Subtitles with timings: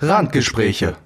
[0.00, 0.96] Randgespräche.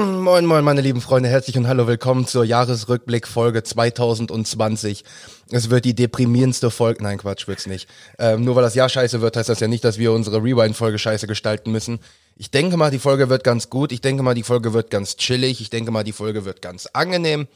[0.00, 5.04] Moin, moin, meine lieben Freunde, herzlich und hallo, willkommen zur Jahresrückblick-Folge 2020.
[5.50, 7.90] Es wird die deprimierendste Folge, nein, Quatsch, wird's nicht.
[8.18, 10.98] Ähm, nur weil das Jahr scheiße wird, heißt das ja nicht, dass wir unsere Rewind-Folge
[10.98, 11.98] scheiße gestalten müssen.
[12.36, 15.16] Ich denke mal, die Folge wird ganz gut, ich denke mal, die Folge wird ganz
[15.16, 17.48] chillig, ich denke mal, die Folge wird ganz angenehm.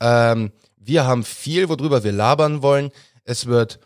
[0.00, 2.90] Ähm, wir haben viel, worüber wir labern wollen.
[3.24, 3.78] Es wird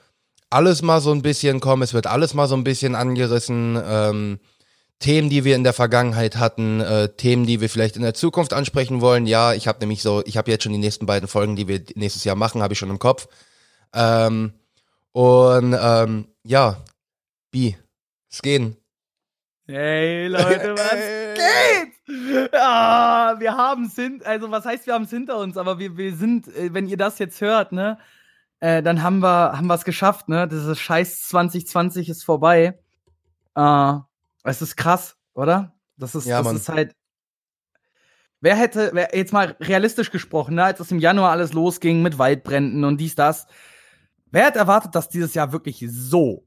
[0.51, 3.81] alles mal so ein bisschen kommen, es wird alles mal so ein bisschen angerissen.
[3.85, 4.39] Ähm,
[4.99, 8.55] Themen, die wir in der Vergangenheit hatten, äh, Themen, die wir vielleicht in der Zukunft
[8.55, 9.27] ansprechen wollen.
[9.27, 11.83] Ja, ich habe nämlich so, ich habe jetzt schon die nächsten beiden Folgen, die wir
[11.95, 13.29] nächstes Jahr machen, habe ich schon im Kopf.
[13.95, 14.55] Ähm,
[15.13, 16.83] und ähm, ja,
[17.51, 17.77] Bi,
[18.31, 18.77] es gehen.
[19.67, 22.55] Hey Leute, was geht?
[22.55, 26.15] Ah, wir haben sind, also was heißt, wir haben es hinter uns, aber wir, wir
[26.15, 27.99] sind, äh, wenn ihr das jetzt hört, ne,
[28.61, 30.49] äh, dann haben wir haben wir es geschafft, ne?
[30.49, 32.79] Das ist Scheiß 2020 ist vorbei.
[33.55, 33.93] Äh,
[34.45, 35.75] es ist krass, oder?
[35.97, 36.57] Das ist, Ja, das Mann.
[36.57, 36.95] ist halt.
[38.41, 42.19] Wer hätte, wer, jetzt mal realistisch gesprochen, ne, als es im Januar alles losging mit
[42.19, 43.47] Waldbränden und dies, das,
[44.31, 46.46] wer hat erwartet, dass dieses Jahr wirklich so,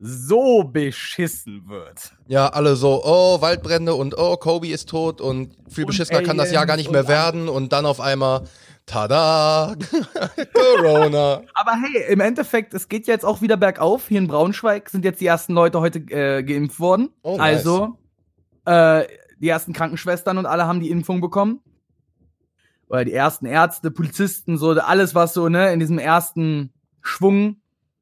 [0.00, 2.12] so beschissen wird?
[2.26, 6.36] Ja, alle so, oh, Waldbrände und oh, Kobe ist tot und viel Und beschissener kann
[6.36, 8.44] das Jahr gar nicht mehr Aliens und werden und dann auf einmal,
[8.86, 9.74] tada,
[10.54, 11.42] Corona.
[11.54, 14.08] Aber hey, im Endeffekt, es geht jetzt auch wieder bergauf.
[14.08, 17.10] Hier in Braunschweig sind jetzt die ersten Leute heute äh, geimpft worden.
[17.22, 17.58] Oh, nice.
[17.58, 17.98] Also,
[18.64, 19.06] äh,
[19.40, 21.60] die ersten Krankenschwestern und alle haben die Impfung bekommen.
[22.88, 27.57] Oder die ersten Ärzte, Polizisten, so alles, was so, ne, in diesem ersten Schwung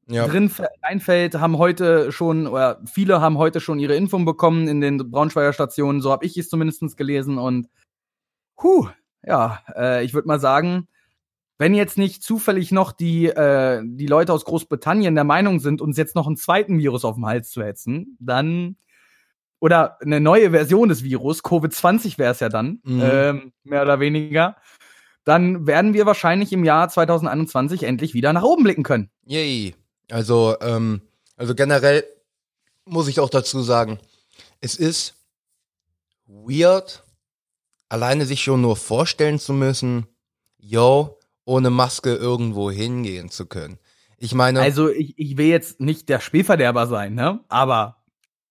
[0.09, 0.51] Ja, drin
[0.83, 5.51] reinfällt, haben heute schon, oder viele haben heute schon ihre Impfung bekommen in den Braunschweiger
[5.53, 6.01] Stationen.
[6.01, 7.37] So habe ich es zumindest gelesen.
[7.37, 7.67] Und
[8.61, 8.87] huh,
[9.23, 10.87] ja, äh, ich würde mal sagen,
[11.57, 15.97] wenn jetzt nicht zufällig noch die, äh, die Leute aus Großbritannien der Meinung sind, uns
[15.97, 18.77] jetzt noch einen zweiten Virus auf dem Hals zu hetzen, dann
[19.59, 23.01] oder eine neue Version des Virus, Covid-20 wäre es ja dann, Mhm.
[23.03, 24.55] ähm, mehr oder weniger,
[25.23, 29.09] dann werden wir wahrscheinlich im Jahr 2021 endlich wieder nach oben blicken können.
[29.25, 29.75] yay.
[30.09, 31.01] Also, ähm,
[31.35, 32.03] also generell
[32.85, 33.99] muss ich auch dazu sagen,
[34.61, 35.15] es ist
[36.25, 37.03] weird,
[37.89, 40.07] alleine sich schon nur vorstellen zu müssen,
[40.57, 43.79] yo, ohne Maske irgendwo hingehen zu können.
[44.17, 47.39] Ich meine, Also ich, ich will jetzt nicht der Spielverderber sein, ne?
[47.47, 48.03] Aber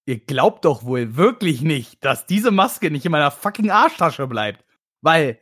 [0.06, 4.64] ihr glaubt doch wohl wirklich nicht, dass diese Maske nicht in meiner fucking Arschtasche bleibt.
[5.02, 5.38] Weil,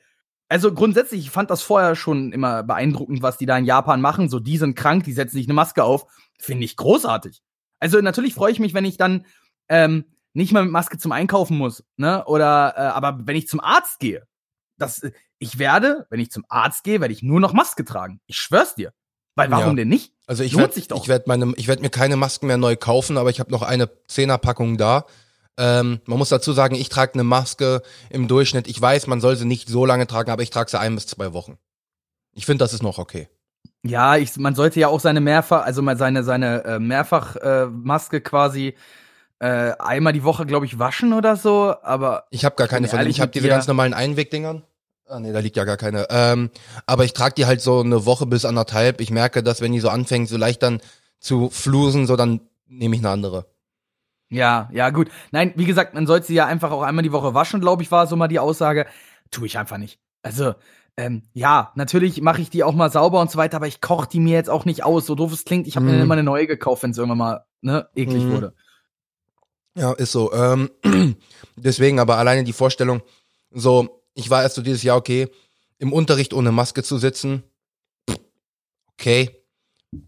[0.48, 4.28] also grundsätzlich, ich fand das vorher schon immer beeindruckend, was die da in Japan machen.
[4.28, 6.06] So, die sind krank, die setzen sich eine Maske auf.
[6.38, 7.42] Finde ich großartig.
[7.80, 9.26] Also natürlich freue ich mich, wenn ich dann
[9.68, 12.24] ähm, nicht mal mit Maske zum Einkaufen muss, ne?
[12.26, 14.26] Oder, äh, aber wenn ich zum Arzt gehe,
[14.78, 18.20] das, äh, ich werde, wenn ich zum Arzt gehe, werde ich nur noch Maske tragen.
[18.26, 18.92] Ich schwör's dir.
[19.36, 19.74] Weil warum Ja.
[19.74, 20.12] denn nicht?
[20.26, 21.02] Also ich werde sich doch.
[21.02, 23.62] ich werd meine, ich werd mir keine Masken mehr neu kaufen, aber ich habe noch
[23.62, 25.06] eine Zehnerpackung da.
[25.56, 28.66] Ähm, man muss dazu sagen, ich trage eine Maske im Durchschnitt.
[28.66, 31.06] Ich weiß, man soll sie nicht so lange tragen, aber ich trage sie ein bis
[31.06, 31.58] zwei Wochen.
[32.32, 33.28] Ich finde, das ist noch okay.
[33.82, 37.66] Ja, ich, man sollte ja auch seine mehrfach, also mal seine seine äh, Mehrfach äh,
[37.66, 38.74] Maske quasi
[39.38, 41.74] äh, einmal die Woche, glaube ich, waschen oder so.
[41.82, 43.10] Aber Ich habe gar keine von denen.
[43.10, 44.64] Ich habe diese ganz normalen Einwegdingern.
[45.06, 46.06] Ah nee, da liegt ja gar keine.
[46.08, 46.50] Ähm,
[46.86, 49.02] aber ich trage die halt so eine Woche bis anderthalb.
[49.02, 50.80] Ich merke, dass wenn die so anfängt, so leicht dann
[51.20, 53.46] zu flusen, so dann nehme ich eine andere.
[54.34, 55.10] Ja, ja gut.
[55.30, 57.90] Nein, wie gesagt, man sollte sie ja einfach auch einmal die Woche waschen, glaube ich,
[57.90, 58.86] war so mal die Aussage.
[59.30, 59.98] Tue ich einfach nicht.
[60.22, 60.54] Also
[60.96, 64.08] ähm, ja, natürlich mache ich die auch mal sauber und so weiter, aber ich koche
[64.08, 65.06] die mir jetzt auch nicht aus.
[65.06, 66.02] So doof es klingt, ich habe mir Mhm.
[66.02, 68.30] immer eine neue gekauft, wenn es irgendwann mal ne, eklig Mhm.
[68.32, 68.54] wurde.
[69.76, 70.32] Ja, ist so.
[70.32, 70.70] Ähm,
[71.56, 73.02] deswegen aber alleine die Vorstellung,
[73.50, 75.28] so, ich war erst so dieses Jahr, okay,
[75.78, 77.42] im Unterricht ohne Maske zu sitzen,
[78.92, 79.44] okay,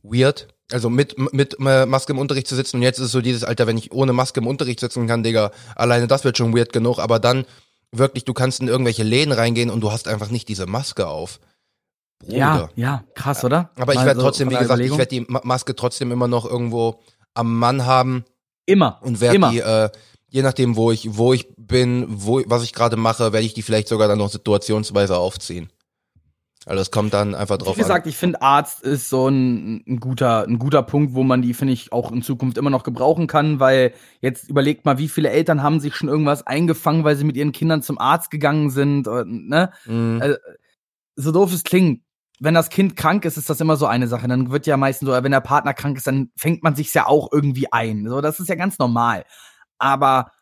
[0.02, 0.48] weird.
[0.72, 3.44] Also mit, mit äh, Maske im Unterricht zu sitzen und jetzt ist es so dieses
[3.44, 6.72] Alter, wenn ich ohne Maske im Unterricht sitzen kann, Digga, alleine das wird schon weird
[6.72, 7.44] genug, aber dann
[7.92, 11.38] wirklich, du kannst in irgendwelche Läden reingehen und du hast einfach nicht diese Maske auf.
[12.18, 12.36] Bruder.
[12.36, 13.70] Ja, ja, krass, oder?
[13.76, 16.44] Aber ich werde so trotzdem, wie gesagt, ich werde die Ma- Maske trotzdem immer noch
[16.44, 17.00] irgendwo
[17.34, 18.24] am Mann haben.
[18.64, 19.90] immer Und werde die, äh,
[20.30, 23.62] je nachdem, wo ich, wo ich bin, wo, was ich gerade mache, werde ich die
[23.62, 25.68] vielleicht sogar dann noch situationsweise aufziehen.
[26.66, 28.10] Also es kommt dann einfach drauf Wie gesagt, an.
[28.10, 31.72] ich finde Arzt ist so ein, ein guter ein guter Punkt, wo man die finde
[31.72, 35.62] ich auch in Zukunft immer noch gebrauchen kann, weil jetzt überlegt mal, wie viele Eltern
[35.62, 39.24] haben sich schon irgendwas eingefangen, weil sie mit ihren Kindern zum Arzt gegangen sind, oder,
[39.24, 39.70] ne?
[39.86, 40.20] Mhm.
[40.20, 40.34] äh,
[41.14, 42.02] So doof es klingt,
[42.40, 44.26] wenn das Kind krank ist, ist das immer so eine Sache.
[44.26, 47.06] Dann wird ja meistens so, wenn der Partner krank ist, dann fängt man sich's ja
[47.06, 48.08] auch irgendwie ein.
[48.08, 49.24] So, das ist ja ganz normal.
[49.78, 50.32] Aber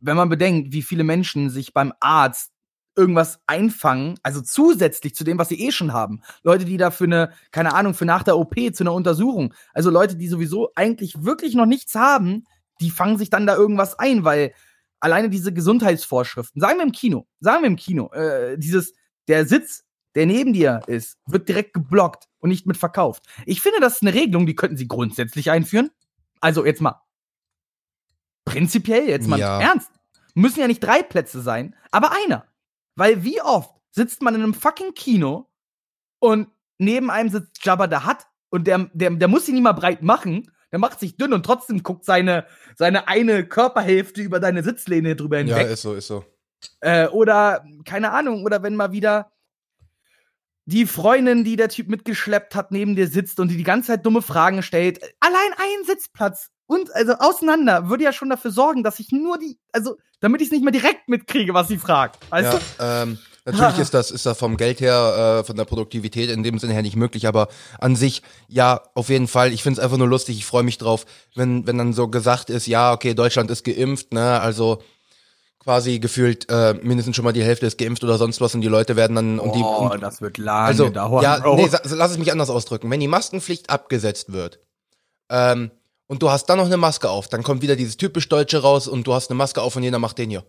[0.00, 2.50] wenn man bedenkt, wie viele Menschen sich beim Arzt
[2.96, 6.20] irgendwas einfangen, also zusätzlich zu dem, was sie eh schon haben.
[6.42, 9.90] Leute, die da für eine, keine Ahnung, für nach der OP, zu einer Untersuchung, also
[9.90, 12.44] Leute, die sowieso eigentlich wirklich noch nichts haben,
[12.80, 14.52] die fangen sich dann da irgendwas ein, weil
[15.00, 18.92] alleine diese Gesundheitsvorschriften, sagen wir im Kino, sagen wir im Kino, äh, dieses,
[19.28, 19.84] der Sitz,
[20.14, 23.24] der neben dir ist, wird direkt geblockt und nicht mit verkauft.
[23.46, 25.90] Ich finde, das ist eine Regelung, die könnten sie grundsätzlich einführen.
[26.40, 27.00] Also jetzt mal
[28.44, 29.60] prinzipiell, jetzt mal Ja.
[29.60, 29.90] ernst.
[30.34, 32.46] Müssen ja nicht drei Plätze sein, aber einer.
[32.96, 35.48] Weil wie oft sitzt man in einem fucking Kino
[36.18, 36.48] und
[36.78, 38.18] neben einem sitzt Jabba the Hutt
[38.50, 40.50] und der, der, der muss ihn nicht mal breit machen.
[40.70, 42.46] Der macht sich dünn und trotzdem guckt seine,
[42.76, 45.72] seine eine Körperhälfte über deine Sitzlehne drüber Ja, hinweg.
[45.72, 46.24] ist so, ist so.
[46.80, 49.32] Äh, oder, keine Ahnung, oder wenn mal wieder
[50.64, 54.06] die Freundin, die der Typ mitgeschleppt hat, neben dir sitzt und die die ganze Zeit
[54.06, 55.02] dumme Fragen stellt.
[55.20, 59.58] Allein ein Sitzplatz und also auseinander würde ja schon dafür sorgen, dass ich nur die,
[59.72, 62.18] also damit ich es nicht mehr direkt mitkriege, was sie fragt.
[62.30, 63.10] Weißt ja, du?
[63.10, 66.58] ähm, natürlich ist das, ist das vom Geld her, äh, von der Produktivität in dem
[66.58, 67.48] Sinne her nicht möglich, aber
[67.78, 69.52] an sich, ja, auf jeden Fall.
[69.52, 71.04] Ich finde es einfach nur lustig, ich freue mich drauf,
[71.34, 74.80] wenn, wenn dann so gesagt ist, ja, okay, Deutschland ist geimpft, ne, also
[75.58, 78.68] quasi gefühlt äh, mindestens schon mal die Hälfte ist geimpft oder sonst was und die
[78.68, 81.22] Leute werden dann und die oh, und, das wird lange also dauern.
[81.22, 81.56] ja, Bro.
[81.56, 82.90] nee, lass es mich anders ausdrücken.
[82.90, 84.60] Wenn die Maskenpflicht abgesetzt wird,
[85.30, 85.70] ähm,
[86.12, 88.86] und du hast dann noch eine Maske auf, dann kommt wieder dieses typisch Deutsche raus
[88.86, 90.44] und du hast eine Maske auf und jeder macht den hier.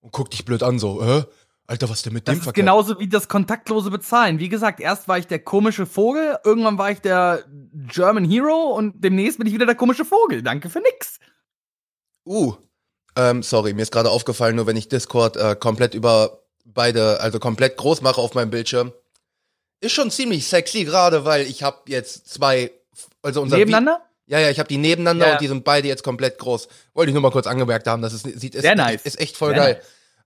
[0.00, 1.22] Und guckt dich blöd an, so, äh?
[1.68, 2.66] Alter, was ist denn mit Das dem ist verkehrt?
[2.66, 4.40] genauso wie das kontaktlose Bezahlen.
[4.40, 9.02] Wie gesagt, erst war ich der komische Vogel, irgendwann war ich der German Hero und
[9.04, 10.42] demnächst bin ich wieder der komische Vogel.
[10.42, 11.20] Danke für nix.
[12.26, 12.54] Uh,
[13.16, 17.38] ähm, sorry, mir ist gerade aufgefallen, nur wenn ich Discord äh, komplett über beide, also
[17.38, 18.92] komplett groß mache auf meinem Bildschirm,
[19.80, 22.72] ist schon ziemlich sexy gerade, weil ich habe jetzt zwei,
[23.22, 24.02] also unser Vi- Nebeneinander?
[24.26, 25.36] Ja, ja, ich habe die nebeneinander Ja, ja.
[25.36, 26.68] und die sind beide jetzt komplett groß.
[26.94, 29.02] Wollte ich nur mal kurz angemerkt haben, dass es sieht ist, nice.
[29.02, 29.82] ist echt voll Sehr geil.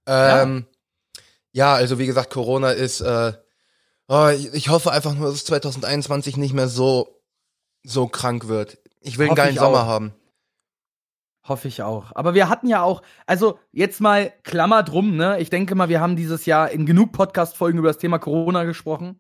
[0.07, 0.67] Ähm,
[1.53, 1.75] ja.
[1.75, 3.33] also wie gesagt, Corona ist äh,
[4.09, 7.21] oh, ich, hoffe einfach nur, dass es 2021 nicht mehr so
[7.85, 8.79] so krank wird.
[9.01, 9.87] Ich will einen geilen Sommer auch.
[9.87, 10.15] haben.
[11.45, 12.15] Hoffe ich auch.
[12.15, 15.41] Aber wir hatten ja auch, also jetzt mal Klammer drum, ne?
[15.41, 19.19] Ich denke mal, wir haben dieses Jahr in genug Podcast-Folgen über das Thema Corona gesprochen.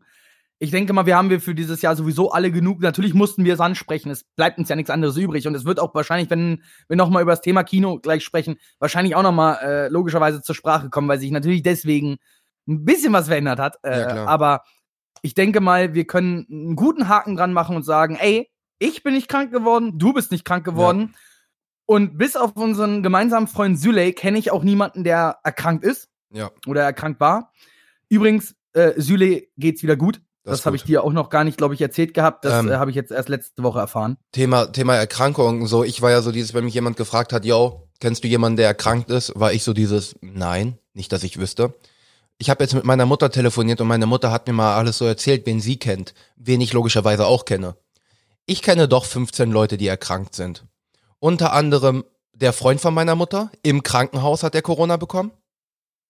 [0.61, 2.81] Ich denke mal, wir haben wir für dieses Jahr sowieso alle genug.
[2.81, 4.11] Natürlich mussten wir es ansprechen.
[4.11, 5.47] Es bleibt uns ja nichts anderes übrig.
[5.47, 9.15] Und es wird auch wahrscheinlich, wenn wir nochmal über das Thema Kino gleich sprechen, wahrscheinlich
[9.15, 12.17] auch nochmal äh, logischerweise zur Sprache kommen, weil sich natürlich deswegen
[12.67, 13.79] ein bisschen was verändert hat.
[13.83, 14.63] Äh, Ja, aber
[15.23, 18.51] ich denke mal, wir können einen guten Haken dran machen und sagen, ey,
[18.81, 21.15] ich bin nicht krank geworden, du bist nicht krank geworden.
[21.87, 26.51] Und bis auf unseren gemeinsamen Freund Süley kenne ich auch niemanden, der erkrankt ist Ja,
[26.67, 27.53] oder erkrankt war.
[28.09, 30.21] Übrigens, äh, Süley geht's wieder gut.
[30.49, 32.45] Das Das, habe ich dir auch noch gar nicht, glaube ich, erzählt gehabt.
[32.45, 32.71] Das Ähm.
[32.71, 34.17] äh, habe ich jetzt erst letzte Woche erfahren.
[34.33, 37.89] Thema Thema Erkrankung so, ich war ja so dieses, wenn mich jemand gefragt hat, yo,
[38.01, 41.75] kennst du jemanden, der erkrankt ist, war ich so dieses nein, nicht dass ich wüsste.
[42.39, 45.05] Ich habe jetzt mit meiner Mutter telefoniert und meine Mutter hat mir mal alles so
[45.05, 47.77] erzählt, wen sie kennt, wen ich logischerweise auch kenne.
[48.47, 50.65] Ich kenne doch 15 Leute, die erkrankt sind.
[51.19, 55.33] Unter anderem der Freund von meiner Mutter im Krankenhaus hat der Corona bekommen.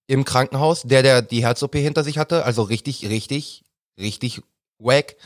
[0.06, 3.64] Im Krankenhaus, der der die Herz-OP hinter sich hatte, also richtig, richtig,
[3.98, 4.42] richtig
[4.78, 5.16] wack.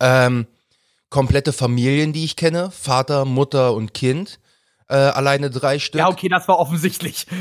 [0.00, 0.46] Ähm,
[1.10, 4.38] komplette Familien, die ich kenne, Vater, Mutter und Kind,
[4.88, 5.98] äh, alleine drei Stück.
[5.98, 7.26] Ja, okay, das war offensichtlich.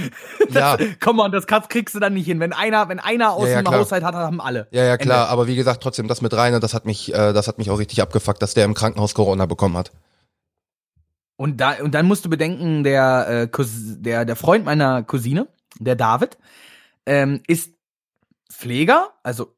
[0.49, 0.77] Ja.
[1.01, 2.39] Komm on, das kriegst du dann nicht hin.
[2.39, 3.73] Wenn einer, wenn einer aus Ja, ja, dem.
[3.73, 4.67] Haushalt hat, haben alle.
[4.71, 5.29] Ja, ja, klar, Ende.
[5.31, 7.79] aber wie gesagt, trotzdem das mit Rainer, das hat mich, äh, das hat mich auch
[7.79, 9.91] richtig abgefuckt, dass der im Krankenhaus Corona bekommen hat.
[11.35, 15.47] Und, da, und dann musst du bedenken, der, äh, Cous- der, der Freund meiner Cousine,
[15.79, 16.37] der David,
[17.05, 17.73] ähm, ist
[18.49, 19.53] Pfleger, also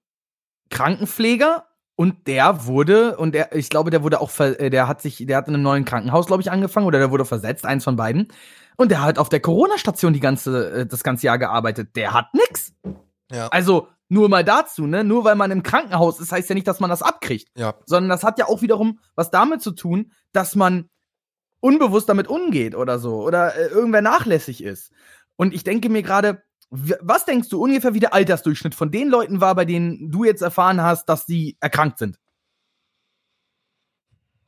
[0.69, 1.65] Krankenpfleger.
[1.95, 5.17] Und der wurde, und der, ich glaube, der wurde auch, ver, äh, der hat sich,
[5.27, 7.97] der hat in einem neuen Krankenhaus, glaube ich, angefangen, oder der wurde versetzt, eins von
[7.97, 8.29] beiden.
[8.77, 11.97] Und der hat auf der Corona-Station die ganze, äh, das ganze Jahr gearbeitet.
[11.97, 12.73] Der hat nix.
[13.29, 13.49] Ja.
[13.49, 15.03] Also, nur mal dazu, ne?
[15.03, 17.75] Nur weil man im Krankenhaus ist, heißt ja nicht, dass man das abkriegt Ja.
[17.85, 20.89] sondern das hat ja auch wiederum was damit zu tun, dass man
[21.59, 24.91] unbewusst damit umgeht oder so oder äh, irgendwer nachlässig ist.
[25.35, 29.41] Und ich denke mir gerade, was denkst du ungefähr, wie der Altersdurchschnitt von den Leuten
[29.41, 32.19] war, bei denen du jetzt erfahren hast, dass sie erkrankt sind?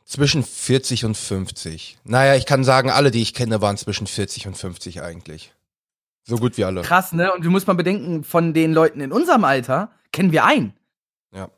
[0.06, 1.98] Zwischen 40 und 50.
[2.04, 5.54] Naja, ich kann sagen, alle, die ich kenne, waren zwischen 40 und 50 eigentlich.
[6.24, 6.82] So gut wie alle.
[6.82, 7.34] Krass, ne?
[7.34, 10.74] Und du musst mal bedenken, von den Leuten in unserem Alter kennen wir einen.
[11.34, 11.50] Ja.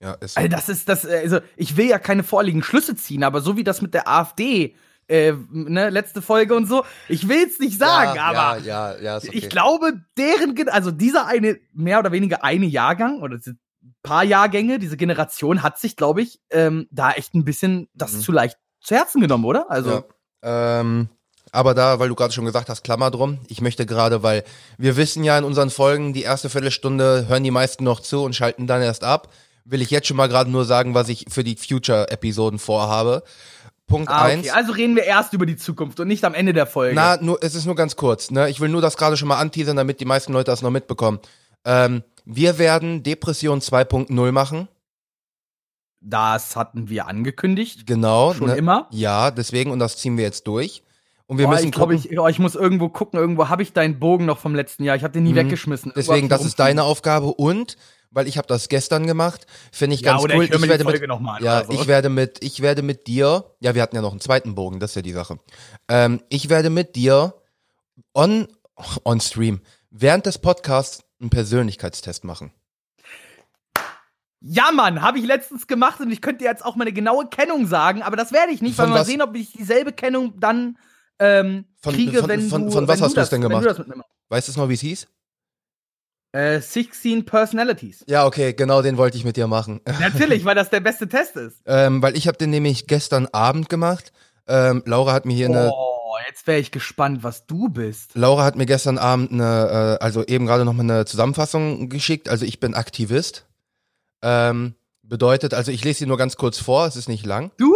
[0.00, 0.40] Ja, ist so.
[0.40, 3.64] Also das ist das, also ich will ja keine vorliegenden Schlüsse ziehen, aber so wie
[3.64, 4.76] das mit der AfD,
[5.08, 9.30] äh, ne, letzte Folge und so, ich will's nicht sagen, ja, aber Ja, ja, okay.
[9.32, 13.56] Ich glaube, deren, also dieser eine, mehr oder weniger eine Jahrgang oder diese
[14.02, 18.20] paar Jahrgänge, diese Generation hat sich, glaube ich, ähm, da echt ein bisschen das Mhm.
[18.20, 19.70] zu leicht zu Herzen genommen, oder?
[19.70, 19.90] Also,
[20.42, 20.80] Ja.
[20.80, 21.08] Ähm,
[21.52, 23.38] aber da, weil du gerade schon gesagt hast, Klammer drum.
[23.48, 24.42] Ich möchte gerade, weil
[24.78, 28.34] wir wissen ja in unseren Folgen, die erste Viertelstunde hören die meisten noch zu und
[28.34, 29.28] schalten dann erst ab.
[29.64, 33.22] Will ich jetzt schon mal gerade nur sagen, was ich für die Future-Episoden vorhabe.
[33.86, 34.32] Punkt Ah, okay.
[34.32, 34.50] 1.
[34.50, 36.94] Also reden wir erst über die Zukunft und nicht am Ende der Folge.
[36.94, 38.30] Na, nur, es ist nur ganz kurz.
[38.30, 38.48] Ne?
[38.48, 41.18] Ich will nur das gerade schon mal anteasern, damit die meisten Leute das noch mitbekommen.
[41.64, 44.68] Ähm, wir werden Depression 2.0 machen.
[46.00, 47.86] Das hatten wir angekündigt.
[47.86, 48.34] Genau.
[48.34, 48.56] Schon ne?
[48.56, 48.88] immer.
[48.90, 50.82] Ja, deswegen, und das ziehen wir jetzt durch.
[51.26, 53.18] Und wir Boah, müssen ich glaube, ich, oh, ich muss irgendwo gucken.
[53.18, 54.96] Irgendwo habe ich deinen Bogen noch vom letzten Jahr.
[54.96, 55.36] Ich habe den nie Mhm.
[55.36, 55.92] weggeschmissen.
[55.92, 57.76] Irgendwo Deswegen, das ist deine Aufgabe und
[58.12, 60.44] weil ich habe das gestern gemacht, finde ich Ja, ganz oder cool.
[60.44, 61.72] ich die werde mit, an ja, so.
[61.72, 64.78] ich werde mit, ich werde mit dir, ja, wir hatten ja noch einen zweiten Bogen,
[64.80, 65.38] das ist ja die Sache.
[65.88, 67.34] Ähm, ich werde mit dir
[68.14, 68.48] on
[69.04, 72.52] on Stream während des Podcasts einen Persönlichkeitstest machen.
[74.40, 77.66] Ja, Mann, habe ich letztens gemacht und ich könnte dir jetzt auch meine genaue Kennung
[77.66, 80.38] sagen, aber das werde ich nicht, Von weil wir mal sehen, ob ich dieselbe Kennung
[80.40, 80.78] dann
[81.20, 83.64] ähm, Von- kriege, von- wenn von- du von was hast du das, es denn gemacht?
[83.64, 83.84] Du.
[84.30, 85.06] Weißt du noch, wie es hieß?
[86.32, 88.04] Äh, 16 Personalities.
[88.08, 89.80] Ja, okay, genau den wollte ich mit dir machen.
[90.00, 91.60] Natürlich, weil das der beste Test ist.
[91.66, 94.12] ähm, weil ich habe den nämlich gestern Abend gemacht.
[94.48, 98.12] Ähm, Laura hat mir hier eine Oh, jetzt wäre ich gespannt, was du bist.
[98.14, 102.28] Laura hat mir gestern Abend eine, äh, also eben gerade nochmal eine Zusammenfassung geschickt.
[102.28, 103.46] Also ich bin Aktivist.
[104.22, 107.50] Ähm, bedeutet, also ich lese sie nur ganz kurz vor, es ist nicht lang.
[107.58, 107.74] Du?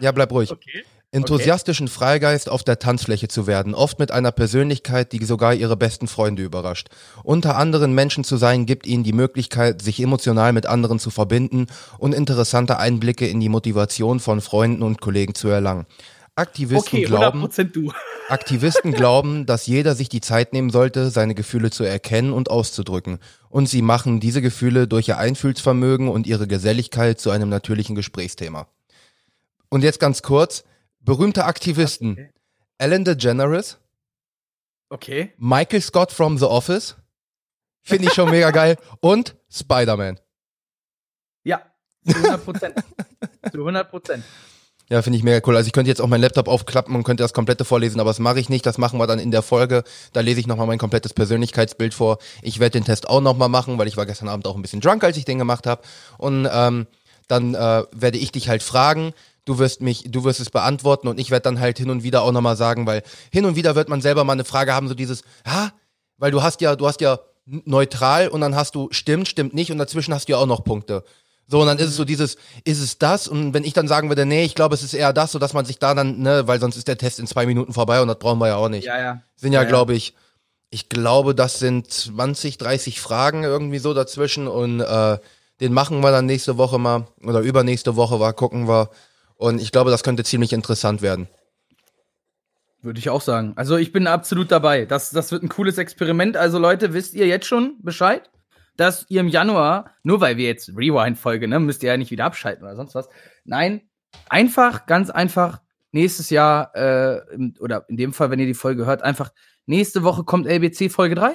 [0.00, 0.50] Ja, bleib ruhig.
[0.50, 0.84] Okay.
[1.12, 6.06] Enthusiastischen Freigeist auf der Tanzfläche zu werden, oft mit einer Persönlichkeit, die sogar ihre besten
[6.06, 6.88] Freunde überrascht.
[7.24, 11.66] Unter anderen Menschen zu sein, gibt ihnen die Möglichkeit, sich emotional mit anderen zu verbinden
[11.98, 15.86] und interessante Einblicke in die Motivation von Freunden und Kollegen zu erlangen.
[16.36, 17.92] Aktivisten Okay, glauben, 100% du.
[18.28, 23.18] Aktivisten glauben, dass jeder sich die Zeit nehmen sollte, seine Gefühle zu erkennen und auszudrücken.
[23.48, 28.68] Und sie machen diese Gefühle durch ihr Einfühlsvermögen und ihre Geselligkeit zu einem natürlichen Gesprächsthema.
[29.68, 30.62] Und jetzt ganz kurz,
[31.00, 32.12] berühmte Aktivisten.
[32.12, 32.30] Okay.
[32.78, 33.78] Ellen DeGeneres,
[34.92, 35.32] Okay.
[35.38, 36.96] Michael Scott from The Office,
[37.82, 40.18] finde ich schon mega geil, und Spider-Man.
[41.44, 41.62] Ja,
[42.04, 42.82] zu 100%.
[43.52, 44.22] zu 100%.
[44.88, 45.56] Ja, finde ich mega cool.
[45.56, 48.18] Also ich könnte jetzt auch meinen Laptop aufklappen und könnte das komplette vorlesen, aber das
[48.18, 48.66] mache ich nicht.
[48.66, 49.84] Das machen wir dann in der Folge.
[50.12, 52.18] Da lese ich nochmal mein komplettes Persönlichkeitsbild vor.
[52.42, 54.80] Ich werde den Test auch nochmal machen, weil ich war gestern Abend auch ein bisschen
[54.80, 55.82] drunk, als ich den gemacht habe.
[56.18, 56.88] Und ähm,
[57.28, 59.12] dann äh, werde ich dich halt fragen.
[59.44, 62.22] Du wirst mich, du wirst es beantworten und ich werde dann halt hin und wieder
[62.22, 64.94] auch nochmal sagen, weil hin und wieder wird man selber mal eine Frage haben, so
[64.94, 65.72] dieses, ha,
[66.18, 69.72] weil du hast ja, du hast ja neutral und dann hast du stimmt, stimmt nicht
[69.72, 71.04] und dazwischen hast du ja auch noch Punkte.
[71.46, 73.26] So, und dann ist es so dieses, ist es das?
[73.26, 75.52] Und wenn ich dann sagen würde, nee, ich glaube, es ist eher das, so dass
[75.52, 78.06] man sich da dann, ne, weil sonst ist der Test in zwei Minuten vorbei und
[78.06, 78.84] das brauchen wir ja auch nicht.
[78.84, 79.22] Ja, ja.
[79.34, 80.14] Sind ja, Ja, glaube ich,
[80.70, 85.18] ich glaube, das sind 20, 30 Fragen irgendwie so dazwischen und äh,
[85.60, 88.90] den machen wir dann nächste Woche mal oder übernächste Woche war, gucken wir.
[89.40, 91.26] Und ich glaube, das könnte ziemlich interessant werden.
[92.82, 93.54] Würde ich auch sagen.
[93.56, 94.84] Also ich bin absolut dabei.
[94.84, 96.36] Das, das wird ein cooles Experiment.
[96.36, 98.30] Also Leute, wisst ihr jetzt schon Bescheid,
[98.76, 102.26] dass ihr im Januar, nur weil wir jetzt Rewind-Folge, ne, müsst ihr ja nicht wieder
[102.26, 103.08] abschalten oder sonst was.
[103.44, 103.88] Nein,
[104.28, 107.22] einfach, ganz einfach, nächstes Jahr, äh,
[107.60, 109.32] oder in dem Fall, wenn ihr die Folge hört, einfach
[109.64, 111.34] nächste Woche kommt LBC Folge 3.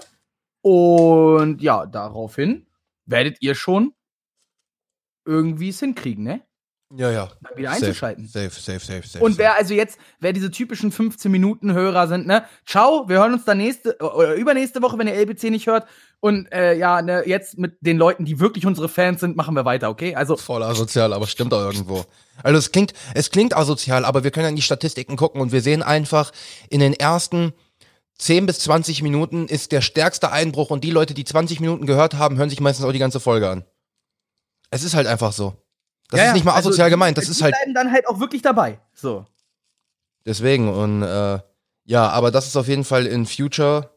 [0.62, 2.68] Und ja, daraufhin
[3.08, 3.96] werdet ihr schon
[5.26, 6.45] irgendwie es hinkriegen, ne?
[6.94, 7.30] Ja, ja.
[7.42, 8.28] Dann wieder einzuschalten.
[8.28, 9.24] Safe, safe, safe, safe.
[9.24, 12.46] Und wer also jetzt, wer diese typischen 15-Minuten-Hörer sind, ne?
[12.66, 15.88] Ciao, wir hören uns dann nächste oder übernächste Woche, wenn ihr LBC nicht hört.
[16.20, 19.66] Und äh, ja, ne, jetzt mit den Leuten, die wirklich unsere Fans sind, machen wir
[19.66, 20.16] weiter, okay?
[20.16, 22.06] Also, voll asozial, aber stimmt auch irgendwo.
[22.44, 25.52] Also es klingt, es klingt asozial, aber wir können ja in die Statistiken gucken und
[25.52, 26.32] wir sehen einfach,
[26.70, 27.54] in den ersten
[28.18, 32.14] 10 bis 20 Minuten ist der stärkste Einbruch und die Leute, die 20 Minuten gehört
[32.14, 33.66] haben, hören sich meistens auch die ganze Folge an.
[34.70, 35.65] Es ist halt einfach so.
[36.10, 37.92] Das ja, ist nicht mal also asozial die- gemeint, das die ist halt bleiben dann
[37.92, 38.80] halt auch wirklich dabei.
[38.94, 39.26] So.
[40.26, 41.40] deswegen und äh,
[41.86, 43.92] ja, aber das ist auf jeden Fall in Future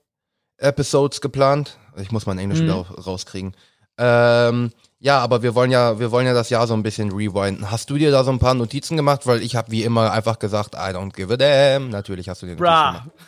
[0.59, 1.79] Episodes geplant.
[1.97, 2.65] Ich muss mein Englisch Mhm.
[2.65, 3.55] wieder au- rauskriegen.
[3.99, 7.71] Ähm, ja, aber wir wollen ja, wir wollen ja das Jahr so ein bisschen rewinden.
[7.71, 9.27] Hast du dir da so ein paar Notizen gemacht?
[9.27, 11.91] Weil ich habe wie immer einfach gesagt, I don't give a damn.
[11.91, 12.91] Natürlich hast du dir Notizen Bra.
[12.93, 13.11] gemacht.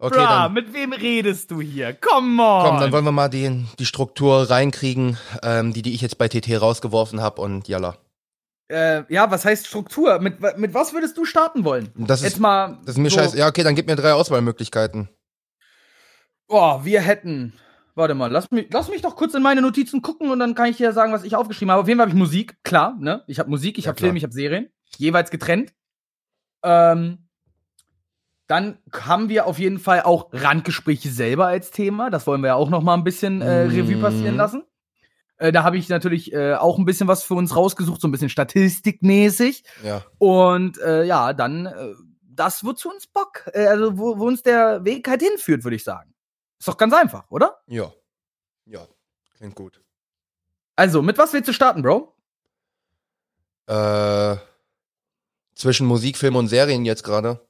[0.00, 1.94] Okay, Bra, dann, mit wem redest du hier?
[1.94, 2.62] Come on.
[2.66, 6.28] komm, dann wollen wir mal die, die Struktur reinkriegen, ähm, die, die ich jetzt bei
[6.28, 7.96] TT rausgeworfen habe und jalla.
[8.68, 10.18] Äh, ja, was heißt Struktur?
[10.20, 11.90] Mit, mit was würdest du starten wollen?
[11.96, 12.78] Das ist, Jetzt mal.
[12.84, 13.38] das ist mir so, scheiße.
[13.38, 15.08] Ja, okay, dann gib mir drei Auswahlmöglichkeiten.
[16.46, 17.52] Boah, wir hätten.
[17.94, 20.66] Warte mal, lass mich, lass mich doch kurz in meine Notizen gucken und dann kann
[20.70, 21.82] ich dir sagen, was ich aufgeschrieben habe.
[21.82, 23.24] Auf jeden Fall habe ich Musik, klar, ne?
[23.26, 23.98] Ich habe Musik, ich Ja, habe.
[24.00, 24.68] Film, ich habe Serien.
[24.96, 25.72] Jeweils getrennt.
[26.62, 27.28] Ähm,
[28.46, 32.08] dann haben wir auf jeden Fall auch Randgespräche selber als Thema.
[32.08, 34.38] Das wollen wir ja auch noch mal ein bisschen äh, Revue passieren Mhm.
[34.38, 34.62] lassen.
[35.38, 38.12] Äh, da habe ich natürlich äh, auch ein bisschen was für uns rausgesucht, so ein
[38.12, 39.64] bisschen statistikmäßig.
[39.82, 40.04] Ja.
[40.18, 44.84] Und äh, ja, dann äh, das, wozu uns Bock, äh, also wo, wo uns der
[44.84, 46.14] Weg halt hinführt, würde ich sagen.
[46.58, 47.60] Ist doch ganz einfach, oder?
[47.66, 47.92] Ja.
[48.66, 48.86] Ja.
[49.36, 49.80] Klingt gut.
[50.76, 52.14] Also, mit was willst du starten, Bro?
[53.66, 54.36] Äh,
[55.58, 57.40] Zwischen Musik, Film und Serien jetzt gerade?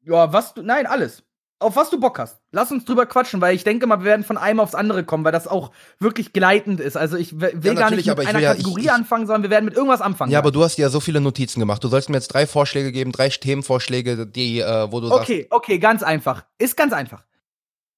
[0.00, 0.62] Ja, was du.
[0.62, 1.22] Nein, alles.
[1.62, 2.40] Auf was du Bock hast.
[2.50, 5.24] Lass uns drüber quatschen, weil ich denke mal, wir werden von einem aufs andere kommen,
[5.24, 6.96] weil das auch wirklich gleitend ist.
[6.96, 9.50] Also ich will Ja, gar nicht mit einer will ja- Kategorie ich- anfangen, sondern wir
[9.50, 10.30] werden mit irgendwas anfangen.
[10.32, 11.82] Ja, aber du hast ja so viele Notizen gemacht.
[11.82, 15.46] Du sollst mir jetzt drei Vorschläge geben, drei Themenvorschläge, die, äh, wo du sagst, Okay,
[15.50, 16.44] okay, ganz einfach.
[16.58, 17.24] Ist ganz einfach.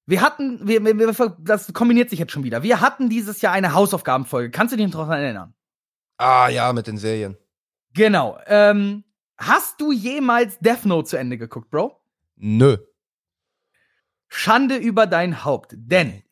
[0.07, 2.61] Wir hatten, wir, wir, wir, das kombiniert sich jetzt schon wieder.
[2.61, 4.51] Wir hatten dieses Jahr eine Hausaufgabenfolge.
[4.51, 5.53] Kannst du dich noch daran erinnern?
[6.17, 7.35] ah ja, mit den Serien.
[7.93, 8.37] Genau.
[8.47, 9.03] Ähm,
[9.37, 11.99] hast du jemals Death Note zu Ende geguckt, Bro?
[12.37, 12.77] Nö.
[14.27, 15.73] Schande über dein Haupt.
[15.77, 16.23] Denn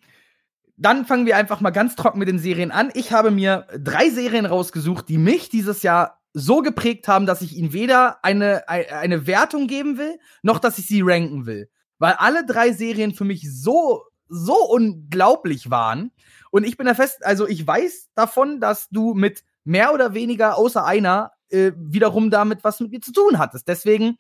[0.78, 2.92] dann fangen wir einfach mal ganz trocken mit den Serien an.
[2.94, 7.56] Ich habe mir drei Serien rausgesucht, die mich dieses Jahr so geprägt haben, dass ich
[7.56, 11.70] ihnen weder eine, ei- eine Wertung geben will, noch dass ich sie ranken will.
[12.00, 16.12] Weil alle drei Serien für mich so, so unglaublich waren.
[16.50, 20.58] Und ich bin da fest, also ich weiß davon, dass du mit mehr oder weniger
[20.58, 23.68] außer einer äh, wiederum damit was mit mir zu tun hattest.
[23.68, 24.18] Deswegen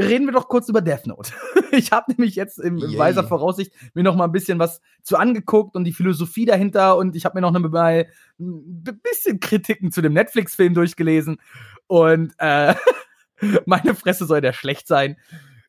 [0.00, 1.32] reden wir doch kurz über Death Note.
[1.72, 2.98] ich habe nämlich jetzt im Yay.
[2.98, 7.16] weiser Voraussicht mir noch mal ein bisschen was zu angeguckt und die Philosophie dahinter und
[7.16, 8.06] ich habe mir noch mal
[8.38, 11.38] ein bisschen Kritiken zu dem Netflix-Film durchgelesen
[11.86, 12.74] und äh,
[13.66, 15.16] meine Fresse soll der schlecht sein.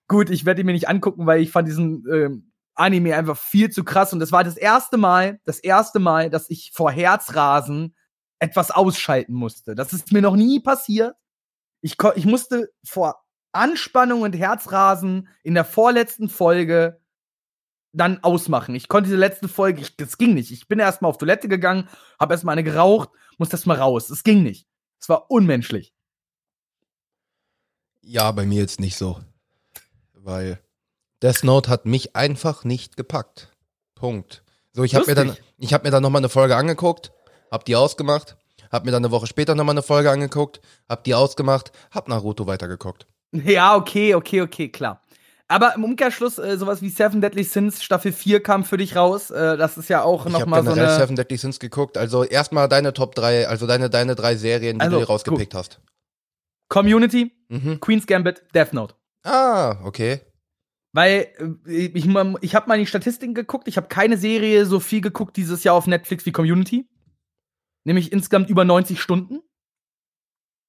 [0.07, 3.69] Gut, ich werde ihn mir nicht angucken, weil ich fand diesen ähm, Anime einfach viel
[3.69, 7.95] zu krass und das war das erste Mal, das erste Mal, dass ich vor Herzrasen
[8.39, 9.75] etwas ausschalten musste.
[9.75, 11.15] Das ist mir noch nie passiert.
[11.81, 13.21] Ich, ich musste vor
[13.51, 17.01] Anspannung und Herzrasen in der vorletzten Folge
[17.93, 18.75] dann ausmachen.
[18.75, 20.51] Ich konnte diese letzte Folge, ich, das ging nicht.
[20.51, 21.89] Ich bin erstmal auf Toilette gegangen,
[22.19, 24.09] habe erstmal eine geraucht, musste erstmal raus.
[24.09, 24.67] Es ging nicht.
[24.99, 25.93] Es war unmenschlich.
[28.01, 29.19] Ja, bei mir jetzt nicht so.
[30.13, 30.59] Weil
[31.21, 33.55] Death Note hat mich einfach nicht gepackt.
[33.95, 34.43] Punkt.
[34.73, 37.11] So, ich habe mir dann, ich habe mir dann nochmal eine Folge angeguckt,
[37.51, 38.37] hab die ausgemacht,
[38.71, 42.47] hab mir dann eine Woche später nochmal eine Folge angeguckt, hab die ausgemacht, hab Naruto
[42.47, 43.05] weitergeguckt.
[43.31, 45.01] Ja, okay, okay, okay, klar.
[45.47, 49.31] Aber im Umkehrschluss, äh, sowas wie Seven Deadly Sins Staffel 4 kam für dich raus.
[49.31, 50.97] Äh, das ist ja auch Ich habe nochmal so generell eine.
[50.99, 51.97] Seven Deadly Sins geguckt.
[51.97, 55.53] Also erstmal deine Top 3, also deine, deine drei Serien, die Also, du dir rausgepickt
[55.53, 55.81] hast.
[56.69, 57.81] Community, Mhm.
[57.81, 58.95] Queen's Gambit, Death Note.
[59.23, 60.21] Ah, okay.
[60.93, 61.27] Weil
[61.67, 63.67] äh, ich, ich habe mal in die Statistiken geguckt.
[63.67, 66.87] Ich habe keine Serie so viel geguckt dieses Jahr auf Netflix wie Community.
[67.83, 69.41] Nämlich insgesamt über 90 Stunden.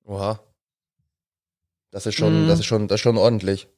[0.05, 0.40] Oha.
[1.92, 2.48] Das ist schon, Mhm.
[2.48, 3.68] das ist schon, das ist schon ordentlich.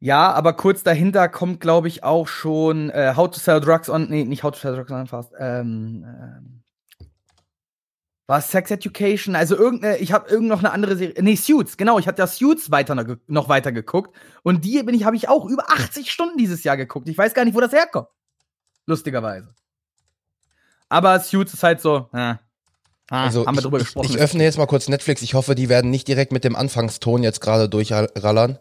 [0.00, 4.08] Ja, aber kurz dahinter kommt, glaube ich, auch schon äh, How to Sell Drugs on.
[4.08, 5.32] Nee, nicht How to Sell Drugs on Fast.
[5.38, 6.62] Ähm, ähm,
[8.28, 9.34] war Sex Education?
[9.34, 11.20] Also irgendeine, ich habe irgend noch eine andere Serie.
[11.20, 11.98] Nee, Suits, genau.
[11.98, 12.94] Ich hatte ja Suits weiter
[13.26, 14.14] noch weiter geguckt.
[14.42, 17.08] Und die bin ich, habe ich auch über 80 Stunden dieses Jahr geguckt.
[17.08, 18.08] Ich weiß gar nicht, wo das herkommt.
[18.86, 19.52] Lustigerweise.
[20.90, 22.34] Aber Suits ist halt so, äh,
[23.10, 24.10] ah, Also haben wir ich, drüber ich, gesprochen.
[24.10, 25.22] ich öffne jetzt mal kurz Netflix.
[25.22, 28.58] Ich hoffe, die werden nicht direkt mit dem Anfangston jetzt gerade durchrallern,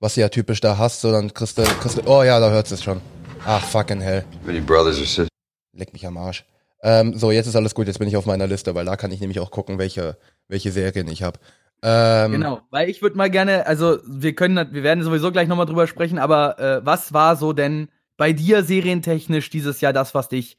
[0.00, 2.70] was du ja typisch da hast, sondern kriegst du, kriegst du, oh ja, da hört's
[2.70, 3.00] es schon.
[3.44, 4.24] Ach, fucking hell.
[4.44, 5.28] Many brothers or sisters?
[5.72, 6.44] Leck mich am Arsch.
[6.82, 9.12] Ähm, so, jetzt ist alles gut, jetzt bin ich auf meiner Liste, weil da kann
[9.12, 10.16] ich nämlich auch gucken, welche,
[10.48, 11.38] welche Serien ich habe.
[11.82, 15.66] Ähm, Genau, weil ich würde mal gerne, also wir können, wir werden sowieso gleich nochmal
[15.66, 20.28] drüber sprechen, aber äh, was war so denn bei dir serientechnisch dieses Jahr das, was
[20.28, 20.56] dich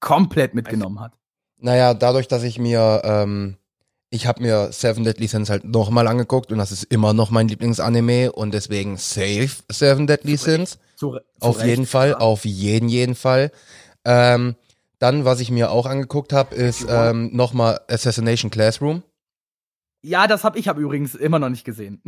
[0.00, 1.12] komplett mitgenommen hat?
[1.60, 3.56] Naja, dadurch, dass ich mir, ähm,
[4.10, 7.48] ich habe mir Seven Deadly Sins halt nochmal angeguckt und das ist immer noch mein
[7.48, 10.78] Lieblingsanime und deswegen safe Seven Deadly Sins.
[10.96, 12.18] Zu, zu Auf Recht, jeden Fall, ja.
[12.18, 13.52] auf jeden, jeden Fall.
[14.04, 14.56] Ähm,
[14.98, 19.02] dann, was ich mir auch angeguckt habe, ist ähm, nochmal Assassination Classroom.
[20.02, 22.02] Ja, das habe ich hab übrigens immer noch nicht gesehen.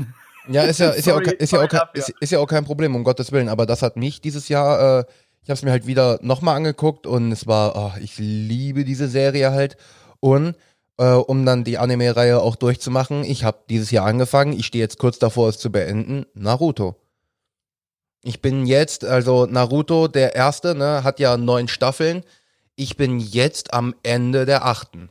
[0.49, 2.95] Ja, ist ja, ist, ja, auch, ist, ja auch, ist, ist ja auch kein Problem,
[2.95, 3.49] um Gottes Willen.
[3.49, 5.05] Aber das hat mich dieses Jahr, äh,
[5.43, 9.09] ich habe es mir halt wieder nochmal angeguckt und es war, oh, ich liebe diese
[9.09, 9.77] Serie halt.
[10.21, 10.55] Und
[10.99, 14.99] äh, um dann die Anime-Reihe auch durchzumachen, ich habe dieses Jahr angefangen, ich stehe jetzt
[14.99, 16.97] kurz davor, es zu beenden, Naruto.
[18.23, 22.23] Ich bin jetzt, also Naruto, der erste, ne, hat ja neun Staffeln.
[22.77, 25.11] Ich bin jetzt am Ende der achten.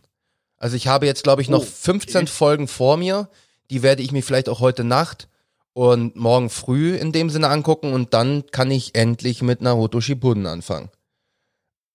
[0.56, 2.28] Also ich habe jetzt, glaube ich, noch Oh, 15 okay.
[2.28, 3.28] Folgen vor mir.
[3.70, 5.28] Die werde ich mir vielleicht auch heute Nacht
[5.74, 10.46] und morgen früh in dem Sinne angucken und dann kann ich endlich mit Naruto Shippuden
[10.46, 10.90] anfangen.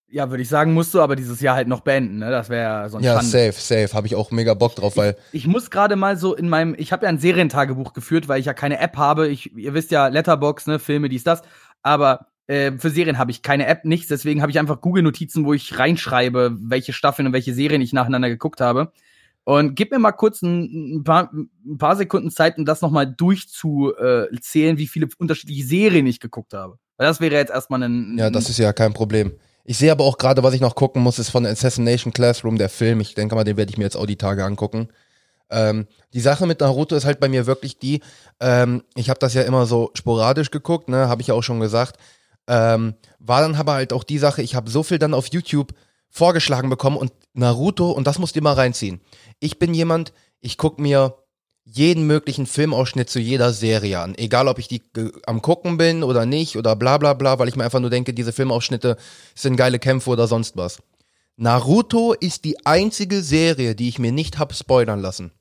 [0.09, 2.31] Ja, würde ich sagen, musst du aber dieses Jahr halt noch beenden, ne?
[2.31, 3.53] Das wäre ja so ein Ja, Schande.
[3.53, 3.93] safe, safe.
[3.93, 6.93] Habe ich auch mega Bock drauf, weil Ich muss gerade mal so in meinem, ich
[6.93, 9.27] habe ja ein Serientagebuch geführt, weil ich ja keine App habe.
[9.29, 11.43] Ich, ihr wisst ja, Letterbox, ne, Filme, dies, das.
[11.83, 14.07] Aber äh, für Serien habe ich keine App, nichts.
[14.07, 18.29] Deswegen habe ich einfach Google-Notizen, wo ich reinschreibe, welche Staffeln und welche Serien ich nacheinander
[18.29, 18.93] geguckt habe.
[19.49, 23.07] Und gib mir mal kurz ein, ein, paar, ein paar Sekunden Zeit, um das nochmal
[23.07, 26.79] durchzuzählen, wie viele unterschiedliche Serien ich geguckt habe.
[26.97, 28.19] Weil das wäre jetzt erstmal ein.
[28.19, 29.35] ja, das ist ja kein Problem.
[29.63, 32.69] Ich sehe aber auch gerade, was ich noch gucken muss, ist von Assassination Classroom, der
[32.69, 32.99] Film.
[32.99, 34.89] Ich denke mal, den werde ich mir jetzt auch die Tage angucken.
[35.49, 38.01] Ähm, die Sache mit Naruto ist halt bei mir wirklich die,
[38.41, 41.61] ähm, ich habe das ja immer so sporadisch geguckt, ne, habe ich ja auch schon
[41.61, 42.01] gesagt.
[42.49, 45.73] Ähm, war dann aber halt auch die Sache, ich habe so viel dann auf YouTube
[46.17, 49.01] vorgeschlagen bekommen und Naruto, und das musst du immer reinziehen.
[49.39, 51.15] Ich bin jemand, ich guck mir
[51.65, 54.15] jeden möglichen Filmausschnitt zu jeder Serie an.
[54.17, 54.83] Egal, ob ich die
[55.27, 58.15] am gucken bin oder nicht oder bla bla bla, weil ich mir einfach nur denke,
[58.15, 58.97] diese Filmausschnitte
[59.35, 60.79] sind geile Kämpfe oder sonst was.
[61.37, 65.33] Naruto ist die einzige Serie, die ich mir nicht hab spoilern lassen.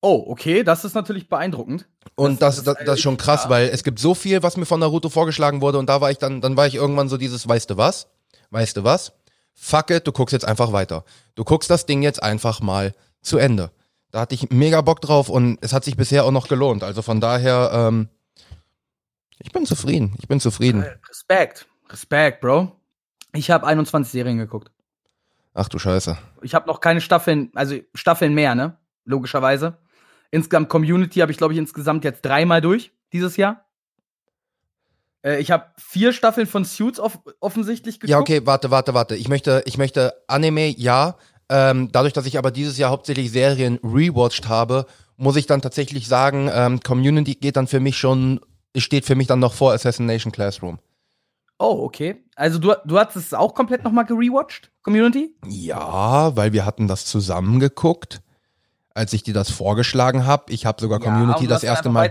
[0.00, 1.88] Oh, okay, das ist natürlich beeindruckend.
[2.14, 3.50] Und das, das, das, das ist schon krass, ja.
[3.50, 6.18] weil es gibt so viel, was mir von Naruto vorgeschlagen wurde und da war ich
[6.18, 8.06] dann, dann war ich irgendwann so dieses, weißt du was?
[8.50, 9.12] Weißt du was?
[9.60, 11.04] Fuck it, du guckst jetzt einfach weiter.
[11.34, 13.72] Du guckst das Ding jetzt einfach mal zu Ende.
[14.12, 16.84] Da hatte ich mega Bock drauf und es hat sich bisher auch noch gelohnt.
[16.84, 18.08] Also von daher, ähm,
[19.40, 20.14] ich bin zufrieden.
[20.20, 20.86] Ich bin zufrieden.
[21.08, 21.66] Respekt.
[21.90, 22.72] Respekt, Bro.
[23.34, 24.70] Ich habe 21 Serien geguckt.
[25.54, 26.16] Ach du Scheiße.
[26.42, 28.78] Ich habe noch keine Staffeln, also Staffeln mehr, ne?
[29.04, 29.76] Logischerweise.
[30.30, 33.67] Insgesamt Community habe ich, glaube ich, insgesamt jetzt dreimal durch dieses Jahr.
[35.22, 38.10] Äh, ich habe vier Staffeln von Suits off offensichtlich geguckt.
[38.10, 39.16] Ja, okay, warte, warte, warte.
[39.16, 41.16] Ich möchte, ich möchte Anime, ja,
[41.48, 46.06] ähm, dadurch, dass ich aber dieses Jahr hauptsächlich Serien rewatcht habe, muss ich dann tatsächlich
[46.06, 48.40] sagen, ähm, Community geht dann für mich schon,
[48.76, 50.78] steht für mich dann noch vor Assassination Classroom.
[51.58, 52.24] Oh, okay.
[52.36, 55.34] Also du, du hast es auch komplett nochmal gerewatcht, Community?
[55.46, 58.20] Ja, weil wir hatten das zusammen geguckt,
[58.94, 60.52] als ich dir das vorgeschlagen habe.
[60.52, 62.10] Ich habe sogar ja, Community das erste Mal.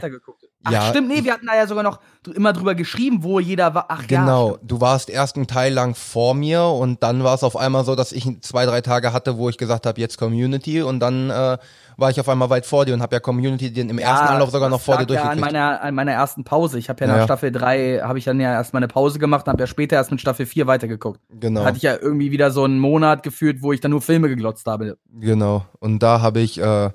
[0.68, 2.00] Ach, ja, stimmt, nee, wir hatten da ja sogar noch
[2.36, 3.86] immer drüber geschrieben, wo jeder war.
[3.90, 7.44] Ach genau, ja, du warst erst einen Teil lang vor mir und dann war es
[7.44, 10.82] auf einmal so, dass ich zwei, drei Tage hatte, wo ich gesagt habe, jetzt Community
[10.82, 11.58] und dann äh,
[11.98, 14.28] war ich auf einmal weit vor dir und habe ja Community den im ja, ersten
[14.28, 15.42] Anlauf sogar noch vor dir durchgekriegt.
[15.42, 16.78] Ja, an meiner, an meiner ersten Pause.
[16.78, 17.24] Ich habe ja nach ja.
[17.24, 19.96] Staffel 3, habe ich dann ja erst mal eine Pause gemacht und habe ja später
[19.96, 21.20] erst mit Staffel 4 weitergeguckt.
[21.30, 21.62] Genau.
[21.62, 24.30] Da hatte ich ja irgendwie wieder so einen Monat gefühlt, wo ich dann nur Filme
[24.30, 24.98] geglotzt habe.
[25.12, 25.66] Genau.
[25.80, 26.92] Und da habe ich, äh,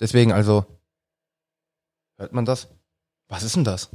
[0.00, 0.64] deswegen also,
[2.16, 2.68] hört man das?
[3.28, 3.90] Was ist denn das?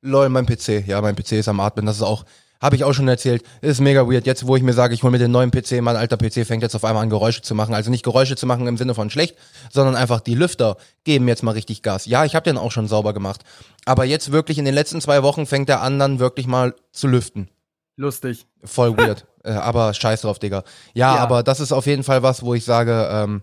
[0.00, 0.86] Lol, mein PC.
[0.86, 1.86] Ja, mein PC ist am Atmen.
[1.86, 2.24] Das ist auch,
[2.60, 3.44] habe ich auch schon erzählt.
[3.60, 4.26] Ist mega weird.
[4.26, 6.62] Jetzt, wo ich mir sage, ich hole mir den neuen PC, mein alter PC fängt
[6.62, 7.74] jetzt auf einmal an Geräusche zu machen.
[7.74, 9.36] Also nicht Geräusche zu machen im Sinne von schlecht,
[9.70, 12.06] sondern einfach die Lüfter geben jetzt mal richtig Gas.
[12.06, 13.42] Ja, ich habe den auch schon sauber gemacht.
[13.84, 17.06] Aber jetzt wirklich in den letzten zwei Wochen fängt der an dann wirklich mal zu
[17.06, 17.48] lüften.
[17.96, 18.46] Lustig.
[18.64, 19.26] Voll weird.
[19.44, 20.64] äh, aber scheiß drauf, Digga.
[20.94, 23.42] Ja, ja, aber das ist auf jeden Fall was, wo ich sage, ähm,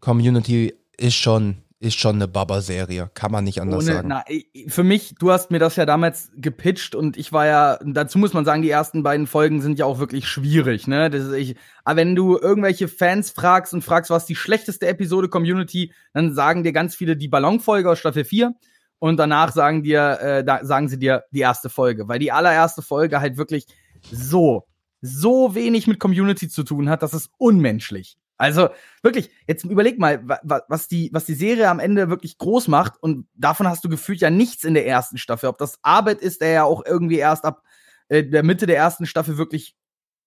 [0.00, 4.08] Community ist schon ist schon eine Baba-Serie, kann man nicht anders Ohne, sagen.
[4.08, 4.24] Na,
[4.68, 8.34] für mich, du hast mir das ja damals gepitcht und ich war ja, dazu muss
[8.34, 11.08] man sagen, die ersten beiden Folgen sind ja auch wirklich schwierig, ne?
[11.08, 15.30] Das ist, ich, aber wenn du irgendwelche Fans fragst und fragst, was die schlechteste Episode
[15.30, 18.54] Community, dann sagen dir ganz viele die Ballonfolge aus Staffel 4
[18.98, 22.82] und danach sagen dir, äh, da, sagen sie dir die erste Folge, weil die allererste
[22.82, 23.66] Folge halt wirklich
[24.12, 24.66] so,
[25.00, 28.18] so wenig mit Community zu tun hat, das ist unmenschlich.
[28.40, 28.70] Also
[29.02, 33.28] wirklich, jetzt überleg mal, was die, was die Serie am Ende wirklich groß macht und
[33.34, 35.50] davon hast du gefühlt ja nichts in der ersten Staffel.
[35.50, 37.62] Ob das Arbeit ist, der ja auch irgendwie erst ab
[38.08, 39.76] äh, der Mitte der ersten Staffel wirklich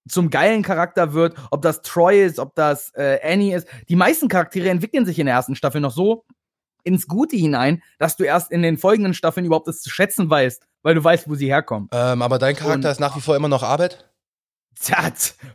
[0.08, 3.68] zum geilen Charakter wird, ob das Troy ist, ob das äh, Annie ist.
[3.90, 6.24] Die meisten Charaktere entwickeln sich in der ersten Staffel noch so
[6.84, 10.68] ins Gute hinein, dass du erst in den folgenden Staffeln überhaupt das zu schätzen weißt,
[10.84, 11.90] weil du weißt, wo sie herkommen.
[11.92, 14.08] Ähm, aber dein Charakter und, ist nach wie vor immer noch Arbeit?
[14.80, 15.12] Tja,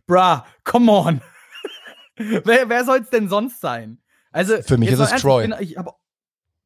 [0.08, 1.20] bra, come on
[2.44, 3.98] wer wer soll es denn sonst sein?
[4.30, 5.48] Also, Für mich ist es Troy.
[5.48, 5.98] Bin, ich hab,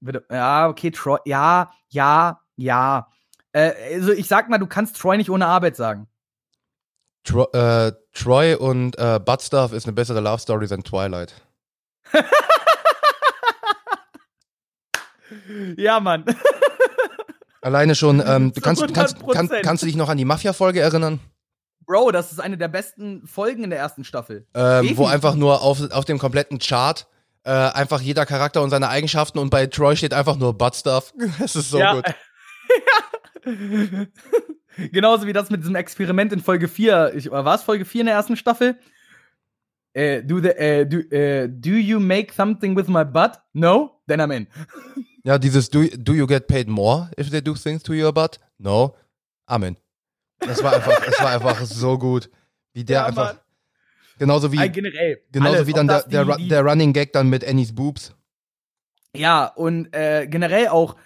[0.00, 1.18] bitte, ja, okay, Troy.
[1.24, 3.08] Ja, ja, ja.
[3.52, 6.08] Äh, also, ich sag mal, du kannst Troy nicht ohne Arbeit sagen.
[7.24, 11.34] Tro äh, Troy und äh, Buttstuff ist eine bessere Love Story als Twilight.
[15.76, 16.24] ja, Mann.
[17.60, 21.20] Alleine schon, ähm, du kannst, kannst, kannst, kannst du dich noch an die Mafia-Folge erinnern?
[21.86, 24.46] Bro, das ist eine der besten Folgen in der ersten Staffel.
[24.54, 27.06] Ähm, wo einfach nur auf, auf dem kompletten Chart
[27.44, 31.12] äh, einfach jeder Charakter und seine Eigenschaften und bei Troy steht einfach nur Butt Stuff.
[31.38, 31.94] Das ist so ja.
[31.94, 32.04] gut.
[34.92, 37.12] Genauso wie das mit diesem Experiment in Folge 4.
[37.14, 38.78] Ich, war es Folge 4 in der ersten Staffel?
[39.94, 43.42] Uh, do, the, uh, do, uh, do you make something with my butt?
[43.52, 44.00] No?
[44.06, 44.46] Then I'm in.
[45.24, 48.40] Ja, dieses do, do you get paid more if they do things to your butt?
[48.58, 48.96] No?
[49.48, 49.76] I'm
[50.46, 52.30] Das war einfach, es war einfach so gut.
[52.72, 53.34] Wie der ja, einfach.
[53.34, 53.42] Mann.
[54.18, 54.58] Genauso wie.
[54.58, 55.20] All generell.
[55.32, 58.14] Genauso alles, wie dann der, der, die, der Running Gag dann mit Annies Boobs.
[59.14, 60.96] Ja, und äh, generell auch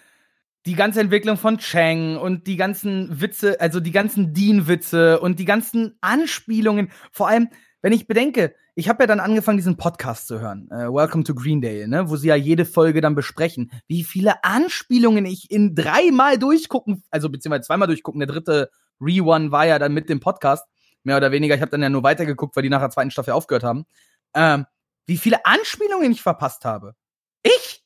[0.65, 5.45] die ganze Entwicklung von Chang und die ganzen Witze, also die ganzen Dean-Witze und die
[5.45, 6.91] ganzen Anspielungen.
[7.13, 7.49] Vor allem,
[7.83, 11.35] wenn ich bedenke, ich habe ja dann angefangen, diesen Podcast zu hören, äh, Welcome to
[11.35, 16.39] Greendale, ne, wo sie ja jede Folge dann besprechen, wie viele Anspielungen ich in dreimal
[16.39, 20.67] durchgucken, also beziehungsweise zweimal durchgucken, der dritte Re-One war ja dann mit dem Podcast,
[21.03, 21.55] mehr oder weniger.
[21.55, 23.87] Ich habe dann ja nur weitergeguckt, weil die nach der zweiten Staffel aufgehört haben.
[24.35, 24.67] Ähm,
[25.07, 26.95] wie viele Anspielungen ich verpasst habe.
[27.43, 27.85] Ich?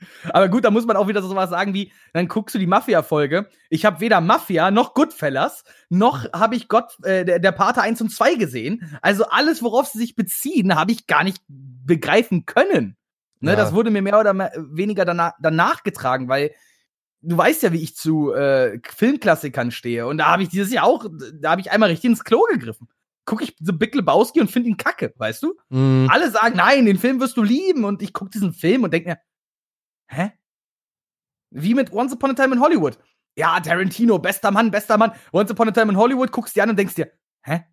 [0.32, 2.66] Aber gut, da muss man auch wieder so was sagen wie, dann guckst du die
[2.66, 3.48] Mafia-Folge.
[3.68, 8.00] Ich habe weder Mafia noch Goodfellas, noch habe ich Gott, äh, der, der Pate 1
[8.00, 8.98] und 2 gesehen.
[9.02, 12.96] Also alles, worauf sie sich beziehen, habe ich gar nicht begreifen können.
[13.40, 13.56] Ne, Ja.
[13.56, 16.52] Das wurde mir mehr oder weniger danach, danach getragen, weil
[17.22, 20.06] du weißt ja, wie ich zu äh, Filmklassikern stehe.
[20.06, 22.88] Und da habe ich dieses Jahr auch, da habe ich einmal richtig ins Klo gegriffen.
[23.24, 25.56] Guck ich The Big Lebowski und finde ihn kacke, weißt du?
[25.68, 26.08] Mhm.
[26.10, 27.84] Alle sagen, nein, den Film wirst du lieben.
[27.84, 29.18] Und ich gucke diesen Film und denke mir,
[30.08, 30.32] hä?
[31.50, 32.98] Wie mit Once Upon a Time in Hollywood.
[33.36, 35.12] Ja, Tarantino, bester Mann, bester Mann.
[35.32, 37.64] Once Upon a Time in Hollywood, guckst dir an und denkst dir, hä?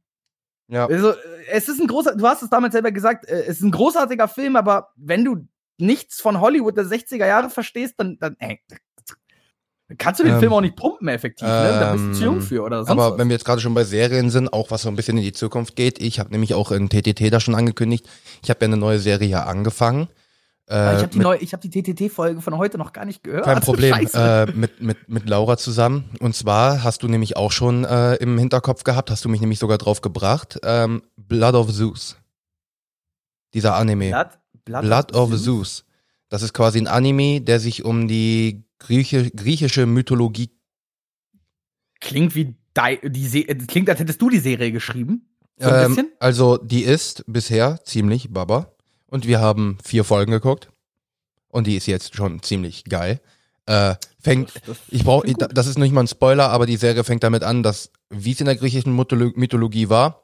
[0.67, 0.85] Ja.
[0.85, 1.13] Also,
[1.49, 4.27] es ist ein großer, du hast es damals selber gesagt, äh, es ist ein großartiger
[4.27, 8.79] Film, aber wenn du nichts von Hollywood der 60er Jahre verstehst, dann, dann, ey, dann
[9.97, 11.77] kannst du den Ähm, Film auch nicht pumpen effektiv, ne?
[11.79, 13.19] Da bist du zu jung ähm, für oder sonst Aber was.
[13.19, 15.31] wenn wir jetzt gerade schon bei Serien sind, auch was so ein bisschen in die
[15.33, 18.07] Zukunft geht, ich habe nämlich auch in TTT da schon angekündigt,
[18.43, 20.07] ich habe ja eine neue Serie hier angefangen.
[20.69, 23.45] Aber Äh, ich habe die, ich hab die TTT-Folge von heute noch gar nicht gehört.
[23.45, 23.95] Kein Problem.
[24.13, 26.09] Äh, mit, mit, mit Laura zusammen.
[26.19, 29.59] Und zwar hast du nämlich auch schon äh, im Hinterkopf gehabt, hast du mich nämlich
[29.59, 30.59] sogar drauf gebracht.
[30.63, 32.17] Ähm, Blood of Zeus.
[33.53, 34.09] Dieser Anime.
[34.65, 35.85] Blood, Blood, of Zeus.
[36.27, 40.49] Das ist quasi ein Anime, der sich um die Grieche, griechische Mythologie.
[41.99, 42.55] Klingt wie
[43.03, 45.27] die Se äh, klingt, als hättest du die Serie geschrieben.
[45.57, 46.11] So ein Ähm, bisschen.
[46.19, 48.71] also die ist bisher ziemlich baba.
[49.07, 50.69] Und wir haben vier Folgen geguckt.
[51.49, 53.19] Und die ist jetzt schon ziemlich geil.
[53.65, 57.03] Äh, fängt, Das- das Ich brauche, das ist nicht mal ein Spoiler, aber die Serie
[57.03, 60.23] fängt damit an, dass, wie es in der griechischen Mytholo- Mythologie war,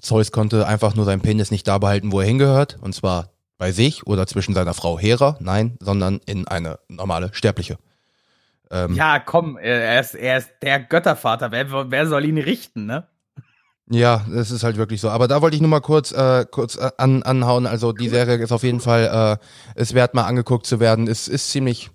[0.00, 3.72] Zeus konnte einfach nur seinen Penis nicht da behalten, wo er hingehört, und zwar bei
[3.72, 7.78] sich oder zwischen seiner Frau Hera, nein, sondern in eine normale Sterbliche.
[8.70, 9.14] Ähm, ja.
[9.14, 11.52] Ja, komm, er ist, er ist der Göttervater.
[11.52, 13.06] Wer, wer soll ihn richten, ne?
[14.30, 15.10] das ist halt wirklich so.
[15.10, 17.66] Aber da wollte ich nur mal kurz, äh, kurz äh, an, anhauen.
[17.66, 21.06] Also die Serie ist auf jeden Fall, äh, es wert mal angeguckt zu werden.
[21.06, 21.90] Es ist ziemlich,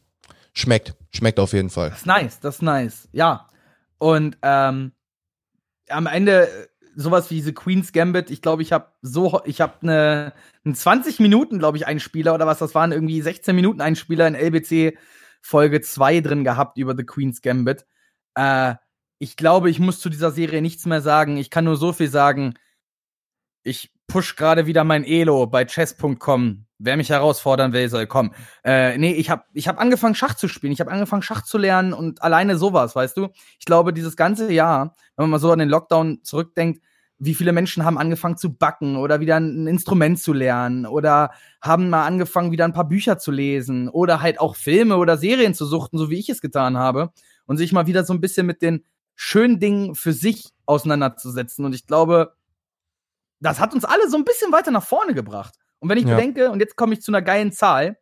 [0.54, 1.90] schmeckt, schmeckt auf jeden Fall.
[1.90, 3.10] Das ist nice, das ist nice.
[3.12, 3.50] Ja.
[3.98, 4.92] Und ähm,
[5.90, 6.48] am Ende
[7.00, 10.34] sowas wie The Queen's Gambit, ich glaube, ich habe so, ich habe eine,
[10.66, 14.36] einen 20 Minuten, glaube ich, Einspieler oder was das waren, irgendwie 16 Minuten Einspieler in
[14.36, 14.98] LBC
[15.42, 17.86] Folge 2 drin gehabt über The Queen's Gambit.
[18.36, 18.76] Äh,
[19.18, 21.38] ich glaube, ich muss zu dieser Serie nichts mehr sagen.
[21.38, 22.56] Ich kann nur so viel sagen.
[23.64, 26.66] Ich push gerade wieder mein Elo bei chess.com.
[26.80, 28.34] Wer mich herausfordern will, soll kommen.
[28.64, 30.74] Äh, nee, ich habe ich hab angefangen, Schach zu spielen.
[30.74, 33.30] Ich habe angefangen, Schach zu lernen und alleine sowas, weißt du?
[33.58, 36.82] Ich glaube, dieses ganze Jahr, wenn man mal so an den Lockdown zurückdenkt,
[37.20, 41.90] wie viele Menschen haben angefangen zu backen oder wieder ein Instrument zu lernen oder haben
[41.90, 45.66] mal angefangen, wieder ein paar Bücher zu lesen oder halt auch Filme oder Serien zu
[45.66, 47.12] suchten, so wie ich es getan habe
[47.46, 51.66] und sich mal wieder so ein bisschen mit den schönen Dingen für sich auseinanderzusetzen.
[51.66, 52.36] Und ich glaube,
[53.42, 55.56] das hat uns alle so ein bisschen weiter nach vorne gebracht.
[55.80, 56.16] Und wenn ich Ja.
[56.16, 57.98] bedenke, und jetzt komme ich zu einer geilen Zahl,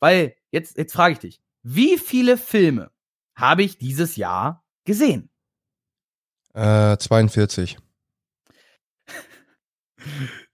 [0.00, 2.90] weil jetzt, jetzt frage ich dich, wie viele Filme
[3.36, 5.30] habe ich dieses Jahr gesehen?
[6.54, 7.78] Äh, 42.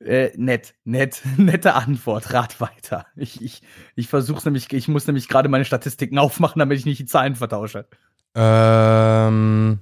[0.01, 2.33] Äh, nett, nett, nette Antwort.
[2.33, 3.07] Rat weiter.
[3.17, 3.63] Ich, ich,
[3.95, 7.37] ich versuche nämlich, ich muss nämlich gerade meine Statistiken aufmachen, damit ich nicht die Zahlen
[7.37, 7.87] vertausche.
[8.35, 9.79] Ähm,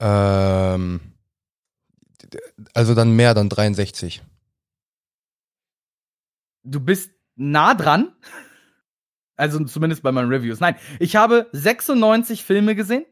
[0.00, 1.00] ähm,
[2.74, 4.22] also dann mehr, dann 63.
[6.64, 8.12] Du bist nah dran.
[9.36, 10.60] Also zumindest bei meinen Reviews.
[10.60, 13.04] Nein, ich habe 96 Filme gesehen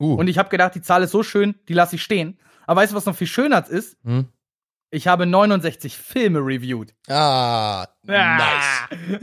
[0.00, 2.38] Uh, und ich habe gedacht, die Zahl ist so schön, die lasse ich stehen.
[2.66, 3.96] Aber weißt du, was noch viel schöner ist?
[4.04, 4.28] hm?
[4.90, 6.94] Ich habe 69 Filme reviewed.
[7.08, 9.00] Ah, nice.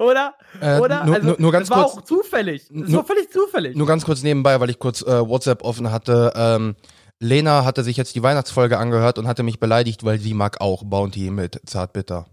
[0.00, 0.34] Oder?
[0.60, 1.04] Äh, Oder?
[1.04, 2.66] nur, also, nur, nur ganz das war kurz, auch zufällig.
[2.70, 3.76] Das nur- war völlig zufällig.
[3.76, 6.32] nur ganz kurz nebenbei, weil ich kurz äh, WhatsApp offen hatte.
[6.34, 6.74] Ähm,
[7.20, 10.82] Lena hatte sich jetzt die Weihnachtsfolge angehört und hatte mich beleidigt, weil sie mag auch
[10.84, 12.26] Bounty mit Zartbitter.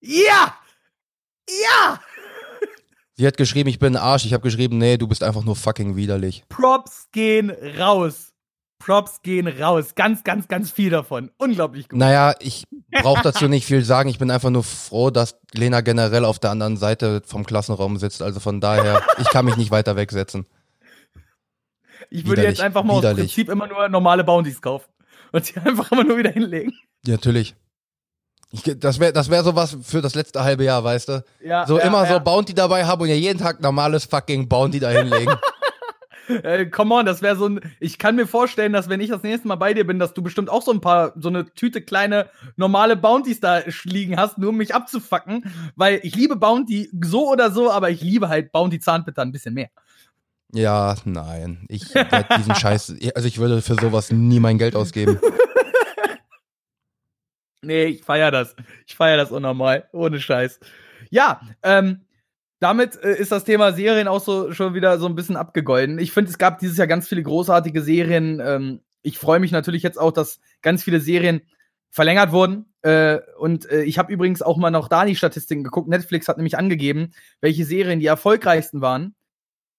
[0.00, 0.54] ja!
[1.50, 2.00] Ja!
[3.14, 4.26] Sie hat geschrieben, ich bin ein Arsch.
[4.26, 6.44] Ich habe geschrieben, nee, du bist einfach nur fucking widerlich.
[6.48, 8.27] Props gehen raus.
[8.88, 9.94] Props gehen raus.
[9.94, 11.30] Ganz, ganz, ganz viel davon.
[11.36, 11.98] Unglaublich gut.
[11.98, 14.08] Naja, ich brauche dazu nicht viel sagen.
[14.08, 18.22] Ich bin einfach nur froh, dass Lena generell auf der anderen Seite vom Klassenraum sitzt.
[18.22, 20.46] Also von daher, ich kann mich nicht weiter wegsetzen.
[22.08, 23.26] Ich würde widerlich, jetzt einfach mal aus widerlich.
[23.26, 24.86] Prinzip immer nur normale Bounties kaufen.
[25.32, 26.72] Und die einfach immer nur wieder hinlegen.
[27.04, 27.56] Ja, natürlich.
[28.52, 31.24] Ich, das wäre das wär sowas für das letzte halbe Jahr, weißt du?
[31.44, 32.14] Ja, So ja, immer ja.
[32.14, 35.36] so Bounty dabei haben und ja jeden Tag normales fucking Bounty da hinlegen.
[36.28, 37.60] Äh, come on, das wäre so ein.
[37.80, 40.22] Ich kann mir vorstellen, dass wenn ich das nächste Mal bei dir bin, dass du
[40.22, 44.50] bestimmt auch so ein paar, so eine Tüte kleine normale Bounties da liegen hast, nur
[44.50, 45.44] um mich abzufacken.
[45.76, 49.54] Weil ich liebe Bounty so oder so, aber ich liebe halt Bounty Zahnbitter ein bisschen
[49.54, 49.70] mehr.
[50.52, 51.64] ja, nein.
[51.68, 55.18] Ich werd diesen Scheiß, also ich würde für sowas nie mein Geld ausgeben.
[57.62, 58.54] Nee, ich feier das.
[58.86, 59.88] Ich feier das unnormal.
[59.92, 60.60] Ohne Scheiß.
[61.10, 62.02] Ja, ähm,
[62.60, 65.98] damit äh, ist das Thema Serien auch so schon wieder so ein bisschen abgegolden.
[65.98, 68.40] Ich finde, es gab dieses Jahr ganz viele großartige Serien.
[68.44, 71.42] Ähm, ich freue mich natürlich jetzt auch, dass ganz viele Serien
[71.90, 72.66] verlängert wurden.
[72.82, 75.88] Äh, und äh, ich habe übrigens auch mal noch da die Statistiken geguckt.
[75.88, 79.14] Netflix hat nämlich angegeben, welche Serien die erfolgreichsten waren.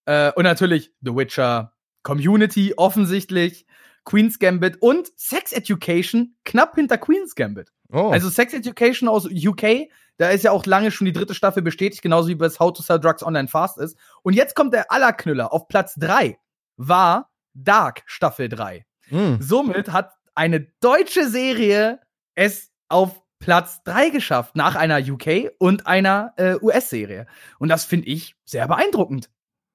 [0.05, 3.65] Äh, und natürlich The Witcher, Community offensichtlich,
[4.05, 7.71] Queen's Gambit und Sex Education knapp hinter Queen's Gambit.
[7.91, 8.09] Oh.
[8.09, 12.01] Also Sex Education aus UK, da ist ja auch lange schon die dritte Staffel bestätigt,
[12.01, 13.97] genauso wie bei How to Sell Drugs Online Fast ist.
[14.21, 15.53] Und jetzt kommt der Allerknüller.
[15.53, 16.37] Auf Platz 3
[16.77, 18.85] war Dark Staffel 3.
[19.09, 19.35] Mm.
[19.39, 21.99] Somit hat eine deutsche Serie
[22.35, 27.25] es auf Platz 3 geschafft, nach einer UK und einer äh, US-Serie.
[27.57, 29.29] Und das finde ich sehr beeindruckend.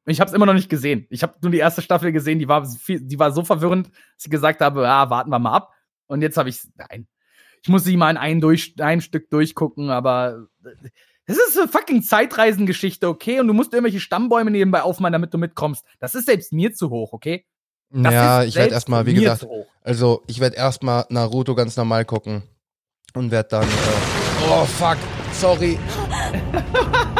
[0.07, 1.07] Ich habe es immer noch nicht gesehen.
[1.09, 4.27] Ich habe nur die erste Staffel gesehen, die war, viel, die war so verwirrend, dass
[4.27, 5.73] ich gesagt habe, ah, warten wir mal ab.
[6.07, 7.07] Und jetzt habe ich nein.
[7.65, 10.49] Ich muss sie mal in ein, durch, ein Stück durchgucken, aber
[11.27, 13.41] das ist eine fucking Zeitreisengeschichte, okay?
[13.41, 15.83] Und du musst irgendwelche Stammbäume nebenbei aufmachen, damit du mitkommst.
[15.99, 17.47] Das ist selbst mir zu hoch, okay?
[17.89, 19.47] Das ja, ich werde erstmal, wie gesagt,
[19.83, 22.43] also ich werde erstmal Naruto ganz normal gucken
[23.15, 23.65] und werde dann.
[23.65, 24.99] Äh, oh fuck,
[25.33, 25.79] sorry.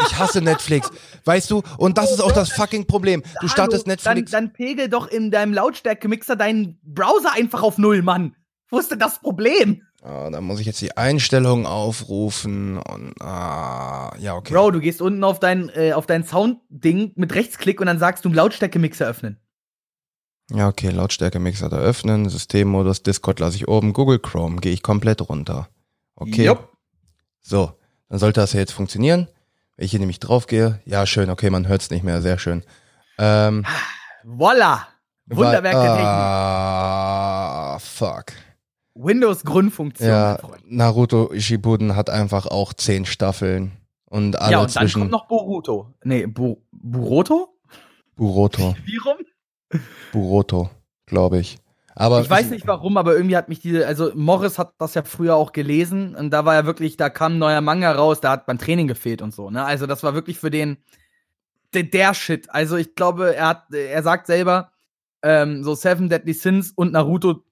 [0.05, 0.91] Ich hasse Netflix.
[1.23, 3.23] Weißt du, und das ist auch das fucking Problem.
[3.41, 4.29] Du startest Netflix.
[4.29, 8.35] Dann, dann pegel doch in deinem Lautstärke-Mixer deinen Browser einfach auf Null, Mann.
[8.69, 9.81] Wo ist denn das Problem?
[10.05, 14.53] Ah, dann muss ich jetzt die Einstellungen aufrufen und ah, ja, okay.
[14.53, 18.23] Bro, du gehst unten auf dein, äh, auf dein Sound-Ding mit Rechtsklick und dann sagst
[18.23, 19.39] du Lautstärke-Mixer öffnen.
[20.51, 25.27] Ja, okay, Lautstärke-Mixer da öffnen, Systemmodus, Discord lasse ich oben, Google Chrome gehe ich komplett
[25.27, 25.69] runter.
[26.15, 26.45] Okay.
[26.45, 26.69] Jupp.
[27.41, 27.71] So,
[28.07, 29.27] dann sollte das ja jetzt funktionieren.
[29.75, 32.37] Wenn ich hier nämlich drauf gehe, ja, schön, okay, man hört es nicht mehr, sehr
[32.37, 32.63] schön.
[33.17, 33.65] Ähm,
[34.23, 34.87] Voila!
[35.25, 36.05] Wunderwerk der Technik.
[36.05, 38.25] Ah, fuck.
[38.95, 40.09] Windows Grundfunktion.
[40.09, 43.73] Ja, Naruto Shippuden hat einfach auch zehn Staffeln
[44.05, 45.01] und alle ja, und zwischen.
[45.01, 45.93] dann kommt noch Boruto.
[46.03, 47.49] Nee, Bu Buroto?
[48.15, 48.75] Buroto.
[48.85, 49.17] Wie rum?
[50.11, 50.69] Buroto,
[51.05, 51.57] glaube ich.
[51.97, 55.03] Aber ich weiß nicht warum, aber irgendwie hat mich diese, also Morris hat das ja
[55.03, 58.31] früher auch gelesen und da war ja wirklich, da kam ein neuer Manga raus, da
[58.31, 59.63] hat beim Training gefehlt und so, ne?
[59.63, 60.77] Also das war wirklich für den
[61.73, 62.49] der, der Shit.
[62.49, 64.71] Also ich glaube, er hat, er sagt selber,
[65.23, 67.43] ähm, so Seven Deadly Sins und Naruto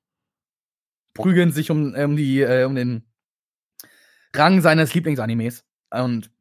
[1.13, 3.03] prügeln sich um, um die, äh, um den
[4.35, 5.63] Rang seines Lieblingsanimes.
[5.91, 6.31] Und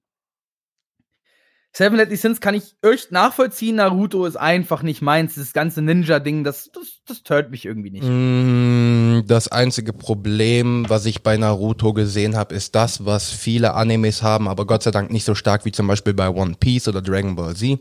[1.74, 3.76] Seven Deadly Sins kann ich echt nachvollziehen.
[3.76, 5.36] Naruto ist einfach nicht meins.
[5.36, 8.04] Das ganze Ninja-Ding, das, das, das tört mich irgendwie nicht.
[8.04, 14.22] Mm, das einzige Problem, was ich bei Naruto gesehen habe, ist das, was viele Animes
[14.22, 17.00] haben, aber Gott sei Dank nicht so stark wie zum Beispiel bei One Piece oder
[17.00, 17.80] Dragon Ball Z.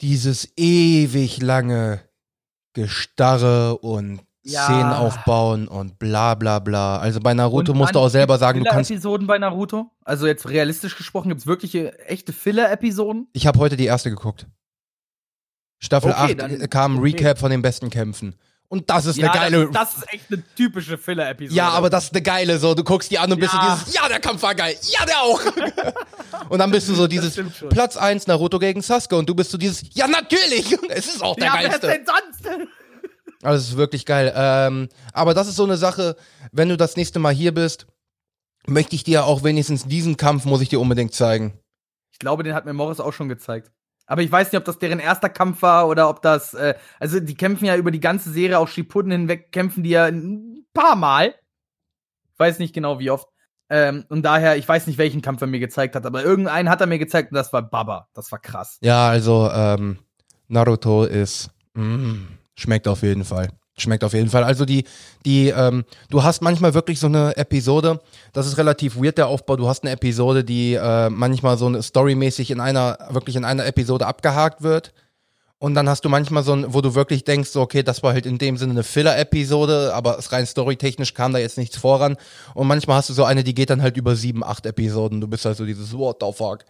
[0.00, 2.00] Dieses ewig lange
[2.72, 4.64] Gestarre und ja.
[4.64, 6.98] Szenen aufbauen und bla bla bla.
[6.98, 8.90] Also bei Naruto und musst du auch selber sagen, du kannst.
[8.90, 9.90] Episoden bei Naruto?
[10.04, 13.28] Also jetzt realistisch gesprochen, gibt es wirkliche echte Filler-Episoden?
[13.32, 14.46] Ich habe heute die erste geguckt.
[15.78, 17.10] Staffel okay, 8 kam ein okay.
[17.10, 18.36] Recap von den besten Kämpfen.
[18.68, 19.70] Und das ist ja, eine geile.
[19.70, 21.54] Das, das, ist echt eine typische Filler-Episode.
[21.54, 23.76] Ja, aber das ist eine geile, so, du guckst die an und bist ja.
[23.76, 25.40] so dieses, ja, der Kampf war geil, ja, der auch.
[26.48, 29.58] und dann bist du so dieses Platz 1 Naruto gegen Sasuke und du bist so
[29.58, 31.86] dieses, ja, natürlich, es ist auch der ja, geilste.
[31.86, 32.68] Wer ist denn sonst?
[33.46, 34.32] Also es ist wirklich geil.
[34.34, 36.16] Ähm, aber das ist so eine Sache,
[36.50, 37.86] wenn du das nächste Mal hier bist,
[38.66, 41.58] möchte ich dir auch wenigstens diesen Kampf, muss ich dir unbedingt zeigen.
[42.10, 43.70] Ich glaube, den hat mir Morris auch schon gezeigt.
[44.06, 47.20] Aber ich weiß nicht, ob das deren erster Kampf war oder ob das, äh, also
[47.20, 50.96] die kämpfen ja über die ganze Serie auf Shippuden hinweg, kämpfen die ja ein paar
[50.96, 51.34] Mal.
[52.32, 53.28] Ich weiß nicht genau, wie oft.
[53.68, 56.80] Ähm, und daher, ich weiß nicht, welchen Kampf er mir gezeigt hat, aber irgendeinen hat
[56.80, 58.08] er mir gezeigt und das war Baba.
[58.12, 58.78] Das war krass.
[58.80, 59.98] Ja, also ähm,
[60.48, 61.50] Naruto ist.
[61.74, 63.48] Mm, Schmeckt auf jeden Fall.
[63.78, 64.42] Schmeckt auf jeden Fall.
[64.42, 64.84] Also die,
[65.26, 68.00] die, ähm, du hast manchmal wirklich so eine Episode,
[68.32, 69.56] das ist relativ weird, der Aufbau.
[69.56, 73.66] Du hast eine Episode, die äh, manchmal so eine storymäßig in einer, wirklich in einer
[73.66, 74.94] Episode abgehakt wird.
[75.58, 78.12] Und dann hast du manchmal so ein, wo du wirklich denkst, so, okay, das war
[78.12, 82.16] halt in dem Sinne eine Filler-Episode, aber rein storytechnisch kam da jetzt nichts voran.
[82.54, 85.20] Und manchmal hast du so eine, die geht dann halt über sieben, acht Episoden.
[85.20, 86.64] Du bist halt so dieses What the fuck.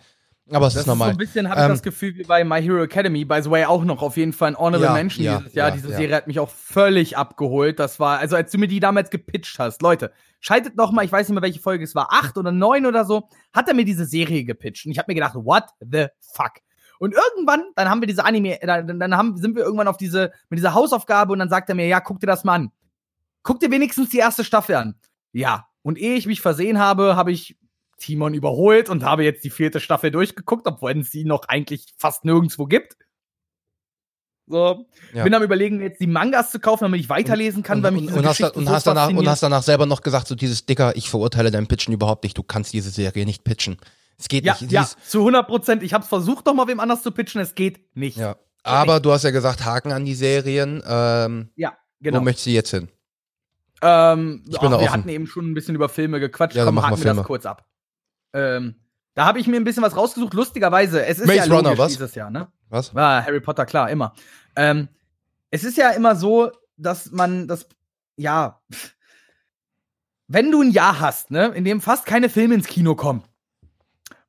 [0.51, 1.09] Aber es das ist normal.
[1.09, 3.43] Ist so ein bisschen habe ich ähm, das Gefühl wie bei My Hero Academy, by
[3.43, 5.69] the way, auch noch auf jeden Fall ein Honorable ja, Mention ja, dieses Jahr.
[5.69, 7.81] Ja, Diese Serie hat mich auch völlig abgeholt.
[7.81, 11.11] Das war, also als du mir die damals gepitcht hast, Leute, schaltet noch mal, ich
[11.11, 13.85] weiß nicht mehr, welche Folge es war, acht oder neun oder so, hat er mir
[13.85, 14.87] diese Serie gepitcht.
[14.87, 16.61] Und ich habe mir gedacht, what the fuck?
[16.99, 20.33] Und irgendwann, dann haben wir diese Anime, dann, dann haben, sind wir irgendwann auf diese,
[20.49, 22.71] mit dieser Hausaufgabe und dann sagt er mir, ja, guck dir das mal an.
[23.43, 24.95] Guck dir wenigstens die erste Staffel an.
[25.33, 25.67] Ja.
[25.83, 27.57] Und ehe ich mich versehen habe, habe ich
[27.99, 32.25] Timon überholt und habe jetzt die vierte Staffel durchgeguckt, obwohl es sie noch eigentlich fast
[32.25, 32.97] nirgendwo gibt.
[34.49, 35.25] So, Ja.
[35.25, 38.09] bin am überlegen, jetzt die Mangas zu kaufen, damit ich weiterlesen kann, weil mich und,
[38.09, 40.37] diese und, hast, da- und, so hast danach, und hast danach selber noch gesagt, so
[40.37, 43.77] dieses Dicker, ich verurteile dein Pitchen überhaupt nicht, du kannst diese Serie nicht pitchen.
[44.19, 44.71] Es geht ja, nicht.
[44.71, 45.83] ja, zu 100 Prozent.
[45.83, 48.17] Ich habe versucht, doch mal wem anders zu pitchen, es geht nicht.
[48.19, 48.37] ja.
[48.63, 50.83] Aber du hast ja gesagt, Haken an die Serien.
[50.87, 52.19] Ähm, Ja, genau.
[52.19, 52.89] Wo möchtest du jetzt hin?
[53.83, 54.91] Ähm, Ich bin ach, wir offen.
[54.93, 56.57] hatten eben schon ein bisschen über Filme gequatscht.
[56.57, 57.65] Ja, dann Komm, machen wir haken wir das kurz ab.
[58.37, 58.75] Ähm,
[59.15, 60.35] da habe ich mir ein bisschen was rausgesucht.
[60.35, 61.93] Lustigerweise, es ist Maze ja logisch Runner, was?
[61.93, 62.49] dieses Jahr, ne?
[62.69, 62.95] Was?
[62.95, 64.13] War Harry Potter, klar, immer.
[64.55, 64.89] Ähm,
[65.51, 67.67] es ist ja immer so, dass man das,
[68.17, 68.61] ja,
[70.29, 73.23] wenn du ein Jahr hast, ne, in dem fast keine Filme ins Kino kommen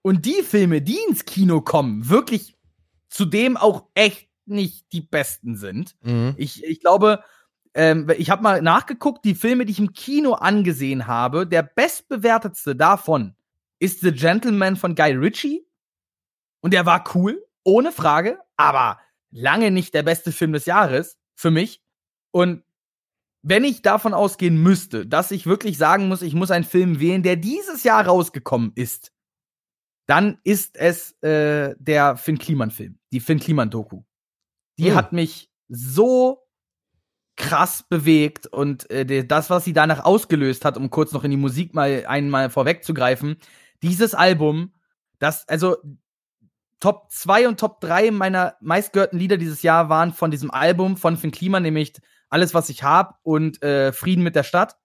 [0.03, 2.55] und die Filme, die ins Kino kommen, wirklich
[3.09, 5.95] zudem auch echt nicht die besten sind.
[6.01, 6.33] Mhm.
[6.37, 7.23] Ich, ich glaube,
[7.73, 12.75] ähm, ich habe mal nachgeguckt, die Filme, die ich im Kino angesehen habe, der bestbewertetste
[12.75, 13.35] davon
[13.79, 15.65] ist The Gentleman von Guy Ritchie.
[16.61, 18.99] Und der war cool, ohne Frage, aber
[19.31, 21.81] lange nicht der beste Film des Jahres für mich.
[22.31, 22.63] Und
[23.43, 27.23] wenn ich davon ausgehen müsste, dass ich wirklich sagen muss, ich muss einen Film wählen,
[27.23, 29.11] der dieses Jahr rausgekommen ist,
[30.07, 34.03] dann ist es äh, der Finn Kliman-Film, die Finn Kliman-Doku.
[34.79, 34.95] Die Hm.
[34.95, 36.47] hat mich so
[37.35, 41.37] krass bewegt und äh, das, was sie danach ausgelöst hat, um kurz noch in die
[41.37, 43.37] Musik mal einmal vorwegzugreifen,
[43.83, 44.73] dieses Album,
[45.19, 45.77] das, also
[46.79, 51.17] Top 2 und Top 3 meiner meistgehörten Lieder dieses Jahr waren von diesem Album von
[51.17, 51.93] Finn Kliman, nämlich
[52.29, 54.75] Alles, was ich hab und äh, Frieden mit der Stadt.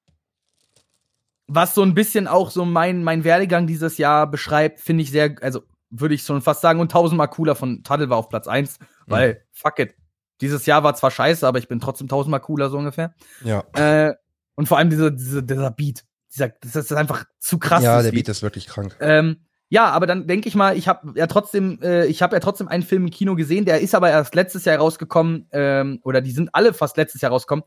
[1.49, 5.35] Was so ein bisschen auch so mein, mein Werdegang dieses Jahr beschreibt, finde ich sehr,
[5.43, 8.79] also würde ich schon fast sagen, und tausendmal cooler von Taddel war auf Platz 1,
[9.07, 9.95] weil, fuck it.
[10.41, 13.15] Dieses Jahr war zwar scheiße, aber ich bin trotzdem tausendmal cooler, so ungefähr.
[13.45, 13.65] Ja.
[13.75, 14.15] Äh,
[14.55, 16.05] und vor allem diese, diese, dieser Beat.
[16.33, 17.83] Dieser, das ist einfach zu krass.
[17.83, 18.13] ja, der.
[18.13, 18.97] Beat ist wirklich krank.
[19.01, 19.37] Ähm,
[19.69, 22.69] ja, aber dann denke ich mal, ich habe ja trotzdem, äh, ich habe ja trotzdem
[22.69, 26.31] einen Film im Kino gesehen, der ist aber erst letztes Jahr rausgekommen, ähm, oder die
[26.31, 27.65] sind alle fast letztes Jahr rausgekommen,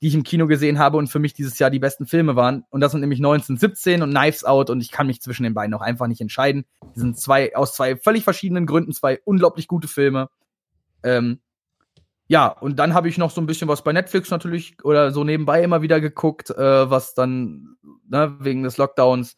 [0.00, 2.64] die ich im Kino gesehen habe und für mich dieses Jahr die besten Filme waren.
[2.70, 5.74] Und das sind nämlich 1917 und Knives Out und ich kann mich zwischen den beiden
[5.74, 6.64] auch einfach nicht entscheiden.
[6.96, 10.28] Die sind zwei, aus zwei völlig verschiedenen Gründen, zwei unglaublich gute Filme.
[11.02, 11.40] Ähm,
[12.32, 15.22] ja, und dann habe ich noch so ein bisschen was bei Netflix natürlich oder so
[15.22, 17.76] nebenbei immer wieder geguckt, äh, was dann,
[18.08, 19.36] ne, wegen des Lockdowns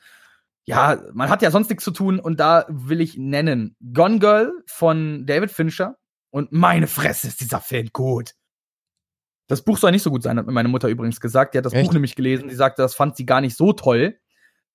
[0.66, 4.53] ja, man hat ja sonst nichts zu tun und da will ich nennen Gone Girl
[4.66, 5.97] von David Fincher
[6.30, 8.32] und meine Fresse ist dieser Film gut.
[9.47, 11.53] Das Buch soll nicht so gut sein, hat mir meine Mutter übrigens gesagt.
[11.53, 11.84] Die hat das Echt?
[11.84, 12.49] Buch nämlich gelesen.
[12.49, 14.18] Die sagte, das fand sie gar nicht so toll.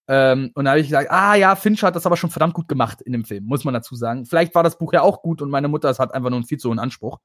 [0.07, 2.67] Ähm, und da habe ich gesagt, ah ja, Fincher hat das aber schon verdammt gut
[2.67, 4.26] gemacht in dem Film, muss man dazu sagen.
[4.26, 6.45] Vielleicht war das Buch ja auch gut und meine Mutter es hat einfach nur einen
[6.45, 7.17] viel zu hohen Anspruch.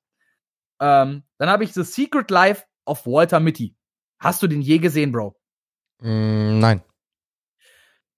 [0.80, 3.76] Ähm, dann habe ich The Secret Life of Walter Mitty.
[4.18, 5.36] Hast du den je gesehen, Bro?
[6.00, 6.82] Mm, nein.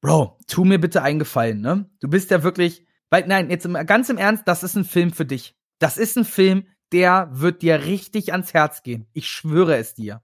[0.00, 1.90] Bro, tu mir bitte einen Gefallen, ne?
[2.00, 5.12] Du bist ja wirklich, weil, nein, jetzt im, ganz im Ernst, das ist ein Film
[5.12, 5.56] für dich.
[5.78, 9.08] Das ist ein Film, der wird dir richtig ans Herz gehen.
[9.12, 10.22] Ich schwöre es dir.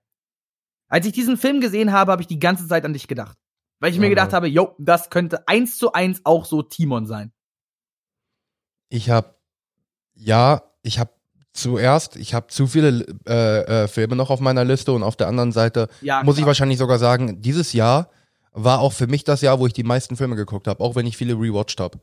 [0.89, 3.39] Als ich diesen Film gesehen habe, habe ich die ganze Zeit an dich gedacht.
[3.81, 7.33] Weil ich mir gedacht habe, yo, das könnte eins zu eins auch so Timon sein.
[8.89, 9.35] Ich habe,
[10.15, 11.11] ja, ich habe
[11.53, 15.29] zuerst, ich habe zu viele äh, äh, Filme noch auf meiner Liste und auf der
[15.29, 18.09] anderen Seite Ja, muss ich wahrscheinlich sogar sagen, dieses Jahr
[18.53, 21.07] war auch für mich das Jahr, wo ich die meisten Filme geguckt habe, auch wenn
[21.07, 21.99] ich viele rewatcht habe.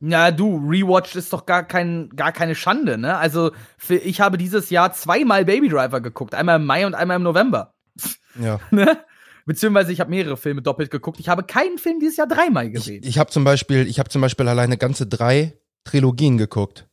[0.00, 3.16] Ja, du, Rewatch ist doch gar, kein, gar keine Schande, ne?
[3.16, 6.36] Also, für, ich habe dieses Jahr zweimal Baby Driver geguckt.
[6.36, 7.74] Einmal im Mai und einmal im November.
[8.40, 8.60] Ja.
[8.70, 8.98] ne?
[9.46, 11.18] Beziehungsweise ich habe mehrere Filme doppelt geguckt.
[11.18, 13.02] Ich habe keinen Film dieses Jahr dreimal Ich, gesehen.
[13.02, 16.86] ich habe zum Beispiel, ich habe zum Beispiel alleine ganze drei Trilogien geguckt.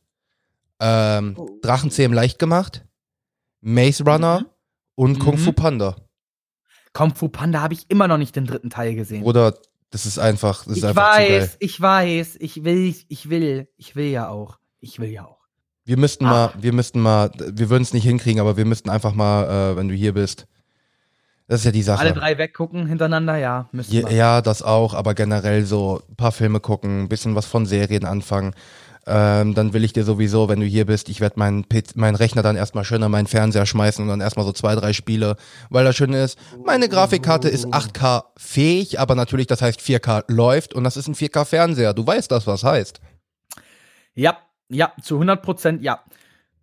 [0.80, 1.48] Ähm, Oh.
[1.62, 2.84] Drachenzähmen leicht gemacht,
[3.60, 4.46] Maze Runner Mhm.
[4.94, 5.38] und Kung Mhm.
[5.38, 5.96] Fu Panda.
[6.92, 9.22] Kung Fu Panda habe ich immer noch nicht den dritten Teil gesehen.
[9.22, 9.54] Oder
[9.90, 11.40] das ist einfach, das ist ich einfach zu geil.
[11.42, 14.58] weiß, ich weiß, ich will, ich will, ich will ja auch.
[14.80, 15.38] Ich will ja auch.
[15.84, 16.30] Wir müssten Ah.
[16.30, 19.76] mal, wir müssten mal, wir würden es nicht hinkriegen, aber wir müssten einfach mal, äh,
[19.76, 20.46] wenn du hier bist.
[21.48, 22.00] Das ist ja die Sache.
[22.00, 26.32] Alle drei weggucken hintereinander, ja, müssen Ja, ja, das auch, aber generell so ein paar
[26.32, 28.52] Filme gucken, ein bisschen was von Serien anfangen.
[29.08, 32.16] Ähm, dann will ich dir sowieso, wenn du hier bist, ich werde meinen PC meinen
[32.16, 35.36] Rechner dann erstmal schön an meinen Fernseher schmeißen und dann erstmal so zwei, drei Spiele,
[35.70, 40.74] weil das Schöne ist, meine Grafikkarte ist 8K fähig, aber natürlich, das heißt 4K läuft
[40.74, 41.94] und das ist ein 4K Fernseher.
[41.94, 43.00] Du weißt das, was heißt.
[44.14, 44.38] Ja,
[44.68, 46.02] ja, zu 100 Prozent, ja.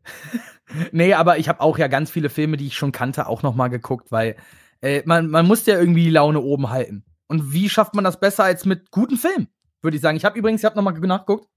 [0.91, 3.56] nee, aber ich habe auch ja ganz viele Filme, die ich schon kannte, auch noch
[3.56, 4.36] mal geguckt, weil
[4.82, 7.06] äh, man, man muss ja irgendwie die Laune oben halten.
[7.28, 9.48] Und wie schafft man das besser als mit guten Filmen?
[9.82, 10.18] Würde ich sagen.
[10.18, 11.48] Ich habe übrigens, ich habe noch mal nachgeguckt.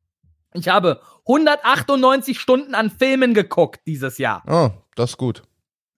[0.57, 4.43] Ich habe 198 Stunden an Filmen geguckt dieses Jahr.
[4.47, 5.43] Oh, das ist gut.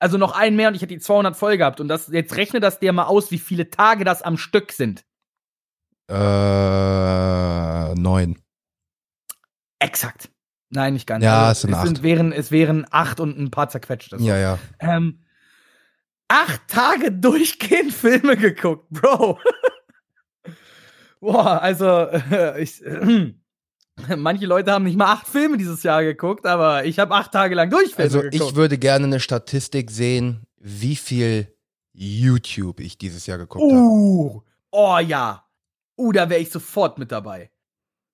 [0.00, 1.80] Also noch einen mehr und ich hätte die 200 voll gehabt.
[1.80, 5.04] Und das, jetzt rechne das dir mal aus, wie viele Tage das am Stück sind.
[6.08, 8.38] Äh, neun.
[9.78, 10.30] Exakt.
[10.70, 11.24] Nein, nicht ganz.
[11.24, 11.86] Ja, Also, es sind acht.
[11.86, 14.16] Sind, wären, es wären acht und ein paar zerquetschte.
[14.20, 14.58] Ja, ja.
[14.78, 15.24] Ähm,
[16.28, 19.38] acht Tage durchgehend Filme geguckt, Bro.
[21.20, 23.34] Boah, also äh, ich, äh,
[24.16, 27.54] manche Leute haben nicht mal acht Filme dieses Jahr geguckt, aber ich habe acht Tage
[27.54, 28.34] lang durch Filme Also geguckt.
[28.50, 31.52] ich würde gerne eine Statistik sehen, wie viel
[31.92, 33.74] YouTube ich dieses Jahr geguckt habe.
[33.80, 35.44] uh, oh ja.
[35.96, 37.50] Uh, da wäre ich sofort mit dabei.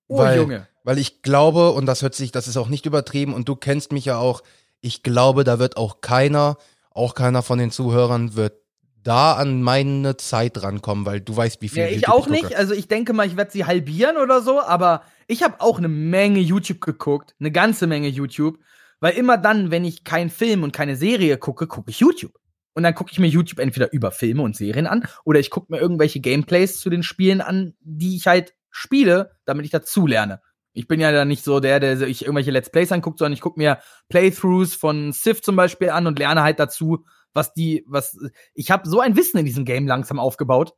[0.07, 0.67] Oh, Weil- Junge.
[0.83, 3.91] Weil ich glaube, und das hört sich, das ist auch nicht übertrieben, und du kennst
[3.91, 4.43] mich ja auch,
[4.81, 6.57] ich glaube, da wird auch keiner,
[6.91, 8.53] auch keiner von den Zuhörern wird
[9.01, 12.31] da an meine Zeit rankommen, weil du weißt, wie viel Ja, ich YouTube auch gucke.
[12.33, 12.55] nicht.
[12.55, 15.87] Also ich denke mal, ich werde sie halbieren oder so, aber ich habe auch eine
[15.87, 18.59] Menge YouTube geguckt, eine ganze Menge YouTube,
[18.99, 22.33] weil immer dann, wenn ich keinen Film und keine Serie gucke, gucke ich YouTube.
[22.73, 25.71] Und dann gucke ich mir YouTube entweder über Filme und Serien an oder ich gucke
[25.71, 30.41] mir irgendwelche Gameplays zu den Spielen an, die ich halt spiele, damit ich dazu lerne.
[30.73, 33.39] Ich bin ja dann nicht so der, der sich irgendwelche Let's Plays anguckt, sondern ich
[33.39, 38.17] gucke mir Playthroughs von Civ zum Beispiel an und lerne halt dazu, was die, was.
[38.53, 40.73] Ich habe so ein Wissen in diesem Game langsam aufgebaut.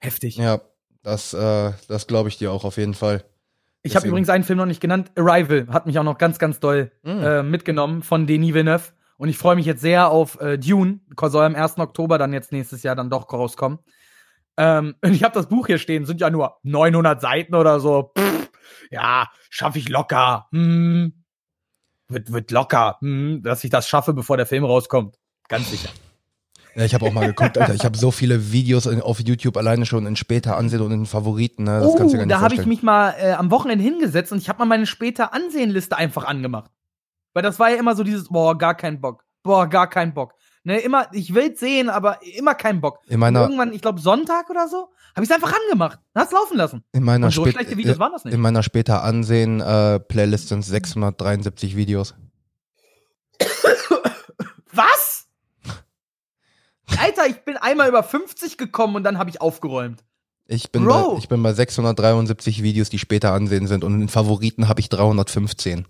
[0.00, 0.36] Heftig.
[0.36, 0.60] Ja,
[1.06, 3.24] das, äh, das glaube ich dir auch auf jeden Fall.
[3.82, 5.12] ich habe übrigens einen Film noch nicht genannt.
[5.14, 7.08] Arrival hat mich auch noch ganz, ganz doll Mm.
[7.22, 8.92] äh, mitgenommen von Denis Villeneuve.
[9.16, 10.98] Und ich freue mich jetzt sehr auf äh, Dune.
[11.22, 11.78] Soll am 1.
[11.78, 13.78] Oktober dann jetzt nächstes Jahr dann doch rauskommen.
[14.56, 18.10] Ähm, und ich habe das Buch hier stehen, sind ja nur 900 Seiten oder so.
[18.18, 18.50] Pff,
[18.90, 20.48] ja, schaffe ich locker.
[20.50, 21.22] Hm.
[22.08, 25.16] Wird, wird locker, hm, dass ich das schaffe, bevor der Film rauskommt.
[25.48, 25.90] Ganz sicher.
[26.76, 27.74] Ja, ich habe auch mal geguckt, Alter.
[27.74, 31.06] Ich habe so viele Videos in, auf YouTube alleine schon in später ansehen und in
[31.06, 31.64] Favoriten.
[31.64, 31.80] Ne?
[31.80, 33.82] Das kannst du dir gar oh, nicht da habe ich mich mal äh, am Wochenende
[33.82, 36.70] hingesetzt und ich habe mal meine später Ansehenliste einfach angemacht.
[37.32, 39.24] Weil das war ja immer so dieses, boah, gar kein Bock.
[39.42, 40.34] Boah, gar kein Bock.
[40.64, 42.98] Ne, immer, ich will's sehen, aber immer kein Bock.
[43.06, 46.00] in Und meiner, irgendwann, ich glaube Sonntag oder so, habe ich es einfach angemacht.
[46.14, 46.82] Hast laufen lassen.
[46.92, 48.34] in meiner, Und so schlechte Videos äh, waren das nicht.
[48.34, 52.14] in meiner später ansehen äh, Playlist sind 673 Videos.
[56.98, 60.04] Alter, ich bin einmal über 50 gekommen und dann habe ich aufgeräumt.
[60.48, 61.12] Ich bin, Bro.
[61.12, 64.88] bei, ich bin bei 673 Videos, die später ansehen sind und in Favoriten habe ich
[64.88, 65.86] 315.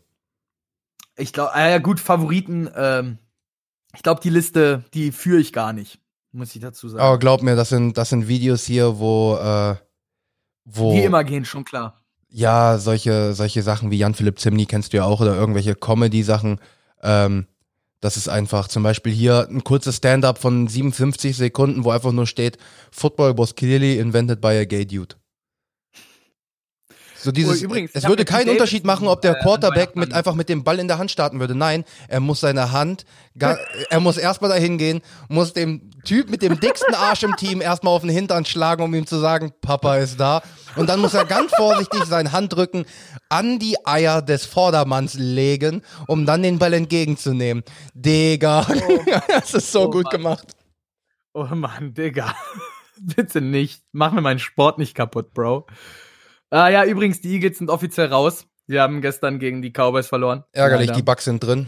[1.17, 3.19] Ich glaube, äh, ja gut, Favoriten, ähm,
[3.95, 5.99] ich glaube, die Liste, die führe ich gar nicht,
[6.33, 7.03] muss ich dazu sagen.
[7.03, 9.77] Aber glaub mir, das sind, das sind Videos hier, wo, äh,
[10.65, 12.03] wo Die immer gehen, schon klar.
[12.29, 16.61] ja, solche, solche Sachen wie Jan-Philipp Zimny kennst du ja auch oder irgendwelche Comedy-Sachen.
[17.03, 17.47] Ähm,
[18.07, 22.29] das ist einfach zum Beispiel hier ein kurzes Stand-up von 57 Sekunden, wo einfach nur
[22.29, 22.57] steht,
[22.93, 25.17] Football was clearly invented by a gay dude.
[27.19, 30.35] So dieses, Oh, übrigens, es würde keinen Unterschied machen, ob der äh, Quarterback mit einfach
[30.35, 31.55] mit dem Ball in der Hand starten würde.
[31.55, 33.05] Nein, er muss seine Hand,
[33.39, 33.59] ga-
[33.91, 37.95] er muss erstmal dahin gehen, muss dem Typ mit dem dicksten Arsch im Team erstmal
[37.95, 40.43] auf den Hintern schlagen, um ihm zu sagen, Papa ist da.
[40.77, 42.85] Und dann muss er ganz vorsichtig seinen Handrücken
[43.29, 47.65] an die Eier des Vordermanns legen, um dann den Ball entgegenzunehmen.
[47.95, 48.67] Digga,
[49.29, 50.13] das ist so Oh gut Mann.
[50.13, 50.49] gemacht.
[51.33, 52.35] Oh Mann, Digga.
[53.01, 53.83] Bitte nicht.
[53.93, 55.67] Mach mir meinen Sport nicht kaputt, Bro.
[56.57, 58.47] Ah ja, übrigens, die Eagles sind offiziell raus.
[58.67, 60.43] Sie haben gestern gegen die Cowboys verloren.
[60.53, 60.97] Ärgerlich, Leider.
[60.97, 61.67] die Bugs sind drin.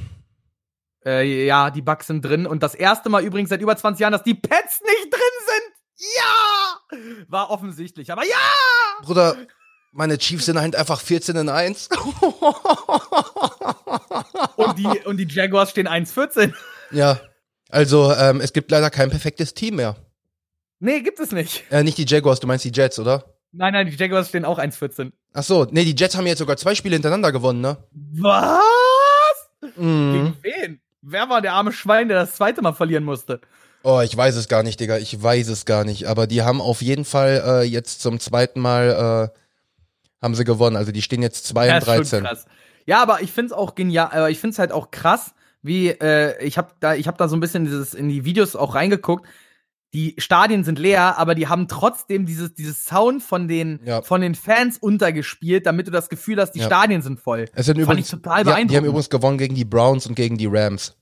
[1.05, 2.47] Äh, ja, die Bucks sind drin.
[2.47, 5.74] Und das erste Mal übrigens seit über 20 Jahren, dass die Pets nicht drin sind.
[6.16, 7.26] Ja!
[7.28, 8.11] War offensichtlich.
[8.11, 8.34] Aber ja!
[9.03, 9.36] Bruder,
[9.93, 11.91] meine Chiefs sind halt einfach 14 in 1.
[14.57, 16.55] Und die, und die Jaguars stehen 1-14.
[16.93, 17.20] ja,
[17.68, 19.97] also ähm, es gibt leider kein perfektes Team mehr.
[20.80, 21.64] Nee, gibt es nicht.
[21.70, 23.38] Äh, nicht die Jaguars, du meinst die Jets, oder?
[23.53, 25.12] Nein, nein, die Jaguars stehen auch 1-14.
[25.32, 27.76] Ach so, nee, die Jets haben jetzt sogar zwei Spiele hintereinander gewonnen, ne?
[27.92, 29.76] Was?
[29.76, 30.12] Mhm.
[30.12, 30.80] Gegen wen?
[31.03, 33.40] Wer war der arme Schwein, der das zweite Mal verlieren musste?
[33.82, 34.99] Oh, ich weiß es gar nicht, Digga.
[34.99, 36.07] Ich weiß es gar nicht.
[36.07, 39.38] Aber die haben auf jeden Fall äh, jetzt zum zweiten Mal äh,
[40.20, 40.76] haben sie gewonnen.
[40.76, 42.24] Also die stehen jetzt 2 Ja, und ist schon 13.
[42.24, 42.46] krass.
[42.86, 46.59] Ja, aber ich find's auch genial, aber ich find's halt auch krass, wie äh, ich
[46.59, 49.26] habe da ich habe da so ein bisschen dieses in die Videos auch reingeguckt.
[49.95, 54.03] Die Stadien sind leer, aber die haben trotzdem dieses dieses Sound von den Ja.
[54.03, 56.66] von den Fans untergespielt, damit du das Gefühl hast, die Ja.
[56.66, 57.47] Stadien sind voll.
[57.55, 58.86] Es sind Fand übrigens, ich total die, die haben beeindruckend.
[58.89, 60.95] übrigens gewonnen gegen die Browns und gegen die Rams.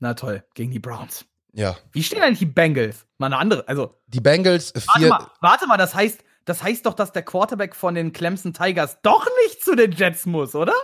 [0.00, 1.24] Na toll, gegen die Browns.
[1.52, 1.76] Ja.
[1.92, 3.06] Wie stehen eigentlich die Bengals?
[3.18, 5.08] Mal eine andere, also Die Bengals warte vier.
[5.08, 8.98] mal, warte mal, das heißt, das heißt doch, dass der Quarterback von den Clemson Tigers
[9.02, 10.74] doch nicht zu den Jets muss, oder?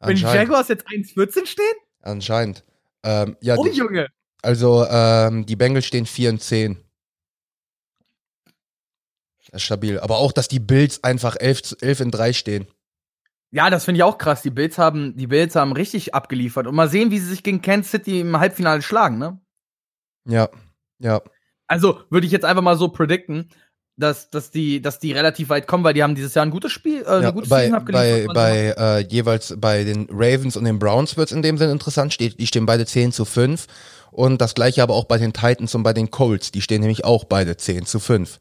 [0.00, 0.22] Wenn die.
[0.22, 1.74] Jaguars jetzt 1-14 stehen?
[2.02, 2.62] anscheinend.
[3.02, 4.08] Ähm, ja, Oh die, Junge.
[4.44, 6.78] Also ähm, die Bengals stehen 4 und 10.
[9.46, 9.98] Das ist stabil.
[10.00, 12.66] Aber auch, dass die Bills einfach 11, zu- 11 in 3 stehen.
[13.50, 14.42] Ja, das finde ich auch krass.
[14.42, 16.66] Die Bills haben, die Bills haben richtig abgeliefert.
[16.66, 19.40] Und mal sehen, wie sie sich gegen Kansas City im Halbfinale schlagen, ne?
[20.26, 20.48] Ja.
[20.98, 21.22] Ja.
[21.66, 23.50] Also würde ich jetzt einfach mal so predikten.
[23.96, 26.72] Dass, dass, die, dass die relativ weit kommen, weil die haben dieses Jahr ein gutes
[26.72, 30.78] Spiel, äh, eine Ja, gute bei bei, bei äh, jeweils bei den Ravens und den
[30.78, 32.12] Browns wird's in dem Sinne interessant.
[32.12, 33.66] Steht, die stehen beide 10 zu 5.
[34.10, 36.52] Und das gleiche aber auch bei den Titans und bei den Colts.
[36.52, 38.40] Die stehen nämlich auch beide 10 zu 5.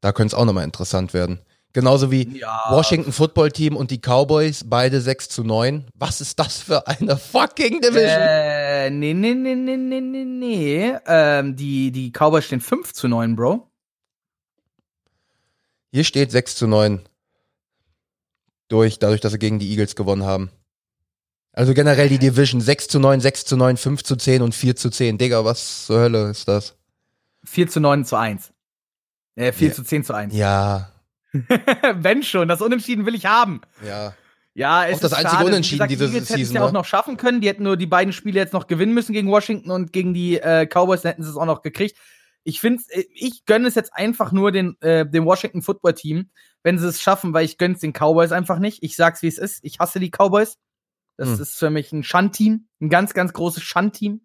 [0.00, 1.40] Da könnte es auch nochmal interessant werden.
[1.72, 2.64] Genauso wie Ja.
[2.70, 5.86] Washington Football Team und die Cowboys, beide 6 zu 9.
[5.94, 8.08] Was ist das für eine fucking Division?
[8.20, 10.92] Äh, nee, nee, nee, nee, nee, nee, nee.
[11.06, 13.69] Ähm, die, die Cowboys stehen 5 zu 9, Bro.
[15.92, 17.00] Hier steht 6 zu 9.
[18.68, 20.50] Durch, dadurch, dass sie gegen die Eagles gewonnen haben.
[21.52, 24.76] Also generell die Division 6 zu 9, 6 zu 9, 5 zu 10 und 4
[24.76, 25.18] zu 10.
[25.18, 26.76] Digga, was zur Hölle ist das?
[27.44, 28.52] 4 zu 9 zu 1.
[29.34, 29.74] Äh, 4 Ja.
[29.74, 30.34] zu 10 zu 1.
[30.34, 30.92] Ja,
[31.94, 33.60] Wenn schon, das Unentschieden will ich haben.
[33.84, 34.14] ja.
[34.52, 35.46] Ja, es Auch das ist einzige schade.
[35.46, 36.78] Unentschieden diese die Eagles hätten es Season, ja auch ne?
[36.78, 37.40] noch schaffen können.
[37.40, 40.38] Die hätten nur die beiden Spiele jetzt noch gewinnen müssen gegen Washington und gegen die
[40.40, 41.96] äh, Cowboys, dann hätten sie es auch noch gekriegt.
[42.42, 42.82] Ich finde,
[43.14, 46.30] ich gönne es jetzt einfach nur den, äh, dem Washington Football Team,
[46.62, 48.82] wenn sie es schaffen, weil ich gönne es den Cowboys einfach nicht.
[48.82, 49.60] Ich sag's, wie es ist.
[49.62, 50.58] Ich hasse die Cowboys.
[51.16, 51.40] Das Hm.
[51.42, 54.22] ist für mich ein Schandteam, ein ganz, ganz großes Schandteam.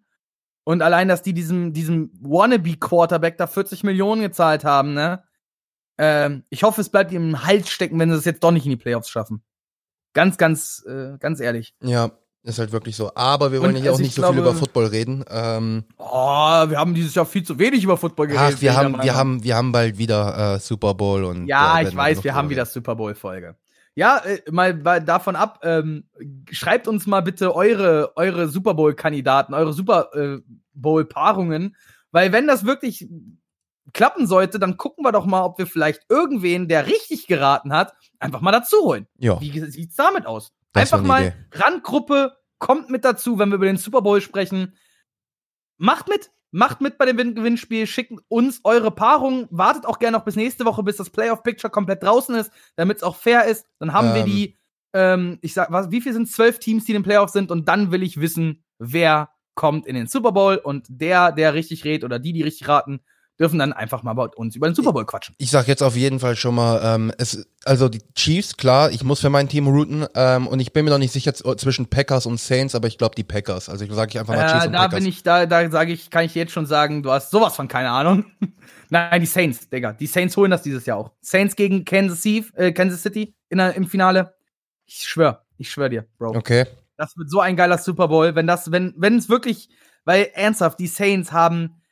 [0.64, 5.22] Und allein, dass die diesem, diesem Wannabe-Quarterback da 40 Millionen gezahlt haben, ne?
[5.98, 8.64] Ähm, ich hoffe, es bleibt ihm im Hals stecken, wenn sie es jetzt doch nicht
[8.66, 9.42] in die Playoffs schaffen.
[10.12, 11.74] Ganz, ganz, äh, ganz ehrlich.
[11.80, 13.10] Ja, ist halt wirklich so.
[13.14, 15.24] Aber wir wollen Und hier also auch ich nicht so viel glaube- über Football reden.
[15.28, 16.06] Ähm, Oh,
[16.68, 18.54] wir haben dieses Jahr viel zu wenig über Football geredet.
[18.56, 19.14] ach, wir haben, wir Meinung.
[19.14, 21.46] haben, wir haben bald wieder äh, Super Bowl und.
[21.46, 23.56] Ja, äh, ich weiß, wir haben wieder Super Bowl-Folge.
[23.94, 26.04] Ja, äh, mal, mal davon ab, ähm,
[26.50, 30.38] schreibt uns mal bitte eure, eure Super Bowl-Kandidaten, eure Super äh,
[30.74, 31.74] Bowl-Paarungen,
[32.12, 33.08] weil wenn das wirklich
[33.92, 37.94] klappen sollte, dann gucken wir doch mal, ob wir vielleicht irgendwen, der richtig geraten hat,
[38.18, 39.06] einfach mal dazu holen.
[39.18, 40.52] Ja, Wie sieht's damit aus?
[40.76, 44.76] Das Einfach mal Randgruppe, kommt mit dazu, wenn wir über den Super Bowl sprechen.
[45.78, 50.16] Macht mit, macht mit bei dem Gewinn- Gewinnspiel, schickt uns eure Paarung, wartet auch gerne
[50.16, 53.44] noch bis nächste Woche, bis das Playoff Picture komplett draußen ist, damit es auch fair
[53.44, 53.66] ist.
[53.78, 54.26] Dann haben wir Ähm.
[54.26, 54.58] die,
[54.94, 57.68] ähm, ich sag, was, wie viel sind zwölf Teams, die in den Playoffs sind und
[57.68, 62.04] dann will ich wissen, wer kommt in den Super Bowl und der, der richtig rät
[62.04, 63.00] oder die, die richtig raten,
[63.38, 65.34] dürfen dann einfach mal bei uns über den Super Bowl quatschen.
[65.38, 69.04] ich sag jetzt auf jeden Fall schon mal, ähm, es, also die Chiefs, klar, ich
[69.04, 71.86] muss für mein Team routen ähm, und ich bin mir noch nicht sicher z- zwischen
[71.86, 73.68] Packers und Saints, aber ich glaube die Packers.
[73.68, 74.98] Also ich sage ich einfach mal Chiefs Äh, und da Packers.
[75.00, 77.68] bin ich, da, da sage ich, kann ich jetzt schon sagen, du hast sowas von
[77.68, 78.24] keine Ahnung.
[78.88, 79.92] Nein, die Saints, Digga.
[79.92, 81.10] Die Saints holen das dieses Jahr auch.
[81.20, 84.34] Saints gegen Kansas City, äh, Kansas City in im Finale.
[84.86, 86.36] Ich schwör, ich schwör dir, Bro.
[86.36, 86.66] okay.
[86.96, 89.68] Das wird so ein geiler Super Bowl, wenn das, wenn, wenn es wirklich,
[90.04, 91.82] weil ernsthaft, die Saints haben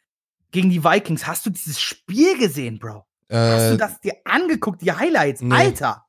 [0.55, 3.05] gegen die Vikings, hast du dieses Spiel gesehen, Bro?
[3.31, 5.41] Hast Äh, du das dir angeguckt, die Highlights?
[5.43, 5.55] nee.
[5.55, 6.07] Alter,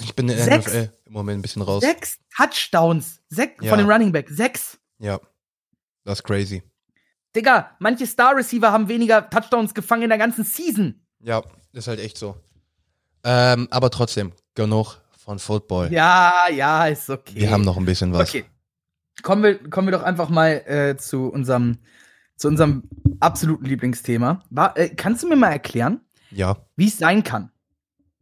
[0.00, 0.66] ich bin in der Sechs?
[0.66, 1.82] NFL im Moment ein bisschen raus.
[1.82, 3.70] sechs Touchdowns, sechs Ja.
[3.70, 4.78] von den Running Back, sechs.
[4.98, 5.20] Ja,
[6.04, 6.62] das ist crazy.
[7.36, 11.04] Digga, manche Star Receiver haben weniger Touchdowns gefangen in der ganzen Season.
[11.20, 12.36] Ja, ist halt echt so.
[13.24, 15.92] Ähm, aber trotzdem, genug von Football.
[15.92, 17.34] Ja, ja, ist okay.
[17.34, 18.30] Wir haben noch ein bisschen was.
[18.30, 18.44] Okay.
[19.22, 21.78] Kommen wir, kommen wir doch einfach mal äh, zu unserem,
[22.38, 22.84] zu unserem
[23.20, 24.42] absoluten Lieblingsthema.
[24.48, 26.56] War, äh, kannst du mir mal erklären, Ja.
[26.76, 27.50] wie es sein kann,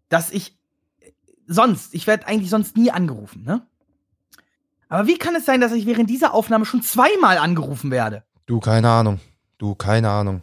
[0.08, 0.58] dass ich
[1.00, 1.12] äh,
[1.46, 3.64] sonst, ich werde eigentlich sonst nie angerufen, ne?
[4.88, 8.24] Aber wie kann es sein, dass ich während dieser Aufnahme schon zweimal angerufen werde?
[8.46, 9.20] Du, keine Ahnung.
[9.58, 10.42] Du, keine Ahnung.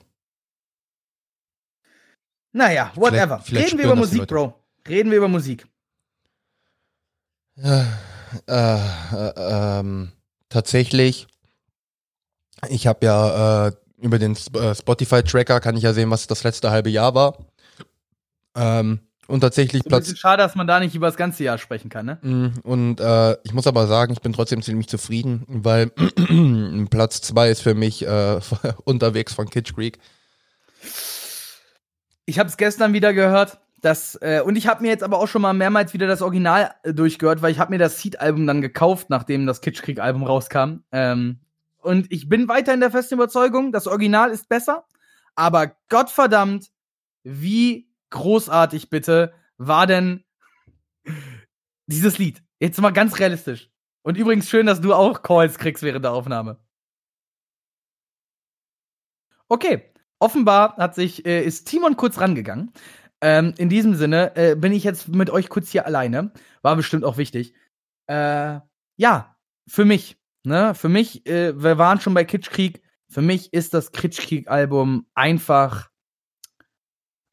[2.51, 3.39] Naja, whatever.
[3.39, 4.28] vielleicht Reden wir über Musik.
[4.28, 4.53] Bro.
[4.88, 5.65] Reden wir über Musik.
[7.55, 7.84] Äh,
[8.47, 8.80] äh,
[9.38, 10.11] ähm,
[10.49, 11.28] tatsächlich,
[12.70, 16.72] ich habe ja äh, über den äh, Spotify-Tracker kann ich ja sehen, was das letzte
[16.72, 17.38] halbe Jahr war.
[18.55, 22.05] Ähm, und tatsächlich Platz schade, dass man da nicht über das ganze Jahr sprechen kann,
[22.05, 22.18] ne?
[22.22, 25.91] Mm, Und äh, ich muss aber sagen, ich bin trotzdem ziemlich zufrieden, weil
[26.89, 28.39] Platz zwei ist für mich äh,
[28.84, 29.99] unterwegs von Kitsch Creek.
[32.26, 33.59] Ich habe es gestern wieder gehört.
[33.82, 36.74] Das, äh, und ich habe mir jetzt aber auch schon mal mehrmals wieder das Original
[36.84, 40.84] äh, durchgehört, weil ich habe mir das Seed-Album dann gekauft, nachdem das Kitschkrieg-Album rauskam.
[40.91, 41.39] Ähm,
[41.84, 44.86] und ich bin weiter in der festen Überzeugung, das Original ist besser.
[45.36, 46.71] Aber Gottverdammt,
[47.23, 50.23] wie großartig bitte war denn
[51.88, 52.43] dieses Lied?
[52.59, 53.69] Jetzt mal ganz realistisch.
[54.03, 56.59] Und übrigens schön, dass du auch Calls kriegst während der Aufnahme.
[59.49, 62.71] Okay, offenbar hat sich, äh, ist Timon kurz rangegangen.
[63.21, 66.31] Ähm, in diesem Sinne äh, bin ich jetzt mit euch kurz hier alleine.
[66.61, 67.53] War bestimmt auch wichtig.
[68.07, 68.59] Äh,
[68.97, 70.17] ja, für mich.
[70.43, 70.75] Ne?
[70.75, 72.81] Für mich, äh, wir waren schon bei Kitschkrieg.
[73.07, 75.89] Für mich ist das Kitschkrieg-Album einfach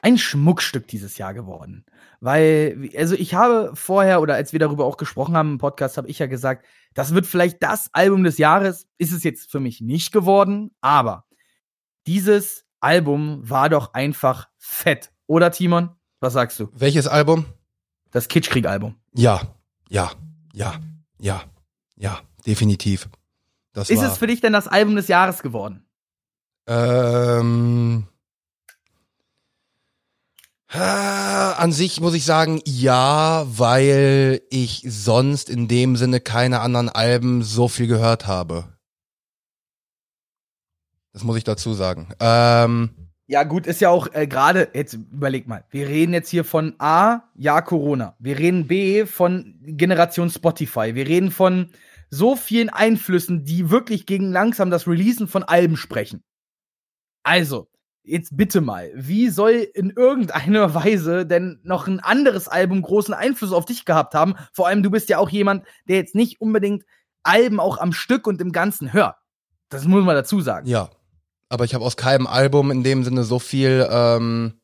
[0.03, 1.85] ein Schmuckstück dieses Jahr geworden.
[2.21, 6.09] Weil, also ich habe vorher, oder als wir darüber auch gesprochen haben im Podcast, habe
[6.09, 8.87] ich ja gesagt, das wird vielleicht das Album des Jahres.
[8.99, 11.27] Ist es jetzt für mich nicht geworden, aber
[12.07, 15.13] dieses Album war doch einfach fett.
[15.27, 15.91] Oder, Timon?
[16.21, 16.69] Was sagst du?
[16.73, 17.47] Welches Album?
[18.11, 18.97] Das Kitschkrieg-Album.
[19.15, 19.41] Ja,
[19.89, 20.11] ja,
[20.53, 20.75] ja,
[21.19, 21.43] ja,
[21.97, 23.09] ja, definitiv.
[23.73, 25.85] Das Ist war, es für dich denn das Album des Jahres geworden?
[26.67, 28.07] Ähm,
[30.73, 36.89] äh, an sich muss ich sagen, ja, weil ich sonst in dem Sinne keine anderen
[36.89, 38.65] Alben so viel gehört habe.
[41.13, 42.09] Das muss ich dazu sagen.
[42.21, 42.91] Ähm,
[43.27, 46.75] Ja, gut, ist ja auch äh, gerade, jetzt überleg mal, wir reden jetzt hier von
[46.79, 48.15] A, ja, Corona.
[48.19, 50.95] Wir reden B von Generation Spotify.
[50.95, 51.71] Wir reden von
[52.11, 56.23] so vielen Einflüssen, die wirklich gegen langsam das Releasen von Alben sprechen.
[57.23, 57.69] Also,
[58.03, 63.53] jetzt bitte mal, wie soll in irgendeiner Weise denn noch ein anderes Album großen Einfluss
[63.53, 64.35] auf dich gehabt haben?
[64.53, 66.85] Vor allem, du bist ja auch jemand, der jetzt nicht unbedingt
[67.23, 69.17] Alben auch am Stück und im Ganzen hört.
[69.69, 70.67] Das muss man dazu sagen.
[70.67, 70.91] ja.
[71.53, 74.60] Aber ich habe aus keinem Album in dem Sinne so viel ähm,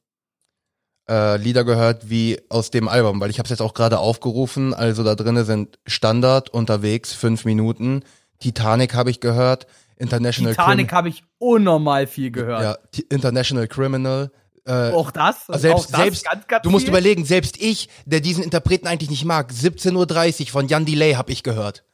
[1.08, 4.74] äh, Lieder gehört wie aus dem Album, weil ich habe es jetzt auch gerade aufgerufen.
[4.74, 8.02] Also da drinne sind Standard unterwegs, fünf Minuten.
[8.40, 9.66] Titanic habe ich gehört.
[9.98, 12.62] International Titanic habe ich unnormal viel gehört.
[12.62, 14.30] Ja, T- International Criminal.
[14.66, 15.46] Äh, Auch das?
[15.46, 16.92] selbst, auch das selbst, ganz, ganz du musst viel?
[16.92, 21.30] überlegen, selbst ich, der diesen Interpreten eigentlich nicht mag, 17.30 Uhr von Jan Delay habe
[21.30, 21.84] ich gehört.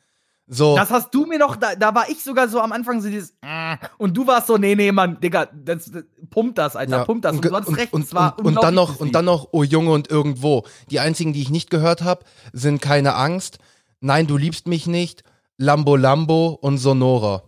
[0.54, 3.08] So, Das hast du mir noch, da, da war ich sogar so am Anfang so
[3.08, 6.98] dieses, äh, und du warst so, nee, nee, Mann, Digga, das, das, pumpt das, Alter,
[6.98, 7.32] ja, pumpt das.
[7.36, 9.24] Und, ge- du hast und, recht, und, es war und, und dann noch, und dann
[9.24, 10.64] noch, oh Junge und irgendwo.
[10.90, 13.58] Die einzigen, die ich nicht gehört habe, sind keine Angst,
[14.04, 15.22] Nein, du liebst mich nicht,
[15.58, 17.44] Lambo Lambo und Sonora.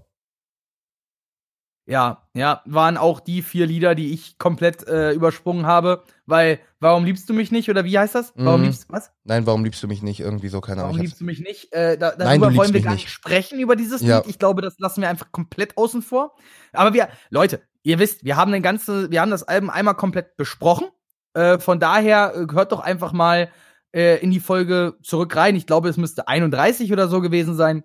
[1.87, 7.05] Ja, ja, waren auch die vier Lieder, die ich komplett äh, übersprungen habe, weil, warum
[7.05, 7.69] liebst du mich nicht?
[7.69, 8.33] Oder wie heißt das?
[8.37, 8.67] Warum Mhm.
[8.69, 9.11] liebst was?
[9.25, 10.21] Nein, warum liebst du mich nicht?
[10.21, 10.93] Irgendwie so, keine Ahnung.
[10.93, 11.73] Warum liebst du mich nicht?
[11.75, 13.11] Äh, da, Nein, darüber du liebst wollen wir gar nicht.
[13.11, 14.19] sprechen über dieses Ja.
[14.19, 14.29] Lied.
[14.29, 16.35] Ich glaube, das lassen wir einfach komplett außen vor.
[16.73, 20.39] Aber wir, Leute, ihr wisst, wir haben den ganze, wir haben das Album einmal komplett
[20.39, 20.87] besprochen.
[21.35, 23.51] Äh, von daher äh, hört doch einfach mal
[23.95, 25.55] äh, in die Folge zurück rein.
[25.55, 27.85] Ich glaube, es müsste 31 oder so gewesen sein.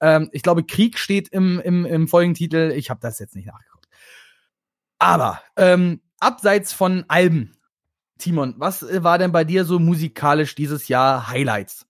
[0.00, 2.72] Ähm, ich glaube, Krieg steht im, im, im Folgentitel.
[2.74, 3.88] Ich habe das jetzt nicht nachgeguckt.
[4.98, 7.56] Aber ähm, abseits von Alben,
[8.18, 11.86] Timon, was äh, war denn bei dir so musikalisch dieses Jahr Highlights?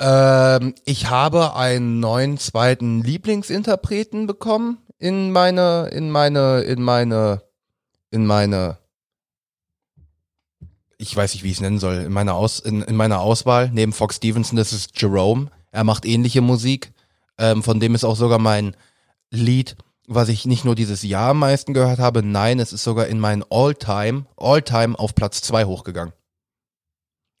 [0.00, 7.42] Ähm, ich habe einen neuen zweiten Lieblingsinterpreten bekommen in meine, in meine, in meine,
[8.10, 8.79] in meine,
[11.00, 13.70] ich weiß nicht, wie ich es nennen soll, in meiner, Aus, in, in meiner Auswahl.
[13.72, 15.50] Neben Fox Stevenson, das ist Jerome.
[15.72, 16.92] Er macht ähnliche Musik.
[17.38, 18.76] Ähm, von dem ist auch sogar mein
[19.30, 19.76] Lied,
[20.06, 23.18] was ich nicht nur dieses Jahr am meisten gehört habe, nein, es ist sogar in
[23.20, 26.12] meinen All-Time, All-Time auf Platz zwei hochgegangen.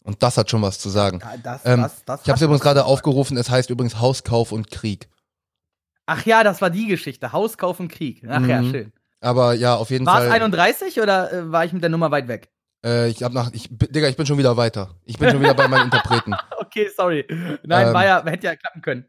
[0.02, 1.18] Und das hat schon was zu sagen.
[1.18, 4.52] Da- Das, Ähm, das, das Ich habe es übrigens gerade aufgerufen, es heißt übrigens Hauskauf
[4.52, 5.08] und Krieg.
[6.06, 7.32] Ach ja, das war die Geschichte.
[7.32, 8.22] Hauskauf und Krieg.
[8.28, 8.70] Ach ja, Mhm.
[8.70, 8.92] schön.
[9.20, 10.32] Aber ja, auf jeden War es Fall.
[10.32, 12.48] 31 oder äh, war ich mit der Nummer weit weg?
[12.84, 14.94] Äh, ich hab nach, ich, Digga, ich bin schon wieder weiter.
[15.04, 16.34] Ich bin schon wieder bei meinen Interpreten.
[16.70, 17.26] Okay, sorry.
[17.64, 19.04] Nein, Ähm, war ja, hätte ja klappen können.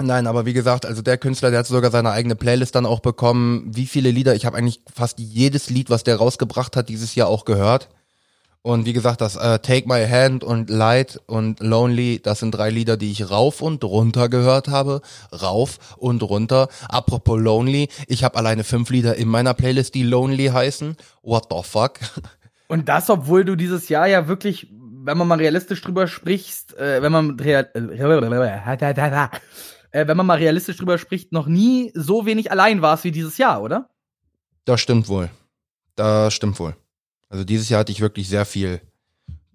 [0.00, 3.00] Nein, aber wie gesagt, also der Künstler, der hat sogar seine eigene Playlist dann auch
[3.00, 3.64] bekommen.
[3.68, 4.34] Wie viele Lieder?
[4.34, 7.90] Ich habe eigentlich fast jedes Lied, was der rausgebracht hat, dieses Jahr auch gehört.
[8.62, 12.70] Und wie gesagt, das äh, Take My Hand und Light und Lonely, das sind drei
[12.70, 15.02] Lieder, die ich rauf und runter gehört habe.
[15.30, 16.68] Rauf und runter.
[16.88, 20.96] Apropos Lonely, ich habe alleine fünf Lieder in meiner Playlist, die Lonely heißen.
[21.22, 21.98] What the fuck?
[22.68, 27.02] Und das, obwohl du dieses Jahr ja wirklich, wenn man mal realistisch drüber sprichst, äh,
[27.02, 32.82] wenn man real, äh, wenn man mal realistisch drüber spricht, noch nie so wenig allein
[32.82, 33.90] warst wie dieses Jahr, oder?
[34.64, 35.30] Das stimmt wohl.
[35.96, 36.74] Das stimmt wohl.
[37.28, 38.80] Also dieses Jahr hatte ich wirklich sehr viel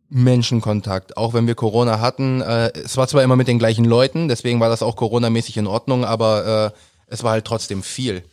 [0.10, 1.18] Menschenkontakt.
[1.18, 4.60] Auch wenn wir Corona hatten, äh, es war zwar immer mit den gleichen Leuten, deswegen
[4.60, 6.78] war das auch Corona-mäßig in Ordnung, aber äh,
[7.08, 8.24] es war halt trotzdem viel.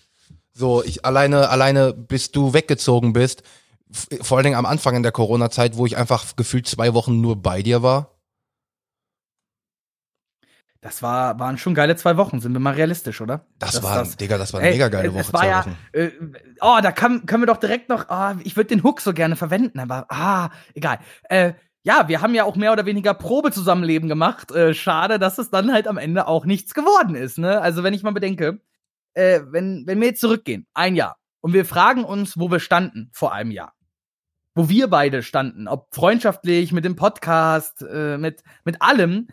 [0.52, 3.42] So, ich alleine, alleine, bis du weggezogen bist,
[4.22, 7.36] vor allen Dingen am Anfang in der Corona-Zeit, wo ich einfach gefühlt zwei Wochen nur
[7.40, 8.10] bei dir war.
[10.80, 13.46] Das war, waren schon geile zwei Wochen, sind wir mal realistisch, oder?
[13.58, 15.60] Das, Das- war, das- Digga, das war eine Ey, mega geile es Woche, war ja,
[15.60, 15.76] Wochen.
[15.92, 16.10] äh,
[16.60, 19.34] oh, da kann, können wir doch direkt noch, ah, ich würde den Hook so gerne
[19.36, 20.98] verwenden, aber ah, egal.
[21.30, 24.50] Äh, ja, wir haben ja auch mehr oder weniger Probezusammenleben gemacht.
[24.52, 27.60] Äh, schade, dass es dann halt am Ende auch nichts geworden ist, ne?
[27.60, 28.60] Also, wenn ich mal bedenke,
[29.14, 33.10] äh, wenn, wenn wir jetzt zurückgehen, ein Jahr, und wir fragen uns, wo wir standen
[33.12, 33.74] vor einem Jahr.
[34.54, 39.28] Wo wir beide standen, ob freundschaftlich, mit dem Podcast, äh, mit, mit allem,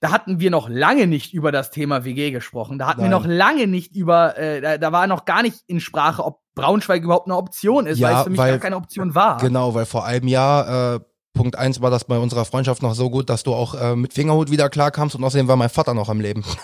[0.00, 2.78] da hatten wir noch lange nicht über das Thema WG gesprochen.
[2.78, 3.22] Da hatten wir Nein.
[3.22, 7.02] noch lange nicht über, äh, da, da war noch gar nicht in Sprache, ob Braunschweig
[7.02, 9.38] überhaupt eine Option ist, Ja, weil es für mich weil- gar keine Option war.
[9.38, 11.00] Genau, weil vor einem Jahr, äh,
[11.32, 14.12] Punkt eins war das bei unserer Freundschaft noch so gut, dass du auch äh, mit
[14.12, 16.44] Fingerhut wieder klarkamst und außerdem war mein Vater noch am Leben.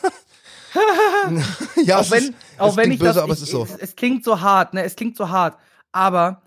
[1.84, 3.50] ja, auch es wenn, ist, auch wenn klingt ich böse, das, aber ich, es ist
[3.50, 3.64] so.
[3.64, 4.84] Es, es klingt so hart, ne?
[4.84, 5.56] Es klingt so hart.
[5.92, 6.42] Aber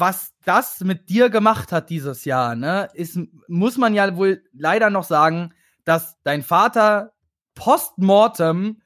[0.00, 3.18] was das mit dir gemacht hat dieses Jahr, ne, ist,
[3.48, 5.52] muss man ja wohl leider noch sagen,
[5.84, 7.12] dass dein Vater
[7.54, 8.82] postmortem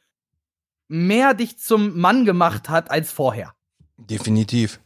[0.89, 3.55] mehr dich zum Mann gemacht hat als vorher.
[3.97, 4.81] Definitiv.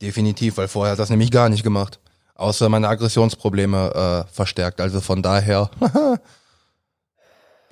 [0.00, 2.00] Definitiv, weil vorher hat das nämlich gar nicht gemacht.
[2.34, 4.80] Außer meine Aggressionsprobleme äh, verstärkt.
[4.80, 5.70] Also von daher.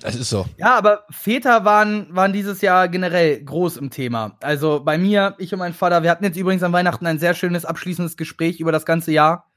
[0.03, 0.45] Es ist so.
[0.57, 4.37] Ja, aber Väter waren, waren dieses Jahr generell groß im Thema.
[4.41, 7.33] Also bei mir, ich und mein Vater, wir hatten jetzt übrigens an Weihnachten ein sehr
[7.33, 9.49] schönes abschließendes Gespräch über das ganze Jahr.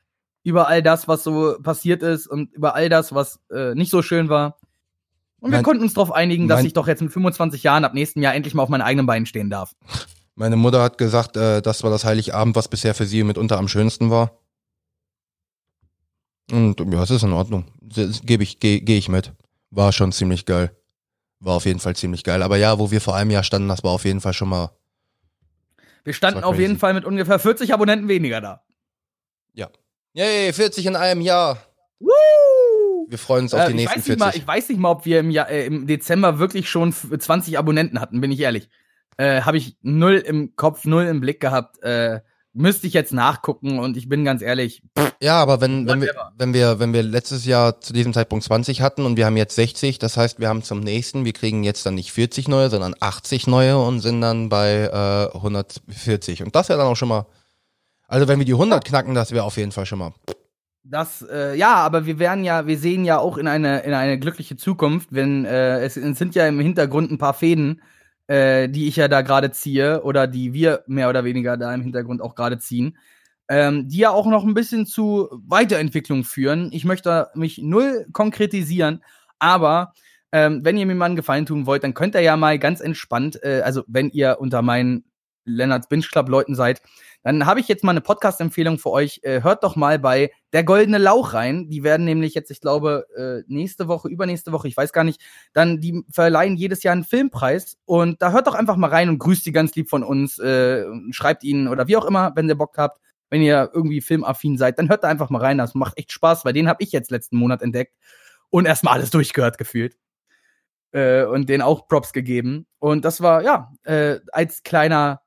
[0.44, 4.03] Über all das, was so passiert ist und über all das, was äh, nicht so
[4.03, 4.59] schön war.
[5.40, 7.84] Und wir Mein- konnten uns darauf einigen, dass mein- ich doch jetzt mit 25 Jahren
[7.84, 9.74] ab nächsten Jahr endlich mal auf meinen eigenen Beinen stehen darf.
[10.36, 13.66] Meine Mutter hat gesagt, äh, das war das Heiligabend, was bisher für sie mitunter am
[13.68, 14.38] schönsten war.
[16.53, 17.64] Und ja, es ist in Ordnung.
[18.24, 19.32] Gebe ich, gehe geh ich mit.
[19.70, 20.76] War schon ziemlich geil.
[21.40, 22.42] War auf jeden Fall ziemlich geil.
[22.42, 24.70] Aber ja, wo wir vor einem Jahr standen, das war auf jeden Fall schon mal.
[26.04, 26.78] Wir standen auf jeden.
[26.78, 28.62] Fall mit ungefähr 40 Abonnenten weniger da.
[30.18, 31.58] Yay, 40 in einem Jahr.
[31.98, 32.08] Woo!
[33.06, 34.40] Wir freuen uns auf Äh, die ich, nächsten weiß nicht mal, 40.
[34.40, 37.58] ich weiß nicht mal, ob wir im, Jahr, äh, im Dezember wirklich schon f- 20
[37.58, 38.70] Abonnenten hatten, bin ich ehrlich.
[39.18, 41.82] Äh, Habe ich null im Kopf, null im Blick gehabt.
[41.82, 42.20] Äh,
[42.57, 44.82] müsste ich jetzt nachgucken und ich bin ganz ehrlich,
[45.20, 48.80] Ja, aber wenn, wenn, wir, wenn, wir, wenn wir letztes Jahr zu diesem Zeitpunkt 20
[48.80, 51.84] hatten und wir haben jetzt 60, das heißt, wir haben zum nächsten, wir kriegen jetzt
[51.86, 54.90] dann nicht 40 neue, sondern 80 neue und sind dann bei
[55.32, 56.42] äh, 140.
[56.42, 57.26] Und das wäre dann auch schon mal.
[58.09, 60.14] Also wenn wir die 100 knacken, das wäre auf jeden Fall schon mal.
[60.84, 64.18] das, äh, ja, aber wir werden ja, wir sehen ja auch in eine, in eine
[64.18, 67.82] glückliche Zukunft, wenn äh, es, es sind ja im Hintergrund ein paar Fäden,
[68.28, 71.82] äh, die ich ja da gerade ziehe oder die wir mehr oder weniger da im
[71.82, 72.98] Hintergrund auch gerade ziehen,
[73.48, 76.70] ähm, die ja auch noch ein bisschen zu Weiterentwicklung führen.
[76.72, 79.02] Ich möchte mich null konkretisieren,
[79.38, 79.92] aber
[80.32, 82.80] ähm, wenn ihr mir mal einen Gefallen tun wollt, dann könnt ihr ja mal ganz
[82.80, 85.04] entspannt, äh, also wenn ihr unter meinen
[85.44, 86.82] Lennarts Binge Club Leuten seid,
[87.26, 89.18] dann habe ich jetzt mal eine Podcast-Empfehlung für euch.
[89.24, 91.68] Äh, hört doch mal bei Der Goldene Lauch rein.
[91.68, 95.20] Die werden nämlich jetzt, ich glaube, äh, nächste Woche, übernächste Woche, ich weiß gar nicht,
[95.52, 97.78] dann die verleihen jedes Jahr einen Filmpreis.
[97.84, 100.38] Und da hört doch einfach mal rein und grüßt die ganz lieb von uns.
[100.38, 103.00] Äh, schreibt ihnen oder wie auch immer, wenn ihr Bock habt.
[103.28, 105.58] Wenn ihr irgendwie filmaffin seid, dann hört da einfach mal rein.
[105.58, 107.96] Das macht echt Spaß, weil den habe ich jetzt letzten Monat entdeckt
[108.50, 109.96] und erstmal alles durchgehört gefühlt.
[110.92, 112.68] Äh, und den auch Props gegeben.
[112.78, 115.22] Und das war, ja, äh, als kleiner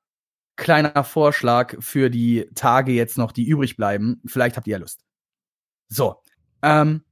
[0.59, 4.21] kleiner Vorschlag für die Tage jetzt noch, die übrig bleiben.
[4.25, 4.99] Vielleicht habt ihr ja Lust.
[5.87, 6.17] So.
[6.61, 7.03] Ähm,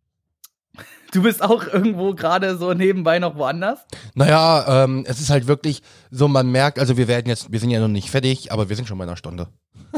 [1.12, 3.80] du bist auch irgendwo gerade so nebenbei noch woanders?
[4.14, 5.82] Naja, ähm, es ist halt wirklich
[6.12, 8.76] so, man merkt, also wir werden jetzt, wir sind ja noch nicht fertig, aber wir
[8.76, 9.48] sind schon bei einer Stunde.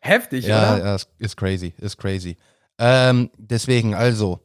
[0.00, 0.84] Heftig, Ja, oder?
[0.84, 2.36] ja, ist, ist crazy, ist crazy.
[2.78, 4.40] Ähm, deswegen, also.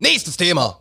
[0.00, 0.80] Nächstes Thema.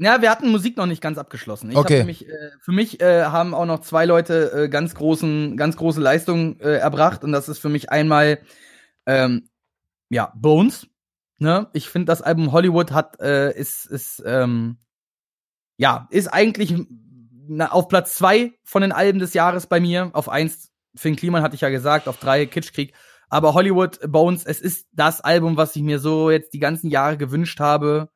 [0.00, 1.70] Ja, wir hatten Musik noch nicht ganz abgeschlossen.
[1.72, 1.98] Ich Okay.
[1.98, 6.00] nämlich, äh, für mich äh, haben auch noch zwei Leute äh, ganz großen, ganz große
[6.00, 8.38] Leistungen äh, erbracht und das ist für mich einmal
[9.06, 9.48] ähm,
[10.08, 10.86] ja Bones.
[11.38, 11.68] Ne?
[11.72, 14.78] Ich finde, das Album Hollywood hat äh, ist ist ähm,
[15.78, 16.74] ja ist eigentlich
[17.48, 20.10] na, auf Platz zwei von den Alben des Jahres bei mir.
[20.12, 22.94] Auf eins Finn Kliman hatte ich ja gesagt, auf drei Kitschkrieg.
[23.30, 27.16] Aber Hollywood Bones, es ist das Album, was ich mir so jetzt die ganzen Jahre
[27.18, 28.10] gewünscht habe.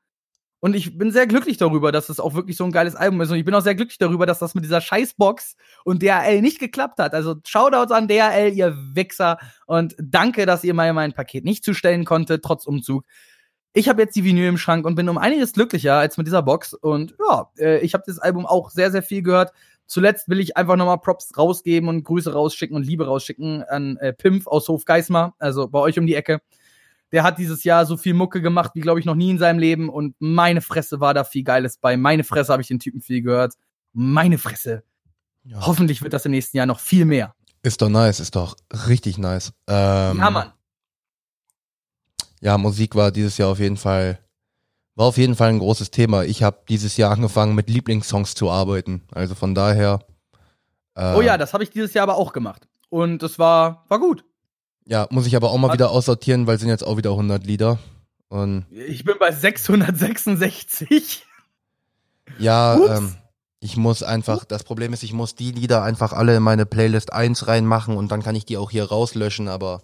[0.65, 3.33] Und ich bin sehr glücklich darüber, dass es auch wirklich so ein geiles Album ist.
[3.33, 6.61] Und ich bin auch sehr glücklich darüber, dass das mit dieser Scheißbox und DHL nicht
[6.61, 7.15] geklappt hat.
[7.15, 9.39] Also Shoutouts an DHL, ihr Wichser.
[9.67, 13.05] Und danke, dass ihr mir mein Paket nicht zustellen konntet, trotz Umzug.
[13.73, 16.43] Ich habe jetzt die Vinyl im Schrank und bin um einiges glücklicher als mit dieser
[16.43, 16.75] Box.
[16.75, 19.51] Und ja, äh, ich habe das Album auch sehr, sehr viel gehört.
[19.87, 24.13] Zuletzt will ich einfach nochmal Props rausgeben und Grüße rausschicken und Liebe rausschicken an äh,
[24.13, 26.41] Pimpf aus Hof Geismar, also bei euch um die Ecke.
[27.13, 29.59] Der hat dieses Jahr so viel Mucke gemacht wie, glaube ich, noch nie in seinem
[29.59, 29.89] Leben.
[29.89, 31.97] Und meine Fresse war da viel Geiles bei.
[31.97, 33.55] Meine Fresse habe ich den Typen viel gehört.
[33.93, 34.83] Meine Fresse.
[35.45, 35.67] Ja.
[35.67, 37.35] Hoffentlich wird das im nächsten Jahr noch viel mehr.
[37.63, 38.57] Ist doch nice, ist doch
[38.89, 39.53] richtig nice.
[39.69, 40.53] Ähm, ja, Mann.
[42.41, 44.19] Ja, Musik war dieses Jahr auf jeden Fall,
[44.97, 46.25] war auf jeden Fall ein großes Thema.
[46.25, 49.03] Ich habe dieses Jahr angefangen mit Lieblingssongs zu arbeiten.
[49.13, 50.01] Also von daher.
[50.95, 52.67] Äh, Oh ja, das habe ich dieses Jahr aber auch gemacht.
[52.89, 54.25] Und das war, war gut.
[54.87, 57.11] Ja, muss ich aber auch mal Hat- wieder aussortieren, weil es sind jetzt auch wieder
[57.11, 57.79] 100 Lieder.
[58.29, 61.25] Und Ich bin bei 666.
[62.39, 63.15] ja, ähm,
[63.61, 67.13] ich muss einfach, das Problem ist, ich muss die Lieder einfach alle in meine Playlist
[67.13, 69.83] 1 reinmachen und dann kann ich die auch hier rauslöschen, aber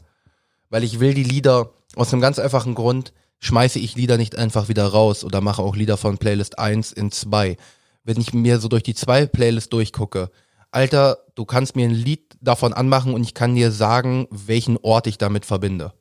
[0.71, 4.69] weil ich will die Lieder, aus einem ganz einfachen Grund, schmeiße ich Lieder nicht einfach
[4.69, 7.57] wieder raus oder mache auch Lieder von Playlist 1 in 2.
[8.05, 10.31] Wenn ich mir so durch die zwei Playlists durchgucke,
[10.71, 15.07] Alter, du kannst mir ein Lied davon anmachen und ich kann dir sagen, welchen Ort
[15.07, 15.93] ich damit verbinde.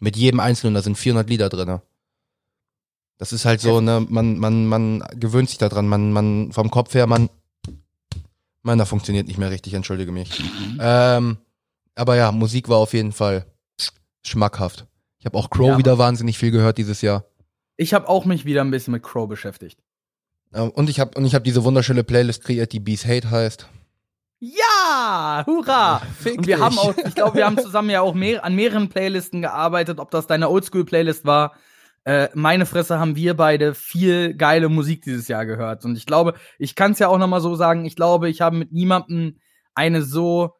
[0.00, 1.82] Mit jedem einzelnen, da sind 400 Lieder drinne.
[3.18, 6.94] Das ist halt so, ne, man, man, man gewöhnt sich daran, man, man, vom Kopf
[6.94, 7.30] her, man,
[8.62, 10.42] meiner funktioniert nicht mehr richtig, entschuldige mich.
[10.80, 11.38] Ähm,
[11.94, 13.46] aber ja, Musik war auf jeden Fall
[14.22, 14.86] schmackhaft.
[15.18, 17.24] Ich habe auch Crow Ja, wieder wahnsinnig viel gehört dieses Jahr.
[17.76, 19.78] Ich habe auch mich wieder ein bisschen mit Crow beschäftigt.
[20.52, 23.68] Ähm, und ich habe und ich habe diese wunderschöne Playlist kreiert, die Bees Hate heißt.
[24.44, 26.00] Ja, hurra!
[26.18, 26.64] Fick Und wir dich.
[26.64, 30.10] haben auch, ich glaube, wir haben zusammen ja auch mehr, an mehreren Playlisten gearbeitet, ob
[30.10, 31.54] das deine Oldschool-Playlist war.
[32.04, 35.86] Äh, meine Fresse haben wir beide viel geile Musik dieses Jahr gehört.
[35.86, 38.42] Und ich glaube, ich kann es ja auch noch mal so sagen, ich glaube, ich
[38.42, 39.38] habe mit niemandem
[39.74, 40.52] eine so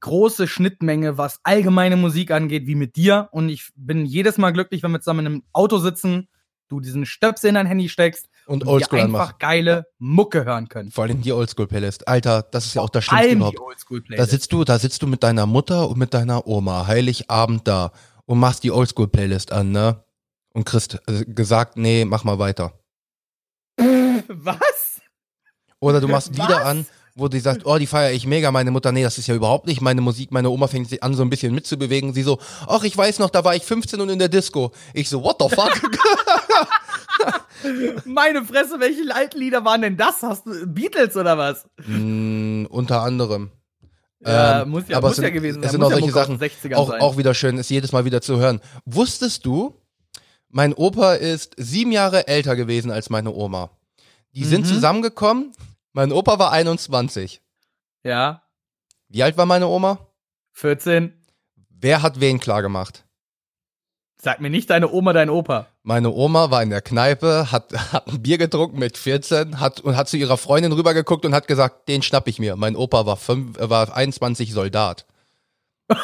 [0.00, 3.28] große Schnittmenge, was allgemeine Musik angeht, wie mit dir.
[3.32, 6.28] Und ich bin jedes Mal glücklich, wenn wir zusammen in einem Auto sitzen,
[6.68, 9.22] du diesen Stöpsel in dein Handy steckst Und und Oldschool wir anmachen.
[9.22, 10.90] einfach geile Mucke hören können.
[10.90, 12.08] Vor allem die Oldschool-Playlist.
[12.08, 13.54] Alter, das ist ja auch das Schlimmste allem überhaupt.
[13.54, 14.30] die Da Oldschool-Playlist.
[14.30, 17.92] sitzt du, da sitzt du mit deiner Mutter und mit deiner Oma, Heiligabend da
[18.26, 20.04] und machst die Oldschool-Playlist an, ne?
[20.54, 22.78] Und kriegst äh, gesagt, nee, mach mal weiter.
[23.78, 25.00] Was?
[25.80, 26.62] Oder du machst Was?
[26.62, 29.34] an, wo die sagt, oh, die feiere ich mega, meine Mutter, nee, das ist ja
[29.34, 30.32] überhaupt nicht meine Musik.
[30.32, 32.14] Meine Oma fängt sich an, so ein bisschen mitzubewegen.
[32.14, 34.72] Sie so, ach, ich weiß noch, da war ich 15 und in der Disco.
[34.94, 35.72] Ich so, what the fuck?
[38.04, 40.22] Meine Fresse, welche alten Lieder waren denn das?
[40.22, 41.66] Hast du Beatles oder was?
[41.86, 43.50] mm, unter anderem.
[44.24, 45.64] Ja, Ähm, muss ja, aber muss es ja sind- gewesen sein.
[45.64, 47.00] Es sind auch ja solche Sachen, den 60ern auch, sein.
[47.00, 48.60] auch wieder schön, ist jedes Mal wieder zu hören.
[48.84, 49.74] Wusstest du,
[50.48, 53.70] mein Opa ist sieben Jahre älter gewesen als meine Oma.
[54.34, 54.68] Die sind Mhm.
[54.68, 55.52] zusammengekommen.
[55.92, 57.40] Mein Opa war 21.
[58.04, 58.42] Ja,
[59.08, 59.98] Wie alt war meine Oma?
[60.52, 61.12] 14.
[61.68, 63.04] Wer hat wen klar gemacht?
[64.20, 65.66] Sag mir nicht deine Oma, dein Opa.
[65.82, 69.96] Meine Oma war in der Kneipe, hat, hat ein Bier getrunken mit 14 hat, und
[69.96, 72.54] hat zu ihrer Freundin rübergeguckt und hat gesagt, den schnapp ich mir.
[72.56, 75.06] Mein Opa war, fünf, äh, war 21 Soldat.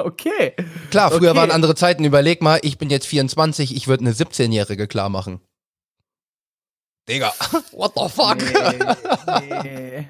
[0.00, 0.54] Okay.
[0.92, 1.36] Klar, früher Okay.
[1.40, 2.04] waren andere Zeiten.
[2.04, 5.40] Überleg mal, ich bin jetzt 24, ich würde eine 17-Jährige klar machen.
[7.08, 7.32] Digga,
[7.72, 8.38] what the fuck?
[9.40, 10.08] Nee.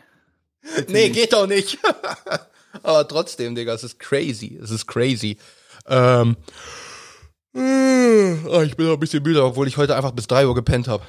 [0.89, 1.79] Nee, geht doch nicht.
[2.83, 4.59] Aber trotzdem, Digga, es ist crazy.
[4.63, 5.39] Es ist crazy.
[5.87, 6.37] Ähm,
[7.55, 10.89] äh, ich bin noch ein bisschen müde, obwohl ich heute einfach bis 3 Uhr gepennt
[10.89, 11.05] habe.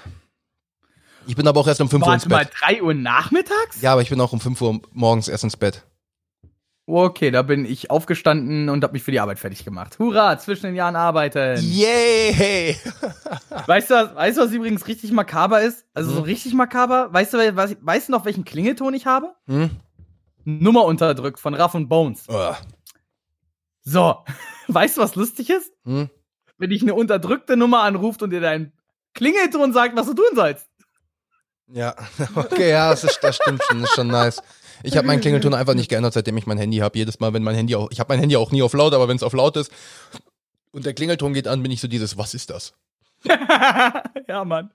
[1.28, 2.54] Ich bin aber auch erst um 5 Uhr ins Warte mal, Bett.
[2.80, 3.82] 3 Uhr nachmittags?
[3.82, 5.84] Ja, aber ich bin auch um 5 Uhr morgens erst ins Bett.
[6.92, 10.00] Okay, da bin ich aufgestanden und hab mich für die Arbeit fertig gemacht.
[10.00, 11.60] Hurra, zwischen den Jahren arbeiten.
[11.62, 12.76] Yay!
[13.68, 15.86] Weißt du, was, weißt du, was übrigens richtig makaber ist?
[15.94, 16.24] Also so Mhm.
[16.24, 17.14] richtig makaber.
[17.14, 19.36] Weißt du, was, weißt du noch, welchen Klingelton ich habe?
[19.48, 19.70] Hm?
[20.46, 22.24] Nummer unterdrückt von Raff und Bones.
[22.28, 22.56] Ugh.
[23.84, 24.18] So,
[24.68, 25.72] weißt du, was lustig ist?
[25.86, 26.10] Hm?
[26.58, 28.74] Wenn dich eine unterdrückte Nummer anruft und dir dein
[29.14, 30.68] Klingelton sagt, was du tun sollst.
[31.68, 31.96] Ja,
[32.36, 34.42] okay, ja, das, ist, das stimmt schon, das ist schon nice.
[34.84, 36.98] Ich habe meinen Klingelton einfach nicht geändert, seitdem ich mein Handy habe.
[36.98, 39.08] Jedes Mal, wenn mein Handy auch, ich habe mein Handy auch nie auf laut, aber
[39.08, 39.72] wenn es auf laut ist
[40.72, 42.74] und der Klingelton geht an, bin ich so dieses, was ist das?
[44.28, 44.72] ja, Mann.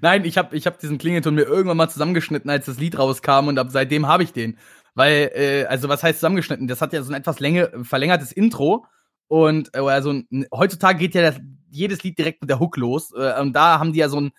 [0.00, 3.48] Nein, ich habe ich hab diesen Klingelton mir irgendwann mal zusammengeschnitten, als das Lied rauskam
[3.48, 4.56] und ab seitdem habe ich den.
[4.94, 6.68] Weil, äh, also was heißt zusammengeschnitten?
[6.68, 8.86] Das hat ja so ein etwas Länge, verlängertes Intro
[9.26, 11.40] und äh, also heutzutage geht ja das,
[11.70, 14.32] jedes Lied direkt mit der Hook los äh, und da haben die ja so ein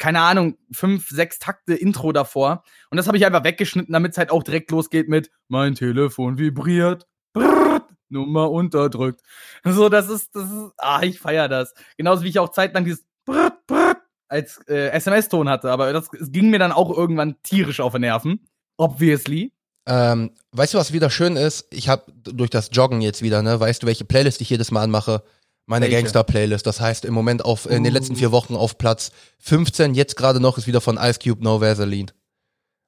[0.00, 2.64] keine Ahnung, fünf, sechs Takte Intro davor.
[2.90, 6.38] Und das habe ich einfach weggeschnitten, damit es halt auch direkt losgeht mit Mein Telefon
[6.38, 9.20] vibriert, brrrt, Nummer unterdrückt.
[9.62, 11.74] So, das ist, das ist, ah, ich feier das.
[11.98, 13.98] Genauso wie ich auch zeitlang dieses brrrt, brrrt
[14.28, 18.02] als äh, SMS-Ton hatte, aber das es ging mir dann auch irgendwann tierisch auf den
[18.02, 18.46] Nerven.
[18.78, 19.52] Obviously.
[19.86, 21.66] Ähm, weißt du, was wieder schön ist?
[21.70, 24.82] Ich habe durch das Joggen jetzt wieder, ne, weißt du, welche Playlist ich jedes Mal
[24.82, 25.24] anmache?
[25.70, 25.88] Meine?
[25.88, 26.66] Gangster-Playlist.
[26.66, 27.96] Das heißt im Moment auf in den Uh.
[27.96, 31.60] letzten vier Wochen auf Platz 15, jetzt gerade noch ist wieder von Ice Cube No
[31.60, 32.08] Vaseline.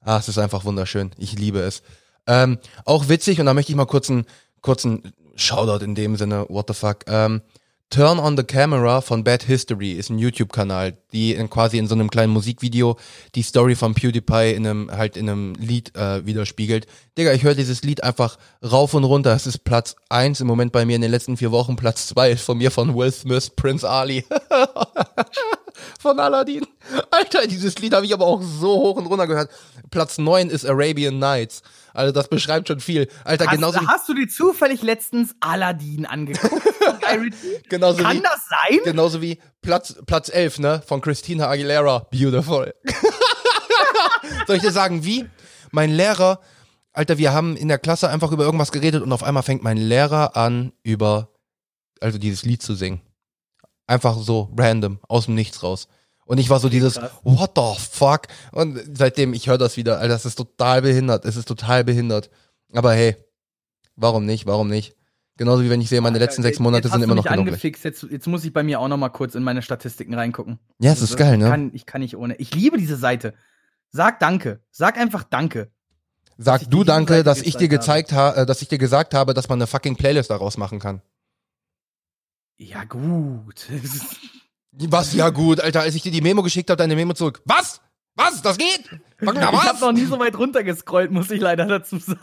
[0.01, 1.12] Ah, es ist einfach wunderschön.
[1.16, 1.83] Ich liebe es.
[2.26, 4.26] Ähm, auch witzig, und da möchte ich mal kurz einen
[4.62, 7.05] kurzen Shoutout in dem Sinne, what the fuck.
[7.07, 7.43] Ähm,
[7.93, 11.95] Turn on the Camera von Bad History ist ein YouTube-Kanal, die in, quasi in so
[11.95, 12.97] einem kleinen Musikvideo
[13.34, 16.86] die Story von PewDiePie in einem, halt in einem Lied äh, widerspiegelt.
[17.18, 19.34] Digga, ich höre dieses Lied einfach rauf und runter.
[19.34, 21.76] Es ist Platz eins im Moment bei mir in den letzten vier Wochen.
[21.76, 24.24] Platz zwei ist von mir von Will Smith, Prince Ali.
[26.01, 26.66] von Aladdin.
[27.11, 29.51] Alter, dieses Lied habe ich aber auch so hoch und runter gehört.
[29.90, 31.62] Platz neun ist Arabian Nights.
[31.95, 33.09] Also das beschreibt schon viel.
[33.24, 36.62] Alter, Hast, genauso wie, hast du dir zufällig letztens Aladdin angeguckt?
[37.68, 38.80] genauso Kann wie, das sein?
[38.84, 42.07] genauso wie Platz, Platz 11, ne, von Christina Aguilera.
[42.11, 42.74] Beautiful.
[44.47, 45.28] Soll ich dir sagen, wie?
[45.70, 46.40] Mein Lehrer,
[46.93, 49.78] Alter, wir haben in der Klasse einfach über irgendwas geredet und auf einmal fängt mein
[49.78, 51.30] Lehrer an, über,
[52.01, 53.01] also dieses Lied zu singen.
[53.86, 55.88] Einfach so, random, aus dem Nichts raus.
[56.33, 58.22] Und ich war so dieses, what the fuck?
[58.53, 62.30] Und seitdem, ich höre das wieder, Alter, das ist total behindert, es ist total behindert.
[62.72, 63.16] Aber hey,
[63.97, 64.97] warum nicht, warum nicht?
[65.37, 67.39] Genauso wie wenn ich sehe, meine letzten sechs Monate sind immer noch gleich.
[67.39, 67.85] angefixt.
[67.85, 70.59] Jetzt, jetzt muss ich bei mir auch noch mal kurz in meine Statistiken reingucken.
[70.78, 71.51] Ja, es ist Das geil, ne?
[71.51, 72.35] Kann, ich kann nicht ohne.
[72.37, 73.35] Ich liebe diese Seite.
[73.91, 74.61] Sag Danke.
[74.70, 75.70] Sag einfach Danke.
[76.39, 79.12] Sag ich du danke, Seite dass ich dir gezeigt gezeigt habe, dass ich dir gesagt
[79.12, 81.03] habe, dass man eine fucking Playlist daraus machen kann.
[82.57, 83.66] Ja, gut.
[84.73, 85.12] Was?
[85.14, 87.43] Ja gut, Alter, als ich dir die Memo geschickt habe, deine Memo zurück.
[87.45, 87.81] Was?
[88.14, 88.43] Was?
[88.43, 88.91] Das geht?
[89.20, 89.81] Na, ich habe was?
[89.81, 92.18] noch nie so weit runtergescrollt, muss ich leider dazu sagen.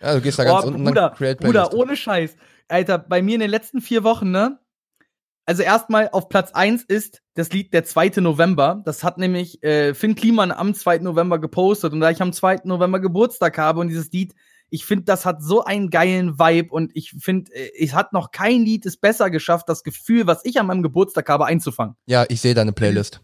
[0.00, 1.74] Ja, du gehst da ganz Oh, unten, Bruder, dann Create Bruder, Playlist.
[1.74, 2.36] ohne Scheiß.
[2.68, 4.58] Alter, bei mir in den letzten vier Wochen, ne?
[5.46, 8.20] Also erstmal auf Platz eins ist das Lied der 2.
[8.20, 8.82] November.
[8.84, 10.98] Das hat nämlich äh, Finn Kliman am 2.
[10.98, 11.92] November gepostet.
[11.94, 12.60] Und da ich am 2.
[12.64, 14.34] November Geburtstag habe und dieses Lied,
[14.70, 18.30] ich finde, das hat so einen geilen Vibe und ich finde, äh, es hat noch
[18.30, 21.96] kein Lied es besser geschafft, das Gefühl, was ich an meinem Geburtstag habe, einzufangen.
[22.06, 23.20] Ja, ich sehe deine Playlist.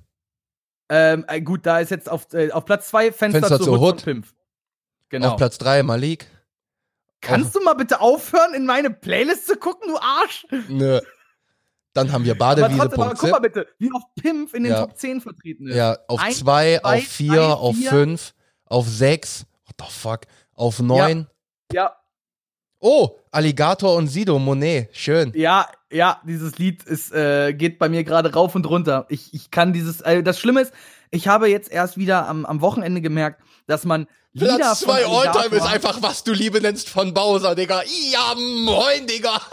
[0.88, 3.80] Ähm, äh, gut, da ist jetzt auf, äh, auf Platz zwei Fenster, Fenster zur zur
[3.80, 4.26] Hood, Pimp.
[5.08, 5.30] Genau.
[5.30, 6.26] Auf Platz drei Malik.
[7.20, 10.46] Kannst du mal bitte aufhören, in meine Playlist zu gucken, du Arsch?
[10.68, 11.00] Nö.
[11.94, 12.80] Dann haben wir Aber Badewiese.
[12.80, 14.80] trotzdem, aber guck mal bitte, wie oft Pimp in den Ja.
[14.80, 15.76] Top 10 vertreten ist.
[15.76, 17.90] Ja, auf Eins, zwei, zwei, auf vier, drei, auf vier.
[17.90, 18.34] fünf,
[18.66, 20.20] auf sechs, what the fuck,
[20.54, 21.20] auf neun.
[21.20, 21.26] Ja,
[22.80, 25.32] Oh, Alligator und Sido, Monet, schön.
[25.34, 29.06] ja, ja, dieses Lied ist, äh, geht bei mir gerade rauf und runter.
[29.08, 30.72] Ich, ich kann dieses, äh, das Schlimme ist,
[31.10, 35.06] ich habe jetzt erst wieder am, am Wochenende gemerkt, dass man Lieder Platz von zwei
[35.06, 37.82] Alltime Alligator- ist einfach, was du Liebe nennst von Bowser, Digga.
[38.12, 39.40] Ja, moin, Digga.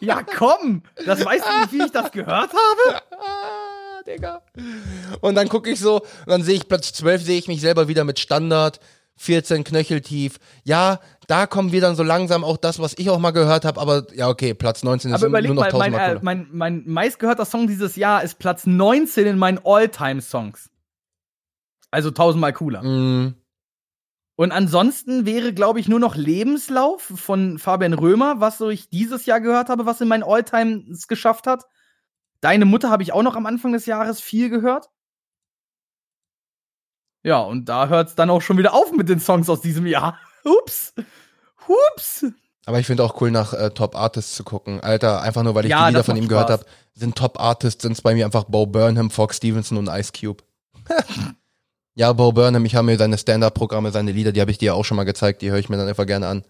[0.00, 0.82] Ja, komm!
[1.06, 3.02] Das weißt du, wie viel ich das gehört habe?
[4.06, 4.42] Digga.
[5.22, 7.88] Und dann gucke ich so, und dann sehe ich Platz 12, sehe ich mich selber
[7.88, 8.80] wieder mit Standard,
[9.18, 10.38] 14 knöcheltief.
[10.64, 13.80] Ja, da kommen wir dann so langsam auch das, was ich auch mal gehört habe,
[13.80, 16.20] aber ja, okay, Platz 19 ist nur noch mal, mein, tausendmal äh, cooler.
[16.22, 20.70] mein, mein meistgehörter Song dieses Jahr ist Platz 19 in meinen All-Time-Songs.
[21.90, 22.82] Also tausendmal cooler.
[22.82, 23.34] Mm,
[24.36, 29.26] Und ansonsten wäre, glaube ich, nur noch Lebenslauf von Fabian Römer, was so ich dieses
[29.26, 31.64] Jahr gehört habe, was in meinen Alltimes geschafft hat.
[32.40, 34.90] Deine Mutter habe ich auch noch am Anfang des Jahres viel gehört.
[37.28, 39.86] Ja, und da hört es dann auch schon wieder auf mit den Songs aus diesem
[39.86, 40.16] Jahr.
[40.44, 40.94] Ups.
[41.92, 42.24] Ups.
[42.64, 44.80] aber ich finde auch cool, nach äh, Top Artists zu gucken.
[44.80, 46.60] Alter, einfach nur, weil ich Ja, die Lieder von ihm gehört Spaß.
[46.60, 50.42] habe, sind Top Artists, sind bei mir einfach Bo Burnham, Fox Stevenson und Ice Cube.
[51.96, 54.86] ja, Bo Burnham, ich habe mir seine Stand-Up-Programme, seine Lieder, die habe ich dir auch
[54.86, 56.44] schon mal gezeigt, die höre ich mir dann einfach gerne an.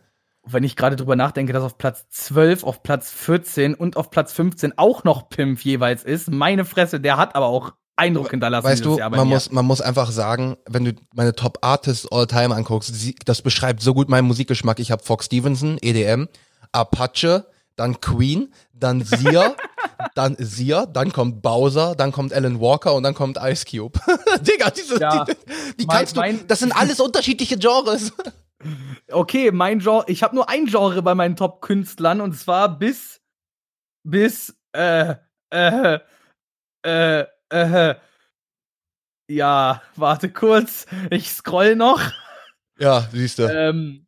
[0.45, 4.33] Wenn ich gerade drüber nachdenke, dass auf Platz 12, auf Platz 14 und auf Platz
[4.33, 8.67] 15 auch noch Pimp jeweils ist, meine Fresse, der hat aber auch Eindruck hinterlassen.
[8.67, 12.55] Weißt du, man muss, man muss einfach sagen, wenn du meine Top Artists all time
[12.55, 14.79] anguckst, sie, das beschreibt so gut meinen Musikgeschmack.
[14.79, 16.29] Ich habe Fox Stevenson, EDM,
[16.73, 17.47] Apache,
[17.77, 19.55] dann Queen, dann Sia,
[20.15, 23.99] dann Sia, dann kommt Bowser, dann kommt Alan Walker und dann kommt Ice Cube.
[24.41, 25.25] Digga, diese, Ja.
[25.25, 25.35] die,
[25.81, 28.13] die Mein- kannst du, das sind alles unterschiedliche Genres.
[29.13, 33.21] Okay, mein Genre, ich habe nur ein Genre bei meinen Top-Künstlern und zwar bis,
[34.03, 35.15] bis, äh,
[35.51, 36.01] äh,
[36.83, 37.95] äh, äh,
[39.31, 42.01] ja, warte kurz, ich scroll noch.
[42.79, 43.43] Ja, siehst du.
[43.43, 44.07] Ähm,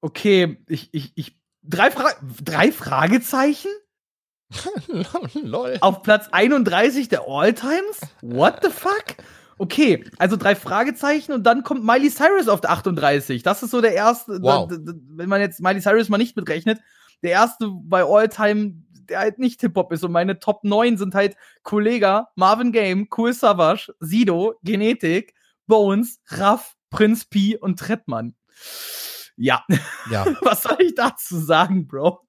[0.00, 2.10] okay, ich, ich, ich, drei, Fra
[2.44, 3.70] drei Fragezeichen?
[5.42, 5.78] Lol.
[5.80, 8.00] Auf Platz 31 der All-Times?
[8.20, 9.16] What the fuck?
[9.58, 13.42] Okay, also drei Fragezeichen und dann kommt Miley Cyrus auf der 38.
[13.42, 14.68] Das ist so der erste, Wow.
[14.68, 16.80] da, da, wenn man jetzt Miley Cyrus mal nicht mitrechnet,
[17.22, 18.74] der erste bei All-Time,
[19.12, 20.04] der halt nicht Hip-Hop ist.
[20.04, 25.34] Und meine Top 9 sind halt Kollega, Marvin Game, Cool Savage, Sido, Genetik,
[25.66, 28.34] Bones, Raff, Prinz P und Trettmann.
[29.36, 29.64] Ja,
[30.10, 30.26] Ja.
[30.42, 32.20] was soll ich dazu sagen, Bro?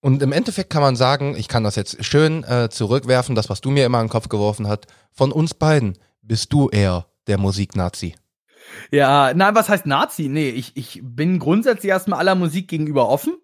[0.00, 3.60] Und im Endeffekt kann man sagen, ich kann das jetzt schön äh, zurückwerfen, das, was
[3.60, 4.86] du mir immer in den Kopf geworfen hast.
[5.12, 8.16] Von uns beiden bist du eher der Musiknazi.
[8.90, 10.28] Ja, na, was heißt Nazi?
[10.28, 13.36] Nee, ich, ich bin grundsätzlich erstmal aller Musik gegenüber offen.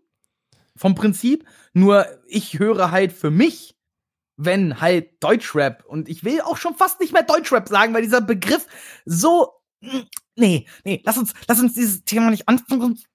[0.79, 1.45] Vom Prinzip.
[1.75, 3.77] Nur ich höre halt für mich,
[4.37, 8.21] wenn halt Deutschrap, und ich will auch schon fast nicht mehr Deutschrap sagen, weil dieser
[8.21, 8.67] Begriff
[9.05, 9.53] so.
[9.81, 10.01] mm,
[10.37, 13.07] Nee, nee, lass uns, lass uns dieses Thema nicht anfangen, sonst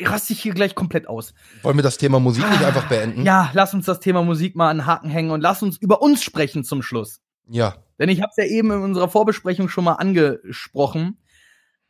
[0.00, 1.34] raste ich hier gleich komplett aus.
[1.62, 3.22] Wollen wir das Thema Musik nicht einfach beenden?
[3.22, 5.76] Ah, Ja, lass uns das Thema Musik mal an den Haken hängen und lass uns
[5.78, 7.20] über uns sprechen zum Schluss.
[7.48, 7.78] Ja.
[7.98, 11.18] Denn ich habe es ja eben in unserer Vorbesprechung schon mal angesprochen.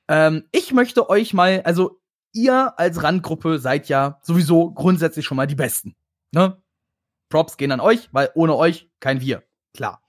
[0.09, 1.98] Ähm, ich möchte euch mal, also
[2.39, 5.97] ihr als Randgruppe seid ja sowieso grundsätzlich schon mal die Besten.
[6.31, 6.57] Ne?
[7.29, 9.43] Props gehen an euch, weil ohne euch kein wir.
[9.75, 10.01] Klar.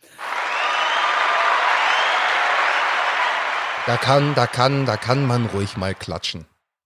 [3.85, 6.45] Da kann, da kann, da kann man ruhig mal klatschen.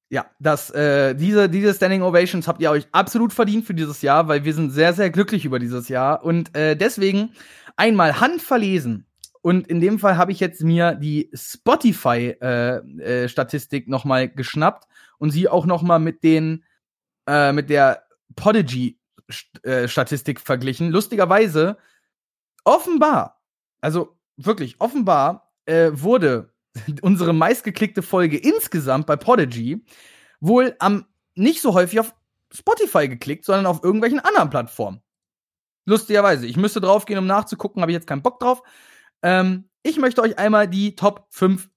[0.10, 4.28] Ja, das, äh, diese, diese Standing Ovations habt ihr euch absolut verdient für dieses Jahr,
[4.28, 6.24] weil wir sind sehr, sehr glücklich über dieses Jahr.
[6.24, 7.34] Und äh, deswegen
[7.76, 9.08] einmal handverlesen.
[9.42, 14.88] Und in dem Fall habe ich jetzt mir die Spotify-Statistik äh, äh, noch mal geschnappt
[15.18, 16.64] und sie auch noch mal mit den,
[17.28, 18.04] äh, mit der
[18.36, 20.92] Podigy-Statistik verglichen.
[20.92, 21.78] Lustigerweise,
[22.64, 23.42] offenbar,
[23.82, 26.54] also wirklich, offenbar äh, wurde
[27.02, 29.84] unsere meistgeklickte Folge insgesamt bei Podigy
[30.40, 32.14] wohl am nicht so häufig auf
[32.54, 35.02] Spotify geklickt, sondern auf irgendwelchen anderen Plattformen.
[35.86, 36.46] Lustigerweise.
[36.46, 38.62] Ich müsste draufgehen, um nachzugucken, habe ich jetzt keinen Bock drauf.
[39.22, 41.70] Ähm, ich möchte euch einmal die Top 5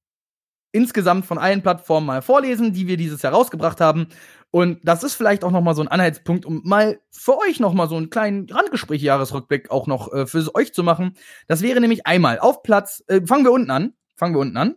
[0.73, 4.09] insgesamt von allen Plattformen mal vorlesen, die wir dieses Jahr rausgebracht haben.
[4.51, 7.73] Und das ist vielleicht auch noch mal so ein Anhaltspunkt, um mal für euch noch
[7.73, 11.17] mal so einen kleinen Randgespräch-Jahresrückblick auch noch äh, für euch zu machen.
[11.47, 14.77] Das wäre nämlich einmal auf Platz, äh, fangen wir unten an, fangen wir unten an.